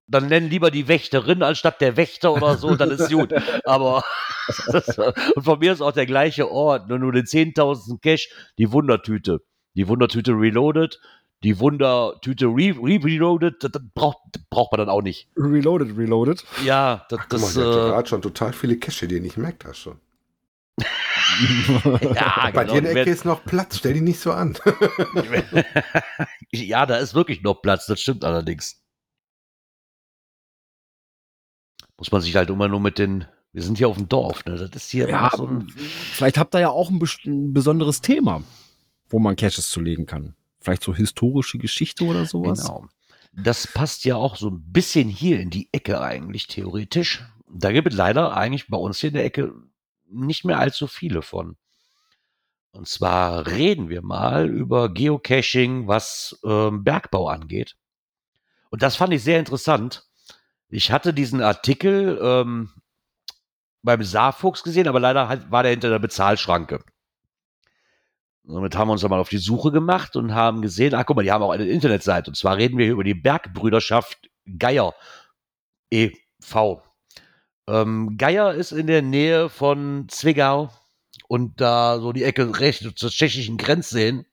dann 0.07 0.27
nennen 0.27 0.49
lieber 0.49 0.71
die 0.71 0.87
Wächterin 0.87 1.41
anstatt 1.43 1.81
der 1.81 1.97
Wächter 1.97 2.33
oder 2.33 2.57
so, 2.57 2.75
dann 2.75 2.91
ist 2.91 3.11
gut. 3.11 3.33
Aber 3.65 4.03
das, 4.67 4.97
und 4.97 5.43
von 5.43 5.59
mir 5.59 5.73
ist 5.73 5.81
auch 5.81 5.91
der 5.91 6.05
gleiche 6.05 6.51
Ort, 6.51 6.87
nur, 6.87 6.99
nur 6.99 7.11
den 7.11 7.25
10.000 7.25 7.99
Cash, 8.01 8.29
die 8.57 8.71
Wundertüte. 8.71 9.41
Die 9.73 9.87
Wundertüte 9.87 10.31
Reloaded, 10.31 11.01
die 11.43 11.59
Wundertüte 11.59 12.45
re 12.45 12.75
re 12.81 13.03
Reloaded, 13.03 13.61
das, 13.61 13.71
das 13.71 13.81
braucht, 13.93 14.19
das 14.31 14.43
braucht 14.49 14.71
man 14.71 14.79
dann 14.79 14.89
auch 14.89 15.01
nicht. 15.01 15.27
Reloaded, 15.35 15.97
reloaded. 15.97 16.45
Ja, 16.63 17.05
das, 17.09 17.19
mal, 17.19 17.27
das 17.29 17.53
der 17.55 17.65
hat 17.65 17.71
äh, 17.71 17.89
gerade 17.89 18.09
schon 18.09 18.21
total 18.21 18.53
viele 18.53 18.77
Cache, 18.77 19.07
die 19.07 19.15
ihr 19.15 19.21
nicht 19.21 19.37
merkt 19.37 19.65
hast 19.65 19.79
schon. 19.79 19.99
ja, 20.81 22.51
Bei 22.53 22.63
genau, 22.63 22.73
dir 22.73 22.77
in 22.77 22.83
der 22.83 22.95
Ecke 22.97 23.09
ist 23.09 23.25
noch 23.25 23.43
Platz, 23.45 23.77
stell 23.77 23.93
die 23.93 24.01
nicht 24.01 24.19
so 24.19 24.31
an. 24.31 24.57
ja, 26.51 26.85
da 26.85 26.97
ist 26.97 27.13
wirklich 27.13 27.43
noch 27.43 27.61
Platz, 27.61 27.85
das 27.85 28.01
stimmt 28.01 28.23
allerdings. 28.23 28.84
Muss 31.97 32.11
man 32.11 32.21
sich 32.21 32.35
halt 32.35 32.49
immer 32.49 32.67
nur 32.67 32.79
mit 32.79 32.97
den, 32.97 33.25
wir 33.53 33.63
sind 33.63 33.77
hier 33.77 33.87
auf 33.87 33.97
dem 33.97 34.09
Dorf, 34.09 34.45
ne? 34.45 34.55
Das 34.55 34.69
ist 34.75 34.89
hier 34.91 35.09
Ja, 35.09 35.31
so 35.35 35.47
ein, 35.47 35.67
vielleicht 35.69 36.37
habt 36.37 36.55
ihr 36.55 36.61
ja 36.61 36.69
auch 36.69 36.89
ein, 36.89 37.01
ein 37.25 37.53
besonderes 37.53 38.01
Thema, 38.01 38.43
wo 39.09 39.19
man 39.19 39.35
Caches 39.35 39.69
zulegen 39.69 40.05
kann. 40.05 40.35
Vielleicht 40.59 40.83
so 40.83 40.93
historische 40.93 41.57
Geschichte 41.57 42.03
oder 42.05 42.25
sowas. 42.25 42.63
Genau. 42.63 42.87
Das 43.33 43.67
passt 43.67 44.05
ja 44.05 44.15
auch 44.15 44.35
so 44.35 44.49
ein 44.49 44.63
bisschen 44.71 45.09
hier 45.09 45.39
in 45.39 45.49
die 45.49 45.69
Ecke 45.71 46.01
eigentlich, 46.01 46.47
theoretisch. 46.47 47.23
Da 47.49 47.71
gibt 47.71 47.89
es 47.89 47.95
leider 47.95 48.35
eigentlich 48.35 48.67
bei 48.67 48.77
uns 48.77 48.99
hier 48.99 49.09
in 49.09 49.15
der 49.15 49.25
Ecke 49.25 49.53
nicht 50.09 50.45
mehr 50.45 50.59
allzu 50.59 50.87
viele 50.87 51.21
von. 51.21 51.57
Und 52.71 52.87
zwar 52.87 53.47
reden 53.47 53.87
wir 53.89 54.01
mal 54.01 54.49
über 54.49 54.93
Geocaching, 54.93 55.87
was 55.87 56.39
ähm, 56.43 56.83
Bergbau 56.83 57.29
angeht. 57.29 57.77
Und 58.69 58.81
das 58.81 58.97
fand 58.97 59.13
ich 59.13 59.23
sehr 59.23 59.39
interessant. 59.39 60.04
Ich 60.75 60.91
hatte 60.91 61.13
diesen 61.13 61.41
Artikel 61.41 62.19
ähm, 62.21 62.69
beim 63.81 64.03
Saarfuchs 64.03 64.61
gesehen, 64.61 64.89
aber 64.89 64.99
leider 64.99 65.49
war 65.49 65.63
der 65.63 65.71
hinter 65.71 65.89
der 65.89 65.99
Bezahlschranke. 65.99 66.83
Somit 68.43 68.75
haben 68.75 68.89
wir 68.89 68.91
uns 68.91 69.01
dann 69.01 69.13
auf 69.13 69.29
die 69.29 69.37
Suche 69.37 69.71
gemacht 69.71 70.17
und 70.17 70.35
haben 70.35 70.61
gesehen, 70.61 70.93
ach 70.93 71.05
guck 71.05 71.15
mal, 71.15 71.23
die 71.23 71.31
haben 71.31 71.43
auch 71.43 71.51
eine 71.51 71.65
Internetseite. 71.65 72.29
Und 72.29 72.35
zwar 72.35 72.57
reden 72.57 72.77
wir 72.77 72.83
hier 72.83 72.93
über 72.93 73.05
die 73.05 73.13
Bergbrüderschaft 73.13 74.29
Geier 74.59 74.93
e.V. 75.91 76.83
Ähm, 77.67 78.17
Geier 78.17 78.53
ist 78.53 78.73
in 78.73 78.87
der 78.87 79.01
Nähe 79.01 79.47
von 79.47 80.09
Zwickau 80.09 80.71
und 81.29 81.61
da 81.61 81.99
so 82.01 82.11
die 82.11 82.25
Ecke 82.25 82.59
recht 82.59 82.99
zur 82.99 83.09
tschechischen 83.09 83.55
Grenze 83.57 83.99
hin, 83.99 84.25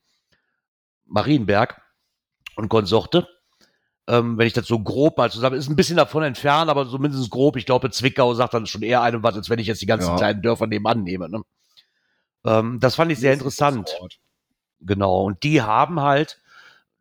Marienberg 1.05 1.81
und 2.57 2.69
Konsorte. 2.69 3.29
Ähm, 4.09 4.37
wenn 4.37 4.47
ich 4.47 4.53
das 4.53 4.67
so 4.67 4.81
grob 4.81 5.17
mal 5.17 5.31
zusammen, 5.31 5.57
ist 5.57 5.69
ein 5.69 5.77
bisschen 5.77 5.97
davon 5.97 6.25
entfernt, 6.25 6.71
aber 6.71 6.89
zumindest 6.89 7.31
grob. 7.31 7.57
Ich 7.57 7.67
glaube, 7.67 7.91
Zwickau 7.91 8.35
sagt 8.35 8.55
dann 8.55 8.67
schon 8.67 8.83
eher 8.83 9.03
einem 9.03 9.23
was, 9.23 9.37
als 9.37 9.49
wenn 9.49 9.61
ich 9.61 9.69
jetzt 9.69 9.81
die 9.81 9.87
ganzen 9.87 10.11
Ja. 10.11 10.17
kleinen 10.17 10.43
Dörfer 10.43 10.67
nebenan 10.67 11.05
nehme. 11.05 11.29
Ne? 11.29 11.43
Ähm, 12.45 12.81
das 12.81 12.97
fand 12.97 13.13
ich 13.13 13.19
sehr 13.21 13.33
interessant. 13.33 13.91
Genau. 14.81 15.23
Und 15.23 15.45
die 15.45 15.63
haben 15.63 16.01
halt 16.01 16.43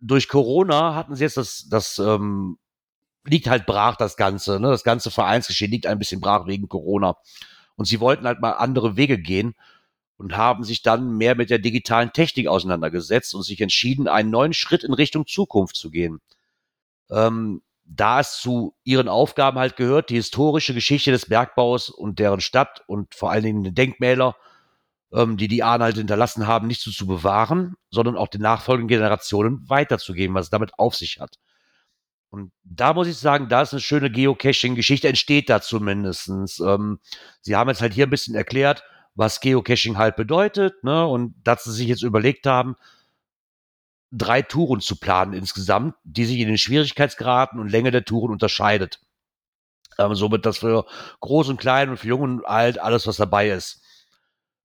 durch 0.02 0.28
Corona 0.28 0.96
hatten 0.96 1.16
sie 1.16 1.24
jetzt 1.24 1.38
das, 1.38 1.68
das 1.70 2.00
ähm, 2.00 2.58
liegt 3.24 3.48
halt 3.48 3.66
brach, 3.66 3.96
das 3.96 4.18
Ganze. 4.18 4.60
Ne? 4.60 4.70
Das 4.70 4.84
ganze 4.84 5.12
Vereinsgeschehen 5.12 5.72
liegt 5.72 5.86
ein 5.86 6.00
bisschen 6.00 6.20
brach 6.20 6.48
wegen 6.48 6.68
Corona. 6.68 7.18
Und 7.76 7.86
sie 7.86 8.00
wollten 8.00 8.26
halt 8.26 8.42
mal 8.42 8.54
andere 8.54 8.98
Wege 8.98 9.18
gehen 9.20 9.54
und 10.18 10.36
haben 10.36 10.64
sich 10.64 10.82
dann 10.82 11.18
mehr 11.18 11.36
mit 11.36 11.50
der 11.50 11.60
digitalen 11.60 12.14
Technik 12.14 12.48
auseinandergesetzt 12.48 13.34
und 13.34 13.44
sich 13.44 13.62
entschieden, 13.62 14.08
einen 14.08 14.32
neuen 14.32 14.54
Schritt 14.54 14.84
in 14.84 14.94
Richtung 14.94 15.26
Zukunft 15.28 15.76
zu 15.76 15.92
gehen. 15.92 16.20
Ähm, 17.12 17.62
da 17.84 18.22
es 18.22 18.40
zu 18.40 18.76
ihren 18.84 19.10
Aufgaben 19.10 19.60
halt 19.60 19.76
gehört, 19.76 20.10
die 20.10 20.16
historische 20.16 20.74
Geschichte 20.74 21.12
des 21.12 21.28
Bergbaus 21.28 21.90
und 21.90 22.20
deren 22.20 22.40
Stadt 22.40 22.84
und 22.88 23.14
vor 23.16 23.32
allen 23.32 23.44
Dingen 23.44 23.64
die 23.64 23.74
Denkmäler 23.74 24.36
ähm, 25.14 25.38
die 25.38 25.48
die 25.48 25.64
Ahnen 25.64 25.84
halt 25.84 25.98
hinterlassen 25.98 26.48
haben, 26.48 26.68
nicht 26.68 26.82
so 26.82 26.92
zu 26.92 27.06
bewahren, 27.06 27.76
sondern 27.90 28.18
auch 28.18 28.28
den 28.28 28.42
nachfolgenden 28.42 28.88
Generationen 28.88 29.70
weiterzugeben, 29.70 30.36
was 30.36 30.46
es 30.46 30.50
damit 30.50 30.78
auf 30.78 30.96
sich 30.96 31.20
hat. 31.20 31.38
Und 32.30 32.54
da 32.64 32.94
muss 32.94 33.08
ich 33.08 33.18
sagen, 33.18 33.50
da 33.50 33.62
ist 33.62 33.74
eine 33.74 33.82
schöne 33.82 34.10
Geocaching-Geschichte, 34.10 35.08
entsteht 35.10 35.50
da 35.50 35.62
zumindestens. 35.62 36.60
Ähm, 36.60 37.00
sie 37.42 37.58
haben 37.58 37.70
jetzt 37.70 37.82
halt 37.82 37.94
hier 37.94 38.08
ein 38.08 38.10
bisschen 38.10 38.36
erklärt, 38.36 38.84
was 39.16 39.42
Geocaching 39.42 39.98
halt 39.98 40.16
bedeutet, 40.16 40.82
ne? 40.84 41.06
Und 41.06 41.36
dass 41.44 41.66
sie 41.66 41.74
sich 41.74 41.88
jetzt 41.88 42.04
überlegt 42.04 42.48
haben, 42.48 42.78
drei 44.12 44.42
Touren 44.42 44.82
zu 44.82 44.98
planen 44.98 45.34
insgesamt, 45.34 45.96
die 46.04 46.26
sich 46.26 46.40
in 46.40 46.48
den 46.48 46.58
Schwierigkeitsgraden 46.58 47.60
und 47.60 47.72
Länge 47.72 47.92
der 47.92 48.06
Touren 48.06 48.32
unterscheidet. 48.32 49.00
Ähm, 49.98 50.16
somit 50.16 50.46
das 50.46 50.60
für 50.60 50.86
groß 51.22 51.50
und 51.50 51.60
klein 51.60 51.90
und 51.90 51.98
für 51.98 52.08
jung 52.08 52.22
und 52.22 52.46
alt 52.46 52.80
alles, 52.80 53.08
was 53.08 53.18
dabei 53.18 53.50
ist. 53.50 53.82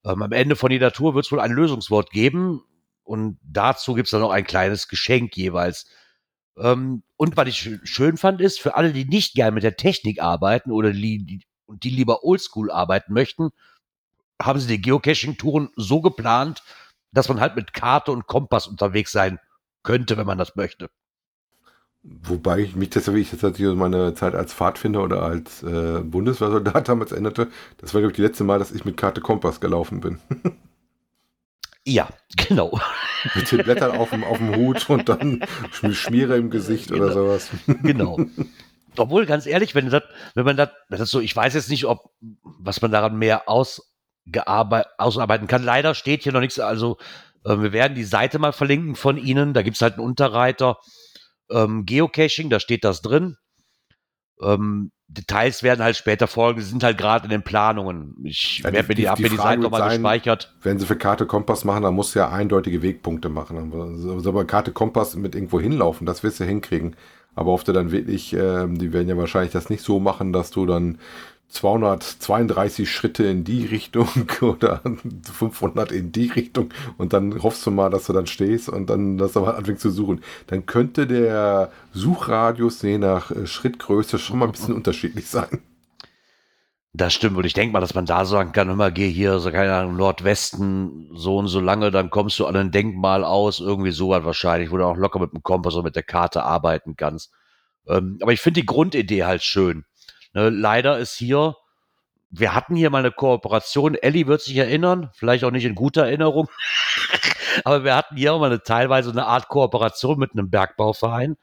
Ähm, 0.04 0.22
am 0.22 0.32
Ende 0.32 0.56
von 0.56 0.70
jeder 0.70 0.92
Tour 0.92 1.14
wird 1.14 1.26
es 1.26 1.32
wohl 1.32 1.40
ein 1.40 1.52
Lösungswort 1.52 2.10
geben 2.10 2.62
und 3.02 3.38
dazu 3.42 3.94
gibt 3.94 4.06
es 4.06 4.10
dann 4.10 4.20
noch 4.20 4.30
ein 4.30 4.44
kleines 4.44 4.88
Geschenk 4.88 5.36
jeweils. 5.36 5.86
Ähm, 6.58 7.02
und 7.16 7.36
was 7.36 7.48
ich 7.48 7.56
sch- 7.58 7.86
schön 7.86 8.16
fand, 8.16 8.40
ist, 8.40 8.60
für 8.60 8.74
alle, 8.76 8.92
die 8.92 9.04
nicht 9.04 9.34
gern 9.34 9.54
mit 9.54 9.62
der 9.62 9.76
Technik 9.76 10.20
arbeiten 10.20 10.70
oder 10.72 10.92
die, 10.92 11.44
die 11.68 11.90
lieber 11.90 12.24
oldschool 12.24 12.70
arbeiten 12.70 13.12
möchten, 13.12 13.50
haben 14.40 14.60
sie 14.60 14.68
die 14.68 14.82
Geocaching-Touren 14.82 15.70
so 15.76 16.00
geplant, 16.00 16.62
dass 17.12 17.28
man 17.28 17.40
halt 17.40 17.56
mit 17.56 17.72
Karte 17.72 18.12
und 18.12 18.26
Kompass 18.26 18.66
unterwegs 18.66 19.12
sein 19.12 19.38
könnte, 19.82 20.16
wenn 20.16 20.26
man 20.26 20.38
das 20.38 20.56
möchte. 20.56 20.88
Wobei 22.02 22.60
ich 22.60 22.76
mich 22.76 22.90
das, 22.90 23.12
wie 23.12 23.18
ich 23.20 23.30
das 23.30 23.42
natürlich 23.42 23.76
meine 23.76 24.14
Zeit 24.14 24.34
als 24.36 24.54
Pfadfinder 24.54 25.02
oder 25.02 25.22
als 25.22 25.62
äh, 25.64 26.00
Bundeswehrsoldat 26.04 26.88
damals 26.88 27.10
änderte, 27.12 27.48
das 27.78 27.94
war, 27.94 28.00
glaube 28.00 28.12
ich, 28.12 28.16
die 28.16 28.22
letzte 28.22 28.44
Mal, 28.44 28.58
dass 28.60 28.70
ich 28.72 28.84
mit 28.84 28.96
Karte 28.96 29.20
Kompass 29.20 29.60
gelaufen 29.60 30.00
bin. 30.00 30.18
Ja, 31.88 32.08
genau. 32.48 32.80
mit 33.36 33.52
den 33.52 33.62
Blättern 33.62 33.96
auf 33.96 34.10
dem, 34.10 34.24
auf 34.24 34.38
dem 34.38 34.56
Hut 34.56 34.90
und 34.90 35.08
dann 35.08 35.44
Sch- 35.72 35.94
Schmiere 35.94 36.36
im 36.36 36.50
Gesicht 36.50 36.90
oder 36.90 37.06
Genau. 37.08 37.14
sowas. 37.14 37.50
genau. 37.84 38.18
Obwohl, 38.96 39.24
ganz 39.24 39.46
ehrlich, 39.46 39.76
wenn 39.76 39.88
das, 39.90 40.02
wenn 40.34 40.44
man 40.44 40.56
das, 40.56 40.70
das 40.88 41.08
so, 41.10 41.20
ich 41.20 41.36
weiß 41.36 41.54
jetzt 41.54 41.70
nicht, 41.70 41.84
ob, 41.84 42.10
was 42.42 42.82
man 42.82 42.90
daran 42.90 43.16
mehr 43.18 43.48
ausgearbeit, 43.48 43.92
ausarbeiten 44.98 45.46
kann. 45.46 45.62
Leider 45.62 45.94
steht 45.94 46.22
hier 46.22 46.32
noch 46.32 46.40
nichts, 46.40 46.58
also 46.58 46.98
äh, 47.44 47.58
wir 47.58 47.72
werden 47.72 47.94
die 47.94 48.04
Seite 48.04 48.38
mal 48.38 48.52
verlinken 48.52 48.94
von 48.94 49.16
Ihnen. 49.16 49.54
Da 49.54 49.62
gibt 49.62 49.76
es 49.76 49.82
halt 49.82 49.94
einen 49.94 50.04
Unterreiter 50.04 50.78
ähm, 51.50 51.86
Geocaching, 51.86 52.50
da 52.50 52.60
steht 52.60 52.84
das 52.84 53.02
drin. 53.02 53.36
Ähm, 54.42 54.90
Details 55.08 55.62
werden 55.62 55.84
halt 55.84 55.96
später 55.96 56.26
folgen, 56.26 56.58
die 56.58 56.66
sind 56.66 56.82
halt 56.82 56.98
gerade 56.98 57.24
in 57.24 57.30
den 57.30 57.42
Planungen. 57.42 58.16
Ich 58.24 58.58
Ja, 58.58 58.72
werde 58.72 58.88
mir 58.88 58.94
die, 58.96 59.08
hab 59.08 59.16
die 59.16 59.22
mir 59.22 59.30
die 59.30 59.36
Frage 59.36 59.50
Seite 59.50 59.62
nochmal 59.62 59.88
gespeichert. 59.88 60.54
Wenn 60.62 60.78
sie 60.78 60.86
für 60.86 60.96
Karte 60.96 61.26
Kompass 61.26 61.64
machen, 61.64 61.84
dann 61.84 61.94
musst 61.94 62.14
du 62.14 62.18
ja 62.18 62.30
eindeutige 62.30 62.82
Wegpunkte 62.82 63.28
machen. 63.28 63.70
So, 63.98 64.18
so 64.18 64.32
bei 64.32 64.44
Karte 64.44 64.72
Kompass 64.72 65.14
mit 65.14 65.34
irgendwo 65.36 65.60
hinlaufen, 65.60 66.06
das 66.06 66.22
wirst 66.24 66.40
du 66.40 66.44
hinkriegen. 66.44 66.96
Aber 67.36 67.52
ob 67.52 67.64
du 67.64 67.72
dann 67.72 67.92
wirklich, 67.92 68.32
ähm, 68.32 68.78
die 68.78 68.92
werden 68.92 69.08
ja 69.08 69.16
wahrscheinlich 69.16 69.52
das 69.52 69.70
nicht 69.70 69.82
so 69.82 70.00
machen, 70.00 70.32
dass 70.32 70.50
du 70.50 70.66
dann 70.66 70.98
232 71.48 72.90
Schritte 72.90 73.24
in 73.24 73.44
die 73.44 73.64
Richtung 73.66 74.08
oder 74.40 74.82
500 75.32 75.92
in 75.92 76.12
die 76.12 76.28
Richtung 76.28 76.70
und 76.98 77.12
dann 77.12 77.42
hoffst 77.42 77.64
du 77.66 77.70
mal, 77.70 77.88
dass 77.90 78.06
du 78.06 78.12
dann 78.12 78.26
stehst 78.26 78.68
und 78.68 78.90
dann, 78.90 79.16
dass 79.16 79.32
du 79.32 79.40
mal 79.40 79.54
anfängst 79.54 79.82
zu 79.82 79.90
suchen. 79.90 80.22
Dann 80.48 80.66
könnte 80.66 81.06
der 81.06 81.70
Suchradius 81.92 82.82
je 82.82 82.98
nach 82.98 83.30
äh, 83.30 83.46
Schrittgröße 83.46 84.18
schon 84.18 84.38
mal 84.38 84.46
ein 84.46 84.52
bisschen 84.52 84.74
unterschiedlich 84.74 85.28
sein. 85.28 85.60
Das 86.96 87.12
stimmt. 87.12 87.36
Und 87.36 87.44
ich 87.44 87.52
denke 87.52 87.74
mal, 87.74 87.80
dass 87.80 87.94
man 87.94 88.06
da 88.06 88.24
sagen 88.24 88.52
kann, 88.52 88.74
mal, 88.74 88.90
geh 88.90 89.10
hier, 89.10 89.38
so 89.38 89.50
keine 89.50 89.74
Ahnung, 89.74 89.96
Nordwesten, 89.96 91.10
so 91.12 91.36
und 91.36 91.48
so 91.48 91.60
lange, 91.60 91.90
dann 91.90 92.08
kommst 92.08 92.38
du 92.38 92.46
an 92.46 92.56
ein 92.56 92.70
Denkmal 92.70 93.22
aus, 93.22 93.60
irgendwie 93.60 93.90
so 93.90 94.08
was 94.08 94.24
wahrscheinlich, 94.24 94.70
wo 94.70 94.78
du 94.78 94.84
auch 94.86 94.96
locker 94.96 95.18
mit 95.18 95.32
dem 95.32 95.42
Kompass 95.42 95.74
oder 95.74 95.84
mit 95.84 95.96
der 95.96 96.02
Karte 96.04 96.42
arbeiten 96.44 96.96
kannst. 96.96 97.32
Ähm, 97.86 98.18
aber 98.22 98.32
ich 98.32 98.40
finde 98.40 98.60
die 98.60 98.66
Grundidee 98.66 99.24
halt 99.24 99.42
schön. 99.42 99.84
Ne, 100.36 100.50
leider 100.50 100.98
ist 100.98 101.14
hier, 101.14 101.56
wir 102.28 102.54
hatten 102.54 102.76
hier 102.76 102.90
mal 102.90 102.98
eine 102.98 103.10
Kooperation, 103.10 103.94
Ellie 103.94 104.26
wird 104.26 104.42
sich 104.42 104.54
erinnern, 104.58 105.10
vielleicht 105.14 105.44
auch 105.44 105.50
nicht 105.50 105.64
in 105.64 105.74
guter 105.74 106.04
Erinnerung, 106.04 106.50
aber 107.64 107.84
wir 107.84 107.96
hatten 107.96 108.16
hier 108.18 108.34
auch 108.34 108.40
mal 108.40 108.50
eine, 108.50 108.62
teilweise 108.62 109.10
eine 109.10 109.24
Art 109.24 109.48
Kooperation 109.48 110.18
mit 110.18 110.32
einem 110.32 110.50
Bergbauverein. 110.50 111.38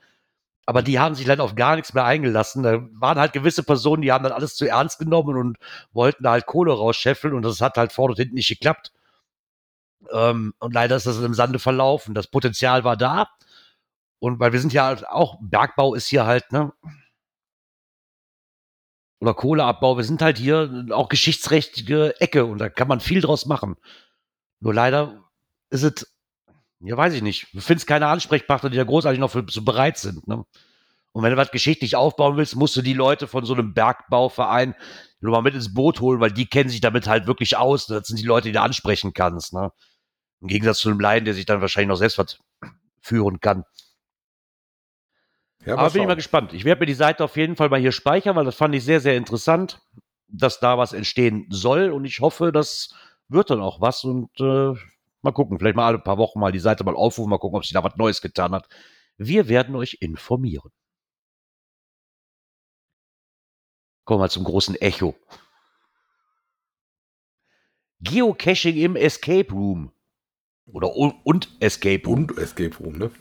Aber 0.68 0.84
die 0.84 1.00
haben 1.00 1.16
sich 1.16 1.26
leider 1.26 1.44
auf 1.44 1.56
gar 1.56 1.76
nichts 1.76 1.96
mehr 1.96 2.06
eingelassen. 2.06 2.62
Da 2.62 2.82
waren 2.94 3.18
halt 3.18 3.34
gewisse 3.34 3.64
Personen, 3.64 4.04
die 4.04 4.12
haben 4.12 4.24
dann 4.24 4.32
alles 4.32 4.56
zu 4.56 4.68
ernst 4.68 5.00
genommen 5.00 5.38
und 5.38 5.58
wollten 5.92 6.30
halt 6.30 6.46
Kohle 6.46 6.74
rausscheffeln 6.74 7.34
und 7.34 7.42
das 7.42 7.62
hat 7.62 7.78
halt 7.78 7.94
vorne 7.94 8.12
und 8.12 8.18
hinten 8.20 8.36
nicht 8.36 8.48
geklappt. 8.48 8.92
Ähm, 10.12 10.54
und 10.60 10.74
leider 10.74 10.96
ist 10.98 11.08
das 11.08 11.18
im 11.20 11.34
Sande 11.34 11.58
verlaufen. 11.58 12.14
Das 12.14 12.28
Potenzial 12.28 12.84
war 12.84 12.96
da. 12.96 13.28
Und 14.20 14.40
weil 14.40 14.54
wir 14.54 14.60
sind 14.60 14.72
ja 14.72 14.86
halt 14.86 15.08
auch, 15.08 15.38
Bergbau 15.42 15.96
ist 15.96 16.08
hier 16.08 16.28
halt, 16.28 16.52
ne? 16.52 16.72
Oder 19.24 19.36
Kohleabbau, 19.36 19.96
wir 19.96 20.04
sind 20.04 20.22
halt 20.22 20.38
hier 20.38 20.88
auch 20.92 21.08
geschichtsträchtige 21.08 22.20
Ecke 22.20 22.44
und 22.44 22.58
da 22.58 22.68
kann 22.68 22.90
man 22.90 23.00
viel 23.00 23.22
draus 23.22 23.46
machen. 23.46 23.78
Nur 24.60 24.74
leider 24.74 25.24
ist 25.70 25.84
es 25.84 26.14
Ja, 26.82 26.98
weiß 26.98 27.14
ich 27.14 27.22
nicht. 27.22 27.48
Du 27.54 27.62
findest 27.62 27.88
keine 27.88 28.08
Ansprechpartner, 28.08 28.70
die 28.70 28.76
da 28.76 28.84
großartig 28.84 29.22
noch 29.22 29.32
für, 29.32 29.46
so 29.50 29.64
bereit 29.64 29.98
sind. 29.98 30.28
Ne? 30.28 30.44
Und 31.14 31.24
wenn 31.24 31.32
du 31.32 31.38
was 31.38 31.52
geschichtlich 31.52 31.96
aufbauen 31.96 32.36
willst, 32.36 32.58
musst 32.58 32.76
du 32.76 32.82
die 32.82 32.94
Leute 32.94 33.28
von 33.28 33.46
so 33.46 33.54
einem 33.54 33.74
Bergbauverein 33.74 34.76
nur 35.22 35.32
mal 35.32 35.42
mit 35.42 35.56
ins 35.56 35.74
Boot 35.74 36.02
holen, 36.02 36.20
weil 36.20 36.34
die 36.34 36.48
kennen 36.48 36.70
sich 36.70 36.82
damit 36.82 37.08
halt 37.08 37.26
wirklich 37.26 37.56
aus. 37.56 37.88
Das 37.88 38.08
sind 38.08 38.20
die 38.20 38.26
Leute, 38.26 38.50
die 38.50 38.54
du 38.54 38.62
ansprechen 38.62 39.14
kannst. 39.14 39.54
Ne? 39.54 39.72
Im 40.42 40.50
Gegensatz 40.50 40.80
zu 40.80 40.90
einem 40.90 41.00
Laien, 41.00 41.24
der 41.24 41.34
sich 41.34 41.46
dann 41.46 41.62
wahrscheinlich 41.62 41.88
noch 41.88 41.96
selbst 41.96 42.18
was 42.18 42.40
führen 43.00 43.40
kann. 43.40 43.64
Ja, 45.66 45.78
Aber 45.78 45.90
bin 45.92 46.02
ich 46.02 46.08
mal 46.08 46.16
gespannt. 46.16 46.54
Ich 46.54 46.66
werde 46.66 46.82
mir 46.82 46.86
die 46.86 46.94
Seite 46.94 47.24
auf 47.24 47.38
jeden 47.38 47.56
Fall 47.56 47.70
mal 47.70 47.80
hier 47.80 47.92
speichern, 47.92 48.36
weil 48.36 48.46
das 48.46 48.56
fand 48.56 48.76
ich 48.76 48.84
sehr, 48.84 49.00
sehr 49.00 49.16
interessant, 49.16 49.82
dass 50.28 50.60
da 50.60 50.78
was 50.78 50.94
entstehen 50.94 51.48
soll. 51.50 51.92
Und 51.92 52.06
ich 52.06 52.20
hoffe, 52.20 52.52
das 52.52 52.94
wird 53.30 53.50
dann 53.50 53.62
auch 53.62 53.80
was. 53.80 54.04
Und 54.04 54.30
äh, 54.40 54.74
mal 55.22 55.32
gucken, 55.32 55.60
vielleicht 55.60 55.76
mal 55.76 55.88
alle 55.88 56.00
paar 56.00 56.18
Wochen 56.18 56.40
mal 56.40 56.52
die 56.52 56.60
Seite 56.60 56.84
mal 56.84 56.96
aufrufen, 56.96 57.30
mal 57.30 57.38
gucken, 57.38 57.58
ob 57.58 57.66
sich 57.66 57.74
da 57.74 57.84
was 57.84 57.96
Neues 57.96 58.22
getan 58.22 58.52
hat. 58.52 58.68
Wir 59.18 59.48
werden 59.48 59.76
euch 59.76 59.98
informieren. 60.02 60.72
Kommen 64.06 64.22
wir 64.22 64.30
zum 64.30 64.44
großen 64.44 64.76
Echo. 64.76 65.16
Geocaching 68.02 68.76
im 68.76 68.96
Escape 68.98 69.50
Room. 69.54 69.94
Oder 70.66 70.94
und, 70.94 71.16
und 71.24 71.50
Escape 71.62 72.06
Room. 72.06 72.26
Und 72.26 72.38
Escape 72.38 72.76
Room, 72.78 72.98
ne? 72.98 73.12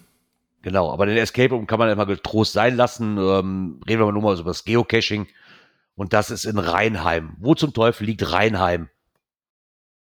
Genau, 0.63 0.93
aber 0.93 1.07
den 1.07 1.17
Escape 1.17 1.53
Room 1.55 1.67
kann 1.67 1.79
man 1.79 1.91
immer 1.91 2.07
getrost 2.07 2.53
sein 2.53 2.77
lassen. 2.77 3.19
Ähm, 3.19 3.81
reden 3.87 4.01
wir 4.01 4.07
mal 4.07 4.13
nur 4.13 4.23
mal 4.23 4.39
über 4.39 4.51
das 4.51 4.65
Geocaching. 4.65 5.27
Und 5.95 6.13
das 6.13 6.31
ist 6.31 6.45
in 6.45 6.59
Rheinheim. 6.59 7.37
Wo 7.39 7.55
zum 7.55 7.75
Teufel 7.75 8.07
liegt 8.07 8.33
Rheinheim? 8.33 8.89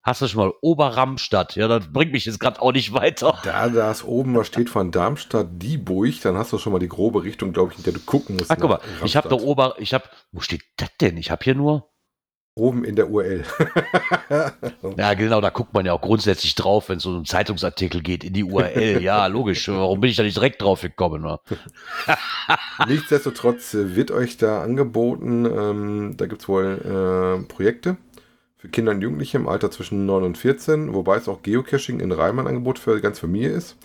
Hast 0.01 0.21
du 0.21 0.27
schon 0.27 0.45
mal 0.45 0.53
Oberramstadt? 0.61 1.55
Ja, 1.55 1.67
das 1.67 1.91
bringt 1.91 2.13
mich 2.13 2.25
jetzt 2.25 2.39
gerade 2.39 2.61
auch 2.61 2.71
nicht 2.71 2.93
weiter. 2.93 3.37
Da 3.43 3.69
das 3.69 4.03
oben 4.03 4.35
was 4.35 4.47
steht 4.47 4.69
von 4.69 4.91
Darmstadt, 4.91 5.47
Dieburg, 5.51 6.21
dann 6.21 6.37
hast 6.37 6.53
du 6.53 6.57
schon 6.57 6.73
mal 6.73 6.79
die 6.79 6.87
grobe 6.87 7.23
Richtung, 7.23 7.53
glaube 7.53 7.73
ich, 7.73 7.77
in 7.77 7.83
der 7.83 7.93
du 7.93 7.99
gucken 7.99 8.37
musst. 8.37 8.49
Ach, 8.49 8.57
guck 8.59 8.69
mal, 8.69 8.79
nach 8.99 9.05
ich 9.05 9.15
habe 9.17 9.27
da 9.27 9.35
Ramstadt. 9.35 9.49
Ober, 9.51 9.75
ich 9.77 9.93
habe, 9.93 10.05
wo 10.31 10.39
steht 10.39 10.63
das 10.77 10.89
denn? 10.99 11.17
Ich 11.17 11.31
habe 11.31 11.43
hier 11.43 11.53
nur, 11.53 11.88
Oben 12.55 12.83
in 12.83 12.95
der 12.95 13.09
URL. 13.09 13.43
ja 14.97 15.13
genau, 15.13 15.39
da 15.39 15.49
guckt 15.49 15.73
man 15.73 15.85
ja 15.85 15.93
auch 15.93 16.01
grundsätzlich 16.01 16.55
drauf, 16.55 16.89
wenn 16.89 16.97
es 16.97 17.03
so 17.03 17.11
um 17.11 17.25
Zeitungsartikel 17.25 18.01
geht, 18.01 18.23
in 18.23 18.33
die 18.33 18.43
URL. 18.43 19.01
ja, 19.01 19.27
logisch. 19.27 19.69
Warum 19.69 20.01
bin 20.01 20.09
ich 20.09 20.17
da 20.17 20.23
nicht 20.23 20.35
direkt 20.35 20.61
drauf 20.61 20.81
gekommen? 20.81 21.21
Ne? 21.21 21.39
Nichtsdestotrotz 22.87 23.73
äh, 23.73 23.95
wird 23.95 24.11
euch 24.11 24.37
da 24.37 24.61
angeboten, 24.61 25.45
ähm, 25.45 26.13
da 26.17 26.25
gibt 26.25 26.41
es 26.41 26.47
wohl 26.49 26.81
äh, 26.83 27.47
Projekte 27.47 27.97
für 28.57 28.67
Kinder 28.67 28.91
und 28.91 29.01
Jugendliche 29.01 29.37
im 29.37 29.47
Alter 29.47 29.71
zwischen 29.71 30.05
9 30.05 30.23
und 30.23 30.37
14, 30.37 30.93
wobei 30.93 31.15
es 31.15 31.29
auch 31.29 31.41
Geocaching 31.41 32.01
in 32.01 32.11
Reimann 32.11 32.45
Angebot 32.45 32.77
für 32.77 32.95
die 32.95 33.01
ganze 33.01 33.21
Familie 33.21 33.51
ist. 33.51 33.77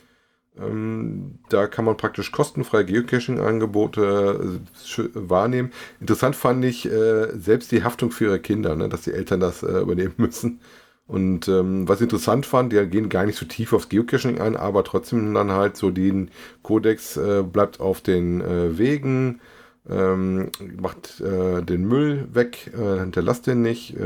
Ähm, 0.60 1.38
da 1.48 1.66
kann 1.66 1.84
man 1.84 1.96
praktisch 1.96 2.30
kostenfreie 2.30 2.84
Geocaching-Angebote 2.84 4.60
äh, 4.98 5.02
wahrnehmen. 5.14 5.72
Interessant 6.00 6.36
fand 6.36 6.64
ich 6.64 6.86
äh, 6.86 7.36
selbst 7.36 7.72
die 7.72 7.82
Haftung 7.82 8.12
für 8.12 8.26
ihre 8.26 8.40
Kinder, 8.40 8.76
ne, 8.76 8.88
dass 8.88 9.02
die 9.02 9.12
Eltern 9.12 9.40
das 9.40 9.62
äh, 9.62 9.80
übernehmen 9.80 10.14
müssen. 10.18 10.60
Und 11.06 11.48
ähm, 11.48 11.88
was 11.88 11.98
ich 11.98 12.04
interessant 12.04 12.46
fand, 12.46 12.72
die 12.72 12.86
gehen 12.86 13.08
gar 13.08 13.26
nicht 13.26 13.36
so 13.36 13.46
tief 13.46 13.72
aufs 13.72 13.88
Geocaching 13.88 14.40
ein, 14.40 14.56
aber 14.56 14.84
trotzdem 14.84 15.34
dann 15.34 15.50
halt 15.50 15.76
so 15.76 15.90
den 15.90 16.30
Kodex 16.62 17.20
bleibt 17.52 17.78
auf 17.78 18.00
den 18.00 18.42
Wegen, 18.78 19.40
ähm, 19.86 20.48
macht 20.80 21.20
den 21.20 21.86
Müll 21.86 22.26
weg, 22.32 22.72
hinterlasst 22.74 23.46
den 23.46 23.60
nicht, 23.60 23.96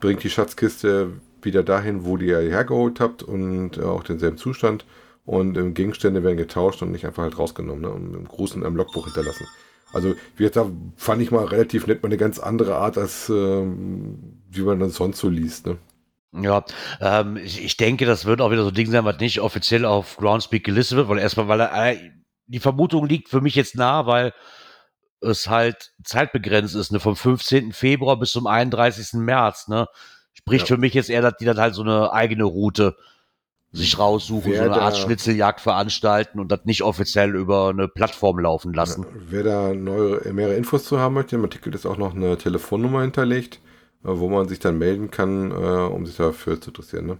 bringt 0.00 0.24
die 0.24 0.30
Schatzkiste 0.30 1.10
wieder 1.42 1.62
dahin, 1.62 2.06
wo 2.06 2.16
die 2.16 2.28
ihr 2.28 2.38
hergeholt 2.38 3.00
habt 3.00 3.22
und 3.22 3.78
auch 3.82 4.02
denselben 4.02 4.38
Zustand. 4.38 4.86
Und 5.24 5.56
ähm, 5.56 5.72
Gegenstände 5.74 6.22
werden 6.22 6.36
getauscht 6.36 6.82
und 6.82 6.92
nicht 6.92 7.06
einfach 7.06 7.22
halt 7.22 7.38
rausgenommen 7.38 7.82
ne, 7.82 7.90
und 7.90 8.14
im 8.14 8.28
Gruß 8.28 8.54
in 8.56 8.64
einem 8.64 8.76
Logbuch 8.76 9.06
hinterlassen. 9.06 9.46
Also, 9.92 10.14
wie 10.36 10.48
da 10.50 10.70
fand 10.96 11.22
ich 11.22 11.30
mal 11.30 11.44
relativ 11.44 11.86
nett, 11.86 12.02
mal 12.02 12.08
eine 12.08 12.16
ganz 12.16 12.38
andere 12.38 12.74
Art, 12.76 12.98
als 12.98 13.28
ähm, 13.28 14.42
wie 14.50 14.62
man 14.62 14.80
das 14.80 14.96
sonst 14.96 15.18
so 15.18 15.28
liest. 15.28 15.66
Ne? 15.66 15.78
Ja, 16.32 16.64
ähm, 17.00 17.36
ich, 17.36 17.64
ich 17.64 17.76
denke, 17.76 18.04
das 18.04 18.24
wird 18.24 18.40
auch 18.40 18.50
wieder 18.50 18.64
so 18.64 18.68
ein 18.68 18.74
Ding 18.74 18.90
sein, 18.90 19.04
was 19.04 19.20
nicht 19.20 19.40
offiziell 19.40 19.84
auf 19.84 20.16
Groundspeak 20.16 20.64
gelistet 20.64 20.98
wird, 20.98 21.08
weil 21.08 21.18
erstmal, 21.20 21.46
weil 21.48 21.60
äh, 21.60 21.96
die 22.46 22.58
Vermutung 22.58 23.06
liegt 23.06 23.28
für 23.28 23.40
mich 23.40 23.54
jetzt 23.54 23.76
nah, 23.76 24.06
weil 24.06 24.34
es 25.20 25.48
halt 25.48 25.92
zeitbegrenzt 26.02 26.74
ist, 26.74 26.90
ne, 26.92 27.00
vom 27.00 27.16
15. 27.16 27.72
Februar 27.72 28.18
bis 28.18 28.32
zum 28.32 28.46
31. 28.46 29.14
März, 29.14 29.68
ne. 29.68 29.86
Spricht 30.32 30.68
Ja. 30.68 30.74
für 30.74 30.80
mich 30.80 30.92
jetzt 30.92 31.08
eher, 31.08 31.22
dass 31.22 31.36
die 31.36 31.44
dann 31.44 31.58
halt 31.58 31.74
so 31.74 31.82
eine 31.82 32.12
eigene 32.12 32.44
Route 32.44 32.96
sich 33.76 33.98
raussuchen, 33.98 34.52
Wer 34.52 34.64
so 34.66 34.70
eine 34.72 34.80
Art 34.82 34.94
da- 34.94 34.98
Schnitzeljagd 35.00 35.60
veranstalten 35.60 36.38
und 36.40 36.50
das 36.52 36.64
nicht 36.64 36.82
offiziell 36.82 37.34
über 37.34 37.68
eine 37.70 37.88
Plattform 37.88 38.38
laufen 38.38 38.72
lassen. 38.72 39.04
Wer 39.28 39.42
da 39.42 39.74
neue, 39.74 40.32
mehrere 40.32 40.54
Infos 40.54 40.84
zu 40.84 40.98
haben 40.98 41.14
möchte, 41.14 41.36
im 41.36 41.42
Artikel 41.42 41.74
ist 41.74 41.84
auch 41.84 41.96
noch 41.96 42.14
eine 42.14 42.38
Telefonnummer 42.38 43.02
hinterlegt, 43.02 43.56
äh, 44.04 44.08
wo 44.08 44.28
man 44.28 44.48
sich 44.48 44.60
dann 44.60 44.78
melden 44.78 45.10
kann, 45.10 45.50
äh, 45.50 45.54
um 45.54 46.06
sich 46.06 46.16
dafür 46.16 46.60
zu 46.60 46.70
interessieren. 46.70 47.06
Ne? 47.06 47.18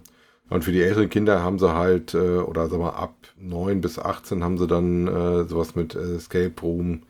Und 0.49 0.63
für 0.63 0.71
die 0.71 0.81
älteren 0.81 1.09
Kinder 1.09 1.41
haben 1.43 1.59
sie 1.59 1.73
halt, 1.73 2.13
äh, 2.13 2.17
oder 2.37 2.69
sagen 2.69 2.83
wir 2.83 2.95
ab 2.95 3.15
9 3.37 3.81
bis 3.81 3.99
18 3.99 4.43
haben 4.43 4.57
sie 4.57 4.67
dann 4.67 5.47
sowas 5.49 5.75
mit 5.75 5.93
Escape 5.95 6.53
Room 6.61 7.01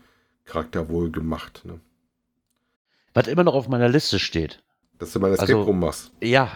Charakter 0.45 0.89
wohl 0.89 1.11
gemacht. 1.11 1.61
Ne? 1.65 1.79
Was 3.13 3.27
immer 3.27 3.43
noch 3.43 3.53
auf 3.53 3.67
meiner 3.67 3.89
Liste 3.89 4.19
steht. 4.19 4.63
Dass 4.99 5.11
du 5.13 5.19
mal 5.19 5.31
Escape 5.31 5.51
Also- 5.53 5.63
Room 5.63 5.79
machst. 5.81 6.11
Ja. 6.21 6.49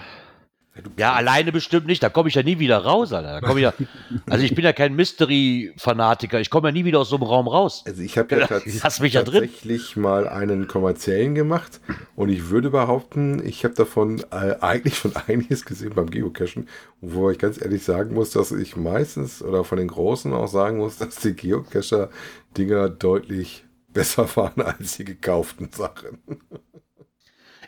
Ja, 0.97 1.13
alleine 1.13 1.51
bestimmt 1.51 1.87
nicht. 1.87 2.01
Da 2.03 2.09
komme 2.09 2.29
ich 2.29 2.35
ja 2.35 2.43
nie 2.43 2.59
wieder 2.59 2.77
raus, 2.77 3.13
Alter. 3.13 3.47
Ich 3.49 3.61
ja, 3.61 3.73
also 4.29 4.43
ich 4.43 4.55
bin 4.55 4.65
ja 4.65 4.73
kein 4.73 4.95
Mystery-Fanatiker. 4.95 6.39
Ich 6.39 6.49
komme 6.49 6.69
ja 6.69 6.71
nie 6.71 6.85
wieder 6.85 6.99
aus 6.99 7.09
so 7.09 7.15
einem 7.15 7.23
Raum 7.23 7.47
raus. 7.47 7.83
Also 7.85 8.01
ich 8.01 8.17
habe 8.17 8.35
ja 8.35 8.47
tats 8.47 8.99
ja 8.99 9.23
drin. 9.23 9.41
tatsächlich 9.43 9.95
mal 9.95 10.27
einen 10.27 10.67
kommerziellen 10.67 11.35
gemacht 11.35 11.79
und 12.15 12.29
ich 12.29 12.49
würde 12.49 12.69
behaupten, 12.69 13.45
ich 13.45 13.63
habe 13.63 13.73
davon 13.73 14.21
äh, 14.31 14.55
eigentlich 14.61 14.97
schon 14.97 15.15
einiges 15.27 15.65
gesehen 15.65 15.93
beim 15.95 16.09
Geocachen, 16.09 16.67
wo 17.01 17.29
ich 17.29 17.39
ganz 17.39 17.61
ehrlich 17.61 17.83
sagen 17.83 18.13
muss, 18.13 18.31
dass 18.31 18.51
ich 18.51 18.75
meistens 18.75 19.41
oder 19.41 19.63
von 19.63 19.77
den 19.77 19.87
Großen 19.87 20.33
auch 20.33 20.47
sagen 20.47 20.77
muss, 20.77 20.97
dass 20.97 21.15
die 21.17 21.33
Geocacher-Dinger 21.33 22.89
deutlich 22.89 23.65
besser 23.91 24.29
waren 24.35 24.61
als 24.61 24.97
die 24.97 25.05
gekauften 25.05 25.71
Sachen. 25.71 26.19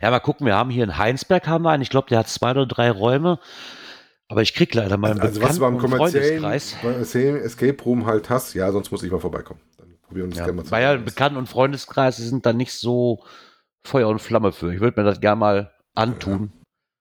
Ja, 0.02 0.10
mal 0.10 0.20
gucken, 0.20 0.46
wir 0.48 0.56
haben 0.56 0.70
hier 0.70 0.84
in 0.84 0.98
Heinsberg 0.98 1.48
haben 1.48 1.64
wir 1.64 1.70
einen. 1.72 1.84
Ich 1.84 1.90
glaube, 1.90 2.08
der 2.10 2.20
hat 2.20 2.28
zwei 2.28 2.52
oder 2.52 2.66
drei 2.66 2.90
Räume. 2.92 3.40
Aber 4.28 4.42
ich 4.42 4.54
krieg 4.54 4.74
leider 4.74 4.96
meinen 4.98 5.20
Also 5.20 5.42
was 5.42 5.56
du 5.56 5.60
beim 5.62 5.76
Bekannten- 5.76 5.98
kommerziellen 5.98 7.42
Escape 7.44 7.84
Room 7.84 8.06
halt 8.06 8.30
hast, 8.30 8.54
ja, 8.54 8.72
sonst 8.72 8.90
muss 8.92 9.04
ich 9.04 9.12
mal 9.12 9.20
vorbeikommen. 9.20 9.60
Dann 9.78 9.98
probieren 10.02 10.28
wir 10.28 10.30
das 10.32 10.40
Ja, 10.40 10.46
gerne 10.46 10.62
mal 10.64 10.72
weil 10.72 10.84
ja. 10.84 10.96
Bekannten- 10.98 11.38
und 11.38 11.50
Freundeskreis 11.50 12.16
sind 12.18 12.46
da 12.46 12.54
nicht 12.54 12.74
so 12.74 13.24
Feuer 13.84 14.08
und 14.08 14.20
Flamme 14.20 14.54
für. 14.54 14.74
Ich 14.74 14.80
würde 14.80 15.00
mir 15.02 15.06
das 15.06 15.20
gerne 15.20 15.40
mal 15.40 15.72
antun. 15.96 16.52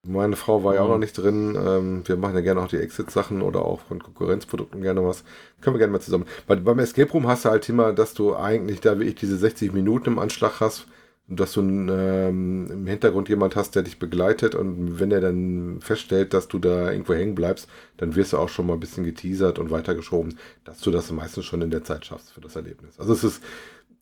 Meine 0.07 0.35
Frau 0.35 0.65
war 0.65 0.75
ja 0.75 0.81
auch 0.81 0.87
Mhm. 0.87 0.91
noch 0.93 0.99
nicht 0.99 1.13
drin. 1.17 1.55
Ähm, 1.57 2.03
wir 2.09 2.17
machen 2.17 2.35
ja 2.35 2.41
gerne 2.41 2.61
auch 2.63 2.69
die 2.69 2.79
Exit-Sachen 2.79 3.43
oder 3.43 3.63
auch 3.65 3.81
von 3.83 4.03
Konkurrenzprodukten 4.03 4.81
gerne 4.83 5.05
was. 5.07 5.23
Können 5.61 5.75
wir 5.77 5.79
gerne 5.79 5.93
mal 5.93 6.01
zusammen. 6.01 6.25
Bei, 6.49 6.57
beim 6.57 6.79
Escape 6.81 7.13
Room 7.13 7.29
hast 7.29 7.45
du 7.45 7.51
halt 7.51 7.69
immer, 7.69 7.93
dass 7.93 8.15
du 8.15 8.35
eigentlich 8.35 8.81
da 8.81 8.99
wirklich 8.99 9.15
diese 9.17 9.37
60 9.37 9.73
Minuten 9.73 10.09
im 10.09 10.19
Anschlag 10.19 10.59
hast 10.61 10.87
dass 11.31 11.53
du 11.53 11.61
ähm, 11.61 12.69
im 12.71 12.87
Hintergrund 12.87 13.29
jemand 13.29 13.55
hast, 13.55 13.77
der 13.77 13.83
dich 13.83 14.01
begleitet 14.01 14.57
und 14.57 14.99
wenn 14.99 15.13
er 15.13 15.21
dann 15.21 15.81
feststellt, 15.81 16.35
dass 16.35 16.49
du 16.49 16.59
da 16.59 16.91
irgendwo 16.91 17.15
hängen 17.15 17.37
bleibst, 17.37 17.69
dann 17.99 18.17
wirst 18.17 18.33
du 18.33 18.39
auch 18.39 18.49
schon 18.49 18.67
mal 18.67 18.75
ein 18.75 18.81
bisschen 18.81 19.05
geteasert 19.05 19.61
und 19.61 19.71
weitergeschoben, 19.71 20.39
dass 20.65 20.81
du 20.81 20.91
das 20.91 21.11
meistens 21.13 21.45
schon 21.45 21.63
in 21.63 21.71
der 21.71 21.85
Zeit 21.85 22.05
schaffst 22.05 22.33
für 22.33 22.41
das 22.41 22.57
Erlebnis. 22.57 22.99
Also 22.99 23.13
es 23.13 23.23
ist, 23.23 23.43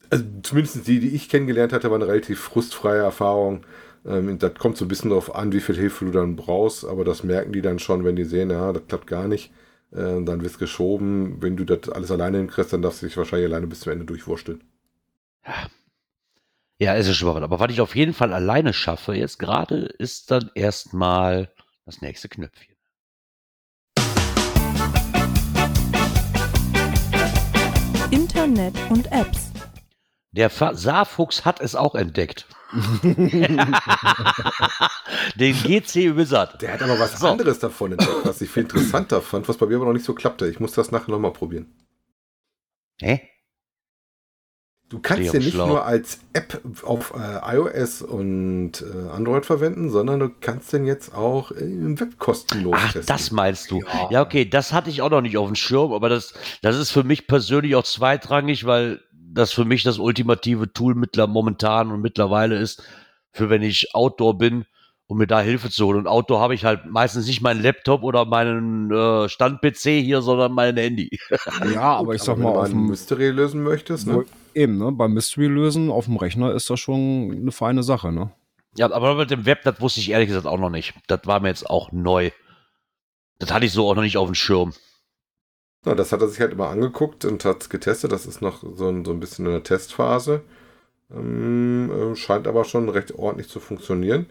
also 0.08 0.24
zumindest 0.42 0.86
die, 0.86 1.00
die 1.00 1.14
ich 1.14 1.28
kennengelernt 1.28 1.74
hatte, 1.74 1.90
war 1.90 1.96
eine 1.96 2.08
relativ 2.08 2.40
frustfreie 2.40 3.02
Erfahrung. 3.02 3.60
Ähm, 4.06 4.38
das 4.38 4.54
kommt 4.54 4.78
so 4.78 4.86
ein 4.86 4.88
bisschen 4.88 5.10
darauf 5.10 5.34
an, 5.34 5.52
wie 5.52 5.60
viel 5.60 5.76
Hilfe 5.76 6.06
du 6.06 6.12
dann 6.12 6.34
brauchst, 6.34 6.86
aber 6.86 7.04
das 7.04 7.24
merken 7.24 7.52
die 7.52 7.62
dann 7.62 7.78
schon, 7.78 8.04
wenn 8.04 8.16
die 8.16 8.24
sehen, 8.24 8.50
ja, 8.50 8.72
das 8.72 8.86
klappt 8.88 9.06
gar 9.06 9.28
nicht. 9.28 9.52
Äh, 9.90 10.22
dann 10.22 10.42
wirst 10.42 10.58
geschoben. 10.58 11.36
Wenn 11.40 11.56
du 11.56 11.64
das 11.64 11.90
alles 11.90 12.10
alleine 12.10 12.38
hinkriegst, 12.38 12.72
dann 12.72 12.82
darfst 12.82 13.02
du 13.02 13.06
dich 13.06 13.16
wahrscheinlich 13.16 13.48
alleine 13.48 13.66
bis 13.66 13.80
zum 13.80 13.92
Ende 13.92 14.04
durchwursteln. 14.04 14.62
Ja, 15.46 15.68
ist 16.78 17.08
es 17.08 17.16
schon 17.16 17.32
mal. 17.34 17.42
Aber 17.42 17.58
was 17.60 17.70
ich 17.72 17.80
auf 17.80 17.96
jeden 17.96 18.14
Fall 18.14 18.32
alleine 18.32 18.72
schaffe 18.72 19.14
jetzt 19.14 19.38
gerade, 19.38 19.86
ist 19.98 20.30
dann 20.30 20.50
erstmal 20.54 21.52
das 21.84 22.00
nächste 22.00 22.28
Knöpfchen. 22.28 22.76
Internet 28.10 28.74
und 28.90 29.10
Apps. 29.12 29.50
Der 30.32 30.50
Fa- 30.50 30.74
Saarfuchs 30.74 31.44
hat 31.44 31.60
es 31.60 31.74
auch 31.74 31.94
entdeckt. 31.94 32.46
Den 35.36 35.54
GC 35.54 36.16
Wizard. 36.16 36.60
Der 36.62 36.74
hat 36.74 36.82
aber 36.82 36.98
was 36.98 37.18
So. 37.18 37.28
anderes 37.28 37.58
davon 37.58 37.92
entdeckt, 37.92 38.24
was 38.24 38.40
ich 38.42 38.50
viel 38.50 38.64
interessanter 38.64 39.22
fand, 39.22 39.48
was 39.48 39.56
bei 39.56 39.66
mir 39.66 39.76
aber 39.76 39.86
noch 39.86 39.92
nicht 39.94 40.04
so 40.04 40.14
klappte. 40.14 40.46
Ich 40.48 40.60
muss 40.60 40.72
das 40.72 40.90
nachher 40.90 41.10
nochmal 41.10 41.32
probieren. 41.32 41.74
Hä? 43.00 43.22
Du 44.88 45.00
kannst 45.00 45.34
den 45.34 45.42
nicht 45.42 45.52
schlau. 45.52 45.66
nur 45.66 45.84
als 45.84 46.20
App 46.32 46.62
auf 46.82 47.12
äh, 47.14 47.56
iOS 47.56 48.00
und 48.00 48.72
äh, 48.82 49.10
Android 49.10 49.44
verwenden, 49.44 49.90
sondern 49.90 50.18
du 50.18 50.30
kannst 50.40 50.72
den 50.72 50.86
jetzt 50.86 51.14
auch 51.14 51.50
im 51.50 52.00
Web 52.00 52.18
kostenlos 52.18 52.74
Ach, 52.76 52.92
testen. 52.92 53.06
das 53.06 53.30
meinst 53.30 53.70
du. 53.70 53.80
Ja. 53.80 54.10
Ja. 54.10 54.22
okay, 54.22 54.48
das 54.48 54.72
hatte 54.72 54.88
ich 54.88 55.02
auch 55.02 55.10
noch 55.10 55.20
nicht 55.20 55.36
auf 55.36 55.46
dem 55.46 55.56
Schirm, 55.56 55.92
aber 55.92 56.08
das, 56.08 56.32
das 56.62 56.76
ist 56.76 56.90
für 56.90 57.04
mich 57.04 57.26
persönlich 57.26 57.76
auch 57.76 57.84
zweitrangig, 57.84 58.64
weil 58.64 59.00
das 59.12 59.52
für 59.52 59.66
mich 59.66 59.82
das 59.82 59.98
ultimative 59.98 60.72
Tool 60.72 60.94
mittler, 60.94 61.26
momentan 61.26 61.92
und 61.92 62.00
mittlerweile 62.00 62.56
ist, 62.56 62.82
für 63.32 63.50
wenn 63.50 63.62
ich 63.62 63.94
Outdoor 63.94 64.38
bin, 64.38 64.64
um 65.06 65.18
mir 65.18 65.26
da 65.26 65.40
Hilfe 65.40 65.70
zu 65.70 65.86
holen. 65.86 65.98
Und 65.98 66.06
Outdoor 66.06 66.40
habe 66.40 66.54
ich 66.54 66.64
halt 66.64 66.86
meistens 66.86 67.26
nicht 67.26 67.40
meinen 67.40 67.62
Laptop 67.62 68.02
oder 68.02 68.24
meinen 68.24 68.90
äh, 68.90 69.28
Stand-PC 69.28 70.02
hier, 70.02 70.22
sondern 70.22 70.52
mein 70.52 70.76
Handy. 70.76 71.10
Ja, 71.72 71.82
aber 71.96 72.14
ich 72.14 72.22
sag 72.22 72.36
wenn 72.36 72.44
mal, 72.44 72.52
du 72.54 72.58
auf 72.60 72.70
ein 72.70 72.86
Mystery 72.86 73.30
lösen 73.30 73.62
möchtest, 73.62 74.06
ne? 74.06 74.24
Eben, 74.58 74.78
ne, 74.78 74.92
beim 74.92 75.14
Mystery 75.14 75.46
lösen 75.46 75.90
auf 75.90 76.06
dem 76.06 76.16
Rechner 76.16 76.54
ist 76.54 76.68
das 76.68 76.80
schon 76.80 77.30
eine 77.32 77.52
feine 77.52 77.82
Sache, 77.82 78.12
ne? 78.12 78.32
Ja, 78.76 78.92
aber 78.92 79.14
mit 79.14 79.30
dem 79.30 79.46
Web, 79.46 79.62
das 79.64 79.80
wusste 79.80 80.00
ich 80.00 80.10
ehrlich 80.10 80.28
gesagt 80.28 80.46
auch 80.46 80.58
noch 80.58 80.70
nicht. 80.70 80.94
Das 81.06 81.20
war 81.24 81.40
mir 81.40 81.48
jetzt 81.48 81.68
auch 81.68 81.90
neu. 81.90 82.30
Das 83.38 83.52
hatte 83.52 83.66
ich 83.66 83.72
so 83.72 83.88
auch 83.88 83.94
noch 83.94 84.02
nicht 84.02 84.16
auf 84.16 84.28
dem 84.28 84.34
Schirm. 84.34 84.72
Na, 85.84 85.94
das 85.94 86.12
hat 86.12 86.20
er 86.20 86.28
sich 86.28 86.40
halt 86.40 86.52
immer 86.52 86.68
angeguckt 86.68 87.24
und 87.24 87.44
hat 87.44 87.70
getestet. 87.70 88.12
Das 88.12 88.26
ist 88.26 88.42
noch 88.42 88.62
so 88.62 88.88
ein, 88.88 89.04
so 89.04 89.12
ein 89.12 89.20
bisschen 89.20 89.46
in 89.46 89.52
der 89.52 89.62
Testphase. 89.62 90.42
Ähm, 91.10 91.90
äh, 91.90 92.16
scheint 92.16 92.46
aber 92.46 92.64
schon 92.64 92.88
recht 92.88 93.14
ordentlich 93.14 93.48
zu 93.48 93.60
funktionieren. 93.60 94.26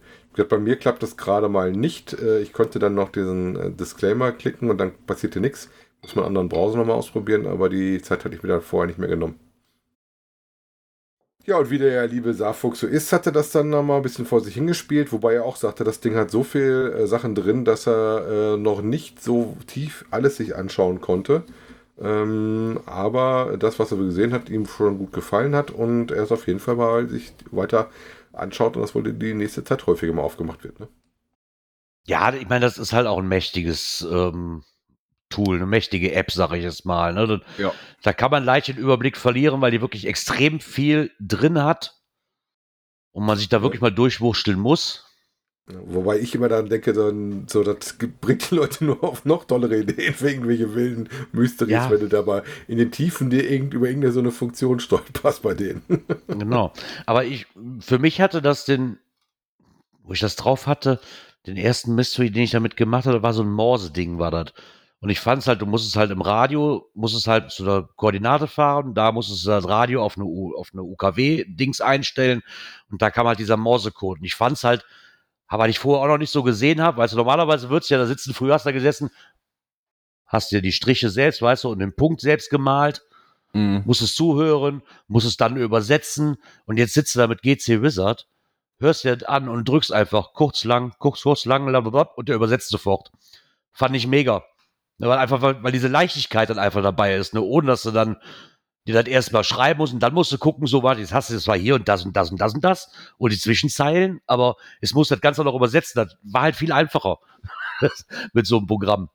Bei 0.49 0.59
mir 0.59 0.75
klappt 0.75 1.01
das 1.01 1.17
gerade 1.17 1.49
mal 1.49 1.71
nicht. 1.71 2.13
Äh, 2.13 2.41
ich 2.41 2.53
konnte 2.53 2.79
dann 2.79 2.95
noch 2.95 3.09
diesen 3.09 3.55
äh, 3.55 3.71
Disclaimer 3.71 4.31
klicken 4.31 4.69
und 4.69 4.77
dann 4.77 4.93
passierte 5.05 5.39
nichts. 5.39 5.69
Muss 6.01 6.15
man 6.15 6.25
einen 6.25 6.37
anderen 6.37 6.49
Browser 6.49 6.77
nochmal 6.77 6.95
ausprobieren, 6.95 7.47
aber 7.47 7.69
die 7.69 8.01
Zeit 8.01 8.23
hatte 8.23 8.35
ich 8.35 8.43
mir 8.43 8.49
dann 8.49 8.61
vorher 8.61 8.87
nicht 8.87 8.99
mehr 8.99 9.09
genommen. 9.09 9.39
Ja, 11.49 11.57
und 11.59 11.69
wie 11.69 11.77
der 11.77 12.05
liebe 12.07 12.33
Saarfuchs 12.33 12.81
so 12.81 12.87
ist, 12.87 13.13
hat 13.13 13.25
er 13.25 13.31
das 13.31 13.51
dann 13.51 13.69
nochmal 13.69 13.97
ein 13.97 14.03
bisschen 14.03 14.25
vor 14.25 14.41
sich 14.41 14.55
hingespielt, 14.55 15.13
wobei 15.13 15.35
er 15.35 15.45
auch 15.45 15.55
sagte, 15.55 15.85
das 15.85 16.01
Ding 16.01 16.15
hat 16.17 16.29
so 16.29 16.43
viel 16.43 16.93
äh, 16.93 17.07
Sachen 17.07 17.35
drin, 17.35 17.63
dass 17.63 17.87
er 17.87 18.55
äh, 18.55 18.57
noch 18.57 18.81
nicht 18.81 19.23
so 19.23 19.55
tief 19.65 20.03
alles 20.11 20.35
sich 20.35 20.57
anschauen 20.57 20.99
konnte. 20.99 21.43
Ähm, 22.01 22.81
aber 22.85 23.55
das, 23.57 23.79
was 23.79 23.93
er 23.93 23.97
gesehen 23.97 24.33
hat, 24.33 24.49
ihm 24.49 24.65
schon 24.67 24.97
gut 24.97 25.13
gefallen 25.13 25.55
hat 25.55 25.71
und 25.71 26.11
er 26.11 26.23
es 26.23 26.33
auf 26.33 26.47
jeden 26.47 26.59
Fall 26.59 26.75
mal 26.75 27.07
sich 27.07 27.31
weiter 27.49 27.89
anschaut 28.33 28.75
und 28.75 28.81
das 28.81 28.93
wohl 28.93 29.03
die 29.13 29.33
nächste 29.33 29.63
Zeit 29.63 29.87
häufiger 29.87 30.11
mal 30.11 30.23
aufgemacht 30.23 30.65
wird. 30.65 30.81
Ne? 30.81 30.89
Ja, 32.05 32.33
ich 32.33 32.49
meine, 32.49 32.65
das 32.65 32.77
ist 32.77 32.91
halt 32.91 33.07
auch 33.07 33.19
ein 33.19 33.27
mächtiges 33.27 34.05
ähm, 34.11 34.63
Tool, 35.29 35.57
eine 35.57 35.65
mächtige 35.65 36.13
App, 36.13 36.31
sage 36.31 36.57
ich 36.57 36.63
jetzt 36.63 36.85
mal. 36.85 37.13
Ne? 37.13 37.27
Da, 37.27 37.61
Ja. 37.61 37.73
da 38.03 38.13
kann 38.13 38.31
man 38.31 38.43
leicht 38.45 38.67
den 38.69 38.77
Überblick 38.77 39.17
verlieren, 39.17 39.61
weil 39.61 39.71
die 39.71 39.81
wirklich 39.81 40.07
extrem 40.07 40.59
viel 40.59 41.11
drin 41.19 41.61
hat 41.61 41.95
und 43.11 43.25
man 43.25 43.37
sich 43.37 43.49
da 43.49 43.61
wirklich 43.61 43.81
mal 43.81 43.91
durchwursteln 43.91 44.59
muss. 44.59 45.03
Wobei 45.69 46.17
ich 46.19 46.33
immer 46.33 46.47
dann 46.47 46.69
denke, 46.69 46.93
dann, 46.93 47.45
so, 47.49 47.61
das 47.61 47.97
bringt 48.21 48.49
die 48.51 48.55
Leute 48.55 48.85
nur 48.85 49.03
auf 49.03 49.25
noch 49.25 49.43
tollere 49.43 49.79
Ideen 49.79 50.13
für 50.13 50.29
irgendwelche 50.29 50.73
wilden 50.73 51.09
Mysteries, 51.33 51.73
Ja. 51.73 51.89
wenn 51.91 51.99
du 51.99 52.07
dabei 52.07 52.41
in 52.69 52.77
den 52.77 52.89
Tiefen 52.89 53.29
dir 53.29 53.49
irgend, 53.49 53.73
über 53.73 53.87
irgendeine 53.87 54.13
so 54.13 54.21
eine 54.21 54.31
Funktion 54.31 54.79
stolperst 54.79 55.41
bei 55.41 55.53
denen. 55.55 55.81
Genau. 56.27 56.71
Aber 57.05 57.25
ich, 57.25 57.47
für 57.81 57.99
mich 57.99 58.21
hatte 58.21 58.41
das 58.41 58.63
den, 58.63 58.97
wo 60.03 60.13
ich 60.13 60.21
das 60.21 60.37
drauf 60.37 60.67
hatte, 60.67 61.01
den 61.47 61.57
ersten 61.57 61.95
Mystery, 61.95 62.31
den 62.31 62.43
ich 62.43 62.51
damit 62.51 62.77
gemacht 62.77 63.05
hatte, 63.05 63.21
war 63.23 63.33
so 63.33 63.43
ein 63.43 63.51
Morse-Ding, 63.51 64.19
war 64.19 64.31
das. 64.31 64.53
Und 64.99 65.09
ich 65.09 65.19
fand 65.19 65.41
es 65.41 65.47
halt, 65.47 65.61
du 65.61 65.67
musst 65.67 65.87
es 65.87 65.95
halt 65.95 66.09
im 66.09 66.21
Radio, 66.21 66.89
musst 66.95 67.15
es 67.15 67.27
halt 67.27 67.51
zu 67.51 67.63
der 67.63 67.87
Koordinate 67.95 68.47
fahren, 68.47 68.95
da 68.95 69.11
musstest 69.11 69.45
du 69.45 69.49
das 69.49 69.67
Radio 69.67 70.03
auf 70.03 70.17
eine, 70.17 70.25
auf 70.25 70.71
eine 70.73 70.81
UKW-Dings 70.81 71.81
einstellen 71.81 72.41
und 72.89 73.01
da 73.01 73.11
kam 73.11 73.27
halt 73.27 73.37
dieser 73.37 73.57
Morse-Code. 73.57 74.19
Und 74.19 74.25
ich 74.25 74.33
fand 74.35 74.57
es 74.57 74.63
halt, 74.63 74.85
aber 75.47 75.69
ich 75.69 75.77
vorher 75.77 76.03
auch 76.03 76.11
noch 76.11 76.17
nicht 76.17 76.31
so 76.31 76.41
gesehen 76.41 76.81
habe, 76.81 76.97
weißt 76.97 77.13
du, 77.13 77.17
normalerweise 77.17 77.69
würdest 77.69 77.91
du 77.91 77.95
ja 77.95 77.99
da 77.99 78.07
sitzen, 78.07 78.33
früher 78.33 78.55
hast 78.55 78.65
du 78.65 78.69
da 78.69 78.73
gesessen, 78.73 79.11
hast 80.25 80.51
dir 80.51 80.61
die 80.61 80.71
Striche 80.71 81.09
selbst, 81.09 81.41
weißt 81.41 81.65
du, 81.65 81.69
und 81.69 81.79
den 81.79 81.95
Punkt 81.95 82.21
selbst 82.21 82.49
gemalt 82.49 83.03
Mhm. 83.53 83.83
musst 83.85 84.01
es 84.01 84.13
zuhören, 84.13 84.81
musst 85.07 85.25
es 85.25 85.37
dann 85.37 85.57
übersetzen 85.57 86.37
und 86.65 86.77
jetzt 86.77 86.93
sitzt 86.93 87.15
du 87.15 87.19
da 87.19 87.27
mit 87.27 87.41
GC 87.41 87.81
Wizard, 87.81 88.27
hörst 88.77 89.03
dir 89.03 89.15
das 89.15 89.27
an 89.27 89.49
und 89.49 89.67
drückst 89.67 89.91
einfach 89.91 90.33
kurz, 90.33 90.63
lang, 90.63 90.93
kurz, 90.99 91.21
kurz, 91.21 91.45
lang, 91.45 91.65
blablabla, 91.65 92.13
und 92.15 92.29
der 92.29 92.35
übersetzt 92.35 92.69
sofort. 92.69 93.11
Fand 93.71 93.95
ich 93.95 94.05
mega. 94.05 94.43
Ja, 94.99 95.07
Weil 95.09 95.17
einfach, 95.19 95.41
weil, 95.41 95.61
weil 95.63 95.71
diese 95.71 95.87
Leichtigkeit 95.87 96.49
dann 96.49 96.59
einfach 96.59 96.81
dabei 96.81 97.15
ist, 97.15 97.33
ne? 97.33 97.41
ohne 97.41 97.67
dass 97.67 97.83
du 97.83 97.91
dann 97.91 98.17
dir 98.87 98.93
das 98.93 99.05
erstmal 99.07 99.43
schreiben 99.43 99.79
musst 99.79 99.93
und 99.93 99.99
dann 99.99 100.13
musst 100.13 100.31
du 100.31 100.37
gucken, 100.37 100.65
so 100.65 100.81
warte, 100.81 101.01
jetzt 101.01 101.13
hast 101.13 101.29
du 101.29 101.33
das 101.33 101.47
war 101.47 101.57
hier 101.57 101.75
und 101.75 101.87
das 101.87 102.05
und 102.05 102.15
das 102.15 102.31
und 102.31 102.39
das 102.39 102.53
und 102.53 102.63
das 102.63 102.89
und 103.17 103.31
die 103.33 103.37
Zwischenzeilen, 103.37 104.21
aber 104.25 104.55
es 104.81 104.93
muss 104.93 105.09
das 105.09 105.21
Ganze 105.21 105.43
noch 105.43 105.55
übersetzen. 105.55 106.03
Das 106.03 106.15
war 106.23 106.43
halt 106.43 106.55
viel 106.55 106.71
einfacher 106.71 107.17
mit 108.33 108.47
so 108.47 108.57
einem 108.57 108.65
Programm. 108.67 109.09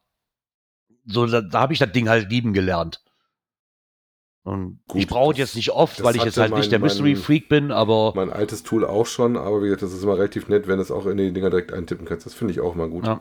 So, 1.07 1.27
da, 1.27 1.41
da 1.41 1.61
habe 1.61 1.73
ich 1.73 1.79
das 1.79 1.91
Ding 1.91 2.09
halt 2.09 2.31
lieben 2.31 2.53
gelernt. 2.53 3.03
Und 4.45 4.81
Gut, 4.89 5.01
ich 5.01 5.07
brauche 5.07 5.37
jetzt 5.37 5.55
nicht 5.57 5.71
oft, 5.71 6.03
weil 6.03 6.17
ich 6.17 6.23
jetzt 6.25 6.37
halt 6.37 6.53
nicht 6.55 6.71
der 6.73 6.79
mein- 6.81 6.87
Mystery 6.89 7.15
mein- 7.15 7.23
Freak 7.23 7.49
bin, 7.49 7.71
aber 7.73 8.13
mein 8.15 8.31
altes 8.31 8.63
Tool 8.65 8.85
auch 8.85 9.07
schon, 9.07 9.37
aber 9.37 9.61
wie 9.63 9.67
gesagt, 9.67 9.83
das 9.83 9.93
ist 9.93 10.03
immer 10.03 10.17
relativ 10.19 10.49
nett, 10.49 10.67
wenn 10.67 10.77
du 10.77 10.83
es 10.83 10.91
auch 10.91 11.07
in 11.07 11.17
die 11.17 11.33
Dinger 11.33 11.51
direkt 11.51 11.73
eintippen 11.73 12.07
kannst. 12.07 12.27
Das 12.27 12.35
finde 12.35 12.53
ich 12.53 12.61
auch 12.61 12.75
mal 12.75 12.89
gut. 12.91 13.07
ja. 13.07 13.21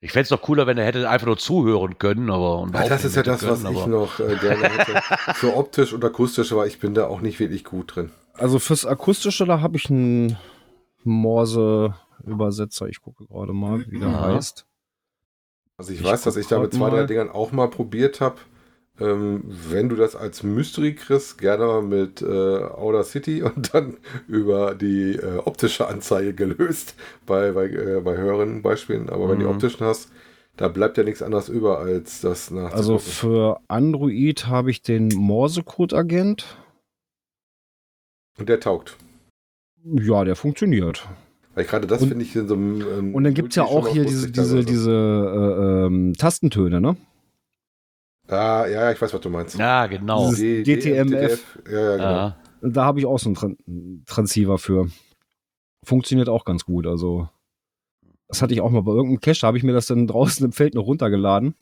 Ich 0.00 0.12
fände 0.12 0.22
es 0.24 0.28
doch 0.30 0.40
cooler, 0.42 0.66
wenn 0.66 0.78
er 0.78 0.84
hätte 0.86 1.08
einfach 1.08 1.26
nur 1.26 1.36
zuhören 1.38 1.98
können, 1.98 2.30
aber 2.30 2.58
und 2.60 2.74
Ah, 2.74 2.88
das 2.88 3.04
ist 3.04 3.16
ja 3.16 3.22
das, 3.22 3.46
was 3.46 3.62
können, 3.62 3.74
ich 3.74 3.82
aber- 3.82 3.90
noch 3.90 4.18
äh, 4.20 4.36
gerne 4.36 4.68
hätte. 4.68 5.00
Für 5.34 5.56
optisch 5.56 5.92
und 5.92 6.04
akustisch, 6.04 6.52
aber 6.52 6.66
ich 6.66 6.78
bin 6.78 6.94
da 6.94 7.06
auch 7.06 7.20
nicht 7.20 7.38
wirklich 7.38 7.64
gut 7.64 7.94
drin. 7.96 8.10
Also 8.34 8.58
fürs 8.58 8.86
Akustische, 8.86 9.44
da 9.44 9.60
habe 9.60 9.76
ich 9.76 9.90
einen 9.90 10.38
Morse-Übersetzer. 11.04 12.86
Ich 12.88 13.00
gucke 13.00 13.26
gerade 13.26 13.52
mal, 13.52 13.84
wie 13.88 13.98
der 13.98 14.08
Ja. 14.08 14.20
heißt. 14.34 14.66
Also 15.76 15.92
ich, 15.92 16.00
Ich 16.00 16.04
weiß, 16.06 16.22
dass 16.22 16.36
ich 16.36 16.46
da 16.46 16.58
mit 16.58 16.72
zwei, 16.74 16.90
drei. 16.90 17.04
Dingern 17.04 17.30
auch 17.30 17.52
mal 17.52 17.68
probiert 17.68 18.20
habe. 18.20 18.36
Ähm, 19.00 19.42
wenn 19.46 19.88
du 19.88 19.96
das 19.96 20.14
als 20.14 20.42
Mystery 20.42 20.94
kriegst, 20.94 21.38
gerne 21.38 21.64
mal 21.66 21.82
mit 21.82 22.20
äh, 22.22 22.26
Outer 22.26 23.04
City 23.04 23.42
und 23.42 23.72
dann 23.74 23.96
über 24.28 24.74
die 24.74 25.12
äh, 25.16 25.38
optische 25.44 25.86
Anzeige 25.88 26.34
gelöst 26.34 26.94
bei, 27.26 27.52
bei, 27.52 27.66
äh, 27.68 28.00
bei 28.04 28.16
höheren 28.16 28.62
Beispielen. 28.62 29.08
Aber 29.08 29.24
wenn 29.28 29.38
du 29.38 29.44
die 29.44 29.48
Mhm. 29.50 29.54
optischen 29.56 29.86
hast, 29.86 30.10
da 30.56 30.68
bleibt 30.68 30.98
ja 30.98 31.04
nichts 31.04 31.22
anderes 31.22 31.48
über, 31.48 31.78
als 31.78 32.20
das 32.20 32.50
nachzugucken. 32.50 32.76
Also 32.76 32.98
für 32.98 33.60
Android 33.68 34.46
habe 34.46 34.70
ich 34.70 34.82
den 34.82 35.08
Morse-Code-Agent. 35.08 36.44
und 38.38 38.48
der 38.48 38.60
taugt. 38.60 38.96
Ja, 39.84 40.24
der 40.24 40.36
funktioniert. 40.36 41.08
Weil 41.54 41.64
gerade 41.64 41.86
das 41.86 42.04
finde 42.04 42.22
ich 42.22 42.36
in 42.36 42.46
so 42.48 42.54
einem. 42.54 42.80
ähm, 42.82 43.14
Und 43.14 43.24
dann 43.24 43.34
gibt 43.34 43.50
es 43.50 43.56
ja 43.56 43.64
auch 43.64 43.88
hier 43.88 44.04
diese, 44.04 44.30
diese, 44.30 44.64
diese 44.64 44.90
äh, 44.92 45.86
ähm, 45.86 46.14
Tastentöne, 46.16 46.80
ne? 46.80 46.96
Ah, 48.30 48.66
ja, 48.66 48.84
ja, 48.84 48.92
ich 48.92 49.00
weiß, 49.02 49.12
was 49.12 49.20
du 49.20 49.28
meinst. 49.30 49.58
Ja, 49.58 49.86
genau. 49.86 50.30
Dieses- 50.30 50.64
D- 50.64 50.76
DTMF. 50.76 51.58
Ja, 51.70 51.72
ja, 51.80 51.96
genau. 51.96 52.04
Ja. 52.10 52.36
Da 52.62 52.84
habe 52.84 52.98
ich 53.00 53.06
auch 53.06 53.18
so 53.18 53.28
einen 53.28 53.34
Tran 53.34 53.56
Transceiver 54.06 54.58
für. 54.58 54.88
Funktioniert 55.84 56.28
auch 56.28 56.44
ganz 56.44 56.64
gut. 56.64 56.86
Also, 56.86 57.28
das 58.28 58.42
hatte 58.42 58.52
ich 58.54 58.60
auch 58.60 58.70
mal 58.70 58.82
bei 58.82 58.92
irgendeinem 58.92 59.20
Cache, 59.20 59.40
da 59.40 59.46
habe 59.48 59.56
ich 59.58 59.64
mir 59.64 59.72
das 59.72 59.86
dann 59.86 60.06
draußen 60.06 60.44
im 60.44 60.52
Feld 60.52 60.74
noch 60.74 60.84
runtergeladen. 60.86 61.54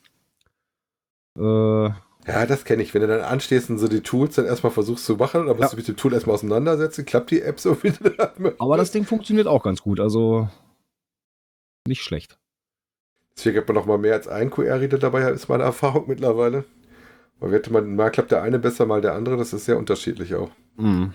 Äh, 1.37 1.89
Ja, 2.27 2.45
das 2.45 2.65
kenne 2.65 2.83
ich. 2.83 2.93
Wenn 2.93 3.01
du 3.01 3.07
dann 3.07 3.21
anstehst 3.21 3.69
und 3.69 3.77
so 3.79 3.87
die 3.87 4.01
Tools 4.01 4.35
dann 4.35 4.45
erstmal 4.45 4.71
versuchst 4.73 5.05
zu 5.05 5.15
machen, 5.15 5.47
dann 5.47 5.55
musst 5.57 5.61
Ja. 5.61 5.69
du 5.69 5.77
mit 5.77 5.87
dem 5.87 5.95
Tool 5.95 6.13
erstmal 6.13 6.35
auseinandersetzen, 6.35 7.05
klappt 7.05 7.31
die 7.31 7.41
App 7.41 7.59
so 7.59 7.81
wieder. 7.83 8.33
aber 8.59 8.77
das 8.77 8.91
Ding 8.91 9.05
funktioniert 9.05 9.47
auch 9.47 9.63
ganz 9.63 9.81
gut. 9.81 9.99
Also, 9.99 10.49
nicht 11.87 12.01
schlecht. 12.03 12.37
Deswegen 13.39 13.57
hat 13.59 13.69
man 13.69 13.75
noch 13.75 13.85
mal 13.85 13.97
mehr 13.97 14.15
als 14.15 14.27
ein 14.27 14.49
QR-Reader 14.49 14.97
dabei, 14.97 15.21
ist 15.31 15.47
meine 15.47 15.63
Erfahrung 15.63 16.03
mittlerweile. 16.07 16.65
Weil 17.39 17.53
hätte 17.53 17.71
man, 17.71 17.95
mal 17.95 18.09
klappt 18.09 18.31
der 18.31 18.43
eine 18.43 18.59
besser, 18.59 18.85
mal 18.85 18.99
der 18.99 19.13
andere, 19.13 19.37
das 19.37 19.53
ist 19.53 19.63
sehr 19.63 19.77
unterschiedlich 19.77 20.35
auch. 20.35 20.51
Mhm. 20.75 21.13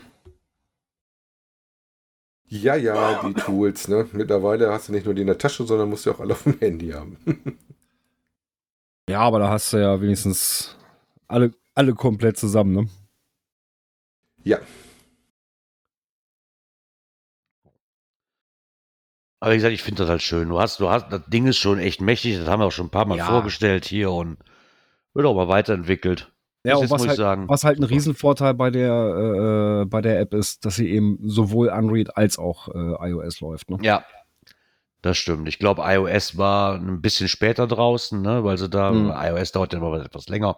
Ja, 2.47 2.77
ja, 2.77 3.22
die 3.29 3.35
Tools, 3.35 3.89
ne? 3.89 4.09
Mittlerweile 4.12 4.72
hast 4.72 4.89
du 4.89 4.93
nicht 4.93 5.05
nur 5.05 5.12
die 5.12 5.20
in 5.20 5.27
der 5.27 5.37
Tasche, 5.37 5.66
sondern 5.66 5.91
musst 5.91 6.07
du 6.07 6.12
auch 6.12 6.20
alle 6.20 6.33
auf 6.33 6.45
dem 6.45 6.59
Handy 6.59 6.91
haben. 6.91 7.18
Ja, 9.07 9.20
aber 9.20 9.39
da 9.39 9.51
hast 9.51 9.70
du 9.75 9.77
ja 9.77 10.01
wenigstens 10.01 10.79
alle, 11.29 11.53
alle 11.75 11.93
komplett 11.93 12.39
zusammen, 12.39 12.72
ne? 12.72 12.89
Ja, 14.45 14.61
Aber 19.45 19.53
wie 19.53 19.57
gesagt, 19.57 19.75
ich 19.75 19.83
finde 19.83 19.99
das 20.05 20.09
halt 20.09 20.23
schön. 20.23 20.49
Du 20.49 20.59
hast, 20.59 20.81
du 20.81 20.89
hast, 20.89 21.13
das 21.13 21.21
Ding 21.27 21.47
ist 21.47 21.59
schon 21.59 21.79
echt 21.79 22.01
mächtig, 22.01 22.39
das 22.39 22.49
haben 22.49 22.61
wir 22.61 22.67
auch 22.67 22.73
schon 22.73 22.87
ein 22.87 22.91
paar 22.91 23.05
Mal 23.05 23.19
Ja. 23.19 23.27
vorgestellt 23.27 23.85
hier 23.85 24.11
und 24.11 24.39
wird 25.13 25.27
auch 25.27 25.35
mal 25.35 25.49
weiterentwickelt. 25.49 26.33
Ja, 26.65 26.77
und 26.77 26.89
was 26.91 27.07
halt, 27.07 27.19
sagen. 27.19 27.47
was 27.47 27.63
halt 27.63 27.79
ein 27.79 27.85
Riesenvorteil 27.85 28.55
bei 28.55 28.71
der, 28.71 29.83
äh, 29.83 29.85
bei 29.85 30.01
der 30.01 30.19
App 30.19 30.33
ist, 30.33 30.65
dass 30.65 30.77
sie 30.77 30.89
eben 30.91 31.19
sowohl 31.23 31.69
Android 31.69 32.17
als 32.17 32.39
auch 32.39 32.69
äh, 32.69 33.11
iOS 33.11 33.43
läuft. 33.43 33.69
Ne? 33.69 33.77
Ja, 33.83 34.03
das 35.03 35.19
stimmt. 35.19 35.47
Ich 35.47 35.59
glaube, 35.59 35.83
iOS 35.85 36.39
war 36.39 36.77
ein 36.77 37.03
bisschen 37.03 37.29
später 37.29 37.67
draußen, 37.67 38.23
ne, 38.23 38.45
weil 38.45 38.57
sie 38.57 38.71
da, 38.71 38.93
Mhm. 38.93 39.13
iOS 39.15 39.53
dauert 39.53 39.75
ja 39.75 39.79
immer 39.79 40.03
etwas 40.03 40.27
länger. 40.31 40.57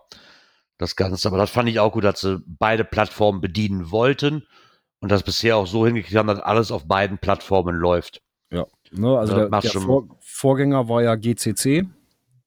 das 0.78 0.94
Ganze. 0.94 1.26
Aber 1.26 1.38
das 1.38 1.50
fand 1.50 1.68
ich 1.70 1.80
auch 1.80 1.90
gut, 1.90 2.04
dass 2.04 2.20
sie 2.20 2.40
beide 2.46 2.84
Plattformen 2.84 3.40
bedienen 3.40 3.90
wollten 3.90 4.46
und 5.00 5.10
das 5.10 5.24
bisher 5.24 5.56
auch 5.56 5.66
so 5.66 5.86
hingekriegt 5.86 6.14
haben, 6.16 6.28
dass 6.28 6.38
alles 6.38 6.70
auf 6.70 6.86
beiden 6.86 7.18
Plattformen 7.18 7.74
läuft. 7.74 8.20
Ne, 8.98 9.18
also 9.18 9.36
Ja, 9.36 9.48
der, 9.48 9.60
der 9.60 9.70
Vor 9.80 10.08
Vorgänger 10.20 10.88
war 10.88 11.02
ja 11.02 11.14
GCC 11.16 11.84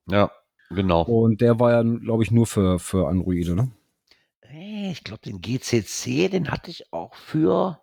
Ja, 0.09 0.31
genau. 0.69 1.03
und 1.03 1.41
der 1.41 1.59
war 1.59 1.71
ja, 1.71 1.81
glaube 1.83 2.23
ich, 2.23 2.31
nur 2.31 2.47
für, 2.47 2.79
für 2.79 3.07
Androide. 3.07 3.55
Ne? 3.55 3.71
Hey, 4.41 4.91
ich 4.91 5.03
glaube, 5.03 5.21
den 5.23 5.41
GCC, 5.41 6.29
den 6.29 6.49
hatte 6.51 6.71
ich 6.71 6.91
auch 6.91 7.13
für 7.15 7.79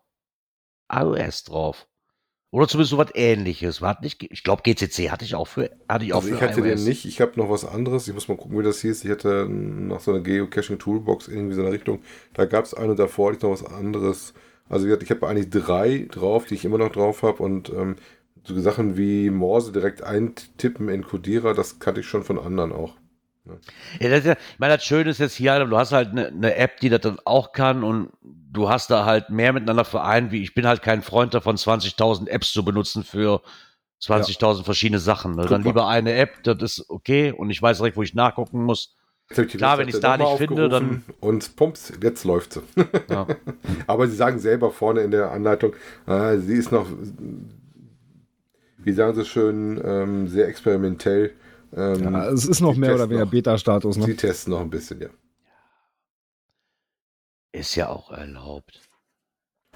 iOS 0.90 1.44
drauf. 1.44 1.86
Oder 2.50 2.68
zumindest 2.68 2.90
so 2.92 2.98
was 2.98 3.10
ähnliches. 3.14 3.82
War 3.82 4.00
nicht, 4.00 4.22
ich 4.22 4.42
glaube, 4.42 4.62
GCC 4.62 5.10
hatte 5.10 5.24
ich 5.24 5.34
auch 5.34 5.46
für, 5.46 5.70
hatte 5.88 6.04
ich 6.04 6.12
auch 6.14 6.22
Also 6.22 6.28
für 6.28 6.34
ich 6.36 6.40
hatte 6.40 6.60
iOS. 6.60 6.82
den 6.82 6.84
nicht. 6.84 7.04
Ich 7.04 7.20
habe 7.20 7.32
noch 7.36 7.50
was 7.50 7.64
anderes. 7.64 8.08
Ich 8.08 8.14
muss 8.14 8.28
mal 8.28 8.36
gucken, 8.36 8.58
wie 8.58 8.62
das 8.62 8.80
hieß. 8.80 9.04
Ich 9.04 9.10
hatte 9.10 9.46
noch 9.48 10.00
so 10.00 10.12
eine 10.12 10.22
Geocaching-Toolbox 10.22 11.28
irgendwie 11.28 11.54
so 11.54 11.60
in 11.60 11.66
der 11.66 11.74
Richtung. 11.74 12.02
Da 12.34 12.46
gab 12.46 12.64
es 12.64 12.72
eine 12.74 12.94
davor, 12.94 13.28
hatte 13.28 13.36
ich 13.38 13.42
noch 13.42 13.50
was 13.50 13.64
anderes. 13.64 14.32
Also 14.68 14.86
ich 14.88 15.10
habe 15.10 15.28
eigentlich 15.28 15.50
drei 15.50 16.06
drauf, 16.10 16.46
die 16.46 16.54
ich 16.54 16.64
immer 16.64 16.78
noch 16.78 16.90
drauf 16.92 17.22
habe. 17.22 17.42
Und 17.42 17.68
ähm, 17.70 17.96
so 18.46 18.58
Sachen 18.60 18.96
wie 18.96 19.30
Morse 19.30 19.72
direkt 19.72 20.02
eintippen 20.02 20.88
in 20.88 21.02
Codierer, 21.04 21.54
das 21.54 21.78
kannte 21.78 22.00
ich 22.00 22.06
schon 22.08 22.22
von 22.24 22.38
anderen 22.38 22.72
auch. 22.72 22.94
Ja, 24.00 24.08
das 24.08 24.20
ist 24.20 24.26
ja, 24.26 24.32
ich 24.32 24.58
meine, 24.58 24.74
das 24.74 24.84
Schöne 24.84 25.10
ist 25.10 25.18
jetzt 25.18 25.34
hier, 25.34 25.64
du 25.64 25.76
hast 25.76 25.92
halt 25.92 26.10
eine, 26.10 26.26
eine 26.28 26.56
App, 26.56 26.80
die 26.80 26.88
das 26.88 27.00
dann 27.02 27.18
auch 27.24 27.52
kann 27.52 27.84
und 27.84 28.10
du 28.22 28.68
hast 28.68 28.90
da 28.90 29.04
halt 29.04 29.30
mehr 29.30 29.52
miteinander 29.52 29.84
vereint, 29.84 30.32
wie 30.32 30.42
ich 30.42 30.54
bin 30.54 30.66
halt 30.66 30.82
kein 30.82 31.02
Freund 31.02 31.32
davon, 31.34 31.56
20.000 31.56 32.28
Apps 32.28 32.52
zu 32.52 32.64
benutzen 32.64 33.04
für 33.04 33.42
20.000 34.02 34.64
verschiedene 34.64 34.98
Sachen. 34.98 35.36
Ne? 35.36 35.46
Dann 35.46 35.62
lieber 35.62 35.86
eine 35.86 36.14
App, 36.14 36.42
das 36.42 36.56
ist 36.60 36.90
okay 36.90 37.32
und 37.32 37.50
ich 37.50 37.62
weiß 37.62 37.78
direkt, 37.78 37.96
wo 37.96 38.02
ich 38.02 38.14
nachgucken 38.14 38.64
muss. 38.64 38.94
Ich 39.30 39.36
Klar, 39.36 39.78
wenn 39.78 39.86
Webseite 39.86 39.88
ich's 39.88 40.00
da 40.00 40.16
nicht 40.16 40.36
finde, 40.38 40.68
dann- 40.68 41.04
Und 41.20 41.56
pumps, 41.56 41.92
jetzt 42.02 42.24
läuft 42.24 42.52
sie. 42.54 42.62
Ja. 43.10 43.26
Aber 43.86 44.06
sie 44.06 44.14
sagen 44.16 44.38
selber 44.38 44.70
vorne 44.70 45.00
in 45.00 45.10
der 45.10 45.30
Anleitung, 45.32 45.72
äh, 46.06 46.38
sie 46.38 46.54
ist 46.54 46.70
noch, 46.72 46.86
wie 48.86 48.92
sagen 48.92 49.14
sie 49.14 49.24
schön, 49.24 49.80
ähm, 49.84 50.28
sehr 50.28 50.46
experimentell. 50.46 51.32
Ähm, 51.76 52.04
Ja, 52.04 52.30
es 52.30 52.46
ist 52.46 52.60
noch 52.60 52.76
mehr 52.76 52.94
oder 52.94 53.10
weniger. 53.10 53.26
Beta-Status. 53.26 53.96
Ne? 53.96 54.04
Sie 54.06 54.14
testen 54.14 54.52
noch 54.52 54.60
ein 54.60 54.70
bisschen, 54.70 55.00
ja. 55.00 55.08
Ist 57.50 57.74
ja 57.74 57.88
auch 57.88 58.12
erlaubt. 58.12 58.80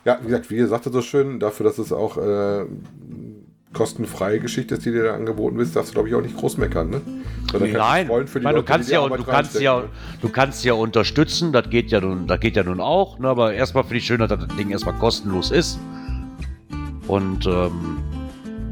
Ja, 0.04 0.20
wie 0.22 0.26
gesagt, 0.26 0.50
wie 0.50 0.56
ihr 0.56 0.68
sagte 0.68 0.90
so 0.90 1.02
schön, 1.02 1.40
dafür, 1.40 1.64
dass 1.64 1.78
es 1.78 1.92
auch 1.92 2.18
äh, 2.18 2.66
kostenfreie 3.72 4.38
Geschichte 4.38 4.76
ist, 4.76 4.86
die 4.86 4.92
dir 4.92 5.02
da 5.02 5.14
angeboten 5.14 5.58
wird, 5.58 5.74
darfst 5.74 5.90
du, 5.90 5.94
glaube 5.94 6.08
ich, 6.08 6.14
auch 6.14 6.22
nicht 6.22 6.36
groß 6.36 6.56
meckern, 6.58 6.90
ne? 6.90 7.00
Sondern 7.50 7.72
Nein, 7.72 8.08
du 8.08 8.62
kannst 8.62 8.90
ja, 8.90 9.02
Arbeit 9.02 9.18
du 9.18 9.24
kannst 9.24 9.60
ja, 9.60 9.74
reinstecken, 9.74 10.20
du 10.22 10.28
kannst 10.28 10.64
ja 10.64 10.72
unterstützen, 10.74 11.52
das 11.52 11.68
geht 11.68 11.90
ja 11.90 12.00
nun, 12.00 12.28
das 12.28 12.38
geht 12.38 12.54
ja 12.54 12.62
nun 12.62 12.80
auch, 12.80 13.18
ne, 13.18 13.28
aber 13.28 13.54
erstmal 13.54 13.82
finde 13.82 13.96
ich 13.96 14.06
schön, 14.06 14.20
dass 14.20 14.28
das 14.28 14.46
Ding 14.56 14.70
erstmal 14.70 14.94
kostenlos 14.94 15.50
ist. 15.50 15.80
Und, 17.08 17.46
ähm, 17.46 17.98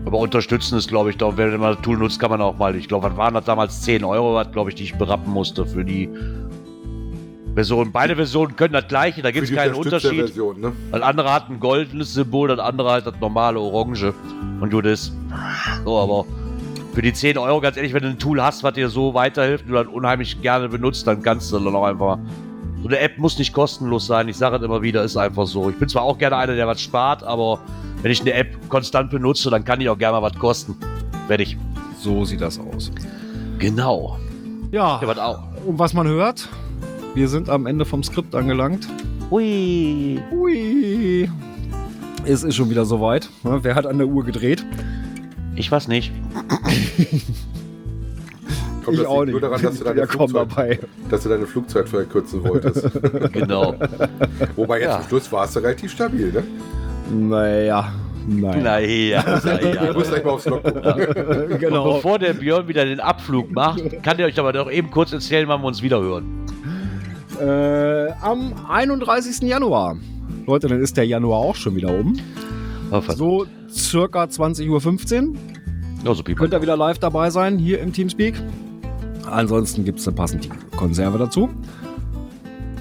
aber 0.05 0.19
unterstützen 0.19 0.79
ist, 0.79 0.89
glaube 0.89 1.11
ich, 1.11 1.17
doch, 1.17 1.37
wenn 1.37 1.51
man 1.59 1.75
das 1.75 1.83
Tool 1.83 1.99
nutzt, 1.99 2.19
kann 2.19 2.31
man 2.31 2.41
auch 2.41 2.57
mal, 2.57 2.75
ich 2.77 2.89
glaube, 2.89 3.11
was 3.11 3.17
waren 3.17 3.35
das 3.35 3.45
damals 3.45 3.83
10 3.83 4.05
Euro, 4.05 4.35
was, 4.35 4.51
glaube 4.53 4.71
ich, 4.71 4.77
die 4.77 4.85
ich 4.85 4.95
berappen 4.95 5.33
musste 5.33 5.67
für 5.67 5.85
die 5.85 6.09
Version. 7.55 7.91
Beide 7.91 8.15
Versionen 8.15 8.55
können 8.57 8.73
das 8.73 8.87
gleiche, 8.87 9.21
da 9.21 9.31
gibt 9.31 9.49
es 9.49 9.55
keinen 9.55 9.75
Unterschied. 9.75 10.27
Version, 10.27 10.61
ne? 10.61 10.73
Das 10.93 11.03
andere 11.03 11.33
hat 11.33 11.51
ein 11.51 11.59
goldenes 11.59 12.15
Symbol, 12.15 12.49
das 12.49 12.61
andere 12.61 12.91
halt 12.91 13.07
das 13.07 13.15
normale 13.21 13.59
Orange. 13.59 14.15
Und 14.61 14.73
du 14.73 14.81
das. 14.81 15.13
So, 15.85 15.99
aber 15.99 16.25
für 16.95 17.03
die 17.03 17.13
10 17.13 17.37
Euro, 17.37 17.61
ganz 17.61 17.77
ehrlich, 17.77 17.93
wenn 17.93 18.03
du 18.03 18.09
ein 18.11 18.19
Tool 18.19 18.43
hast, 18.43 18.63
was 18.63 18.75
dir 18.75 18.89
so 18.89 19.15
weiterhilft 19.15 19.65
und 19.65 19.73
du 19.73 19.77
das 19.77 19.89
unheimlich 19.89 20.41
gerne 20.41 20.69
benutzt, 20.69 21.07
dann 21.07 21.23
kannst 21.23 21.53
du 21.53 21.59
dann 21.59 21.75
auch 21.75 21.85
einfach. 21.85 22.19
So 22.83 22.89
eine 22.89 22.99
App 23.01 23.19
muss 23.19 23.39
nicht 23.39 23.53
kostenlos 23.53 24.07
sein. 24.07 24.29
Ich 24.29 24.37
sage 24.37 24.57
es 24.57 24.63
immer 24.63 24.83
wieder, 24.83 25.03
ist 25.03 25.17
einfach 25.17 25.47
so. 25.47 25.69
Ich 25.69 25.77
bin 25.77 25.89
zwar 25.89 26.03
auch 26.03 26.17
gerne 26.19 26.37
einer, 26.37 26.55
der 26.55 26.67
was 26.67 26.81
spart, 26.81 27.23
aber 27.25 27.59
wenn 28.03 28.13
ich 28.13 28.21
eine 28.21 28.33
App 28.35 28.57
konstant 28.69 29.11
benutze, 29.11 29.51
dann 29.51 29.65
kann 29.65 29.81
die 29.81 29.89
auch 29.89 29.99
gerne 29.99 30.21
mal 30.21 30.31
was 30.31 30.39
kosten. 30.39 30.77
Fertig. 31.27 31.57
So 32.01 32.25
sieht 32.25 32.41
das 32.41 32.59
aus. 32.61 32.93
Genau. 33.59 34.19
Ja, 34.71 35.01
Ja, 35.03 35.09
was 35.09 35.19
auch. 35.19 35.41
und 35.67 35.79
was 35.79 35.93
man 35.95 36.07
hört, 36.07 36.49
wir 37.15 37.27
sind 37.29 37.49
am 37.49 37.67
Ende 37.67 37.85
vom 37.85 38.03
Skript 38.05 38.35
angelangt. 38.35 38.87
Hui. 39.31 40.21
Hui. 40.31 41.29
Es 42.25 42.45
ist 42.45 42.55
schon 42.55 42.71
wieder 42.71 42.85
soweit. 42.85 43.29
ne? 43.43 43.59
Wer 43.63 43.75
hat 43.75 43.87
an 43.87 43.99
der 43.99 44.07
Uhr 44.07 44.25
gedreht? 44.25 44.65
Ich 45.57 45.73
weiß 45.73 45.89
nicht. 45.89 46.13
Kommt 48.89 48.97
ich 48.99 49.03
das 49.05 49.09
auch 49.11 49.25
liegt 49.25 49.35
nicht. 49.35 49.41
Nur 49.43 49.51
daran, 49.51 49.63
dass 49.63 49.79
du, 49.79 49.85
deine 49.85 50.07
Flugzeit, 50.07 50.35
dabei. 50.37 50.79
dass 51.11 51.23
du 51.23 51.29
deine 51.29 51.47
Flugzeit 51.47 51.89
verkürzen 51.89 52.45
wolltest. 52.45 52.89
Genau. 53.33 53.75
Wobei 54.57 54.81
jetzt 54.81 54.89
Ja. 54.89 55.01
zum 55.01 55.09
Schluss 55.09 55.33
warst 55.33 55.57
du 55.57 55.61
relativ 55.61 55.93
stabil, 55.93 56.33
ne? 56.33 56.43
Naja, 57.11 57.93
nein. 58.27 58.63
naja. 58.63 59.23
Du 59.93 59.99
musst 59.99 60.11
gleich 60.11 60.25
mal 60.25 60.31
aufs 60.33 60.47
Log 60.47 60.63
gucken. 60.63 60.83
genau. 61.61 61.95
Bevor 61.95 62.19
der 62.19 62.35
Björn 62.35 62.69
wieder 62.69 62.85
den 62.85 63.01
Abflug 63.01 63.51
macht, 63.51 64.03
kann 64.03 64.19
ihr 64.19 64.27
euch 64.27 64.39
aber 64.39 64.53
doch 64.53 64.71
eben 64.71 64.91
kurz 64.91 65.13
erzählen, 65.13 65.49
wann 65.49 65.61
wir 65.63 65.67
uns 65.69 65.83
wieder 65.83 66.01
hören. 66.01 66.47
Äh, 67.41 68.11
am 68.23 68.53
31. 68.69 69.43
Januar. 69.49 69.97
Leute, 70.47 70.67
dann 70.69 70.81
ist 70.81 70.97
der 70.97 71.07
Januar 71.07 71.39
auch 71.39 71.55
schon 71.55 71.77
wieder 71.77 71.91
um. 71.91 72.19
So 73.09 73.47
circa 73.71 74.25
20.15 74.25 75.29
Uhr. 75.29 75.35
Ja, 76.05 76.15
so 76.15 76.23
Könnt 76.23 76.55
ihr 76.55 76.63
wieder 76.63 76.77
live 76.77 76.99
dabei 76.99 77.31
sein, 77.31 77.59
hier 77.59 77.81
im 77.81 77.93
Teamspeak. 77.93 78.35
Ansonsten 79.31 79.85
gibt 79.85 80.01
es 80.01 80.09
eine 80.09 80.17
passende 80.17 80.49
Konserve 80.77 81.19
dazu. 81.19 81.51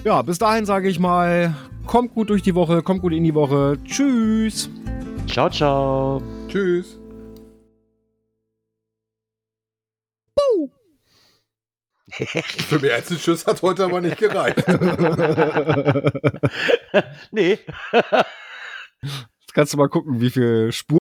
Ja, 0.03 0.21
bis 0.21 0.37
dahin 0.37 0.65
sage 0.65 0.89
ich 0.89 0.99
mal, 0.99 1.53
kommt 1.85 2.13
gut 2.13 2.29
durch 2.29 2.41
die 2.41 2.55
Woche, 2.55 2.81
kommt 2.81 3.01
gut 3.01 3.13
in 3.13 3.23
die 3.23 3.33
Woche. 3.33 3.77
Tschüss. 3.83 4.69
Ciao, 5.27 5.49
ciao. 5.49 6.21
Tschüss. 6.47 6.97
Für 12.09 12.93
als 12.93 13.11
ein 13.11 13.19
Schuss 13.19 13.45
hat 13.45 13.61
heute 13.61 13.85
aber 13.85 14.01
nicht 14.01 14.17
gereicht. 14.17 14.63
nee. 17.31 17.59
Jetzt 19.01 19.53
kannst 19.53 19.73
du 19.73 19.77
mal 19.77 19.89
gucken, 19.89 20.19
wie 20.19 20.29
viel 20.29 20.71
Spuren 20.71 20.99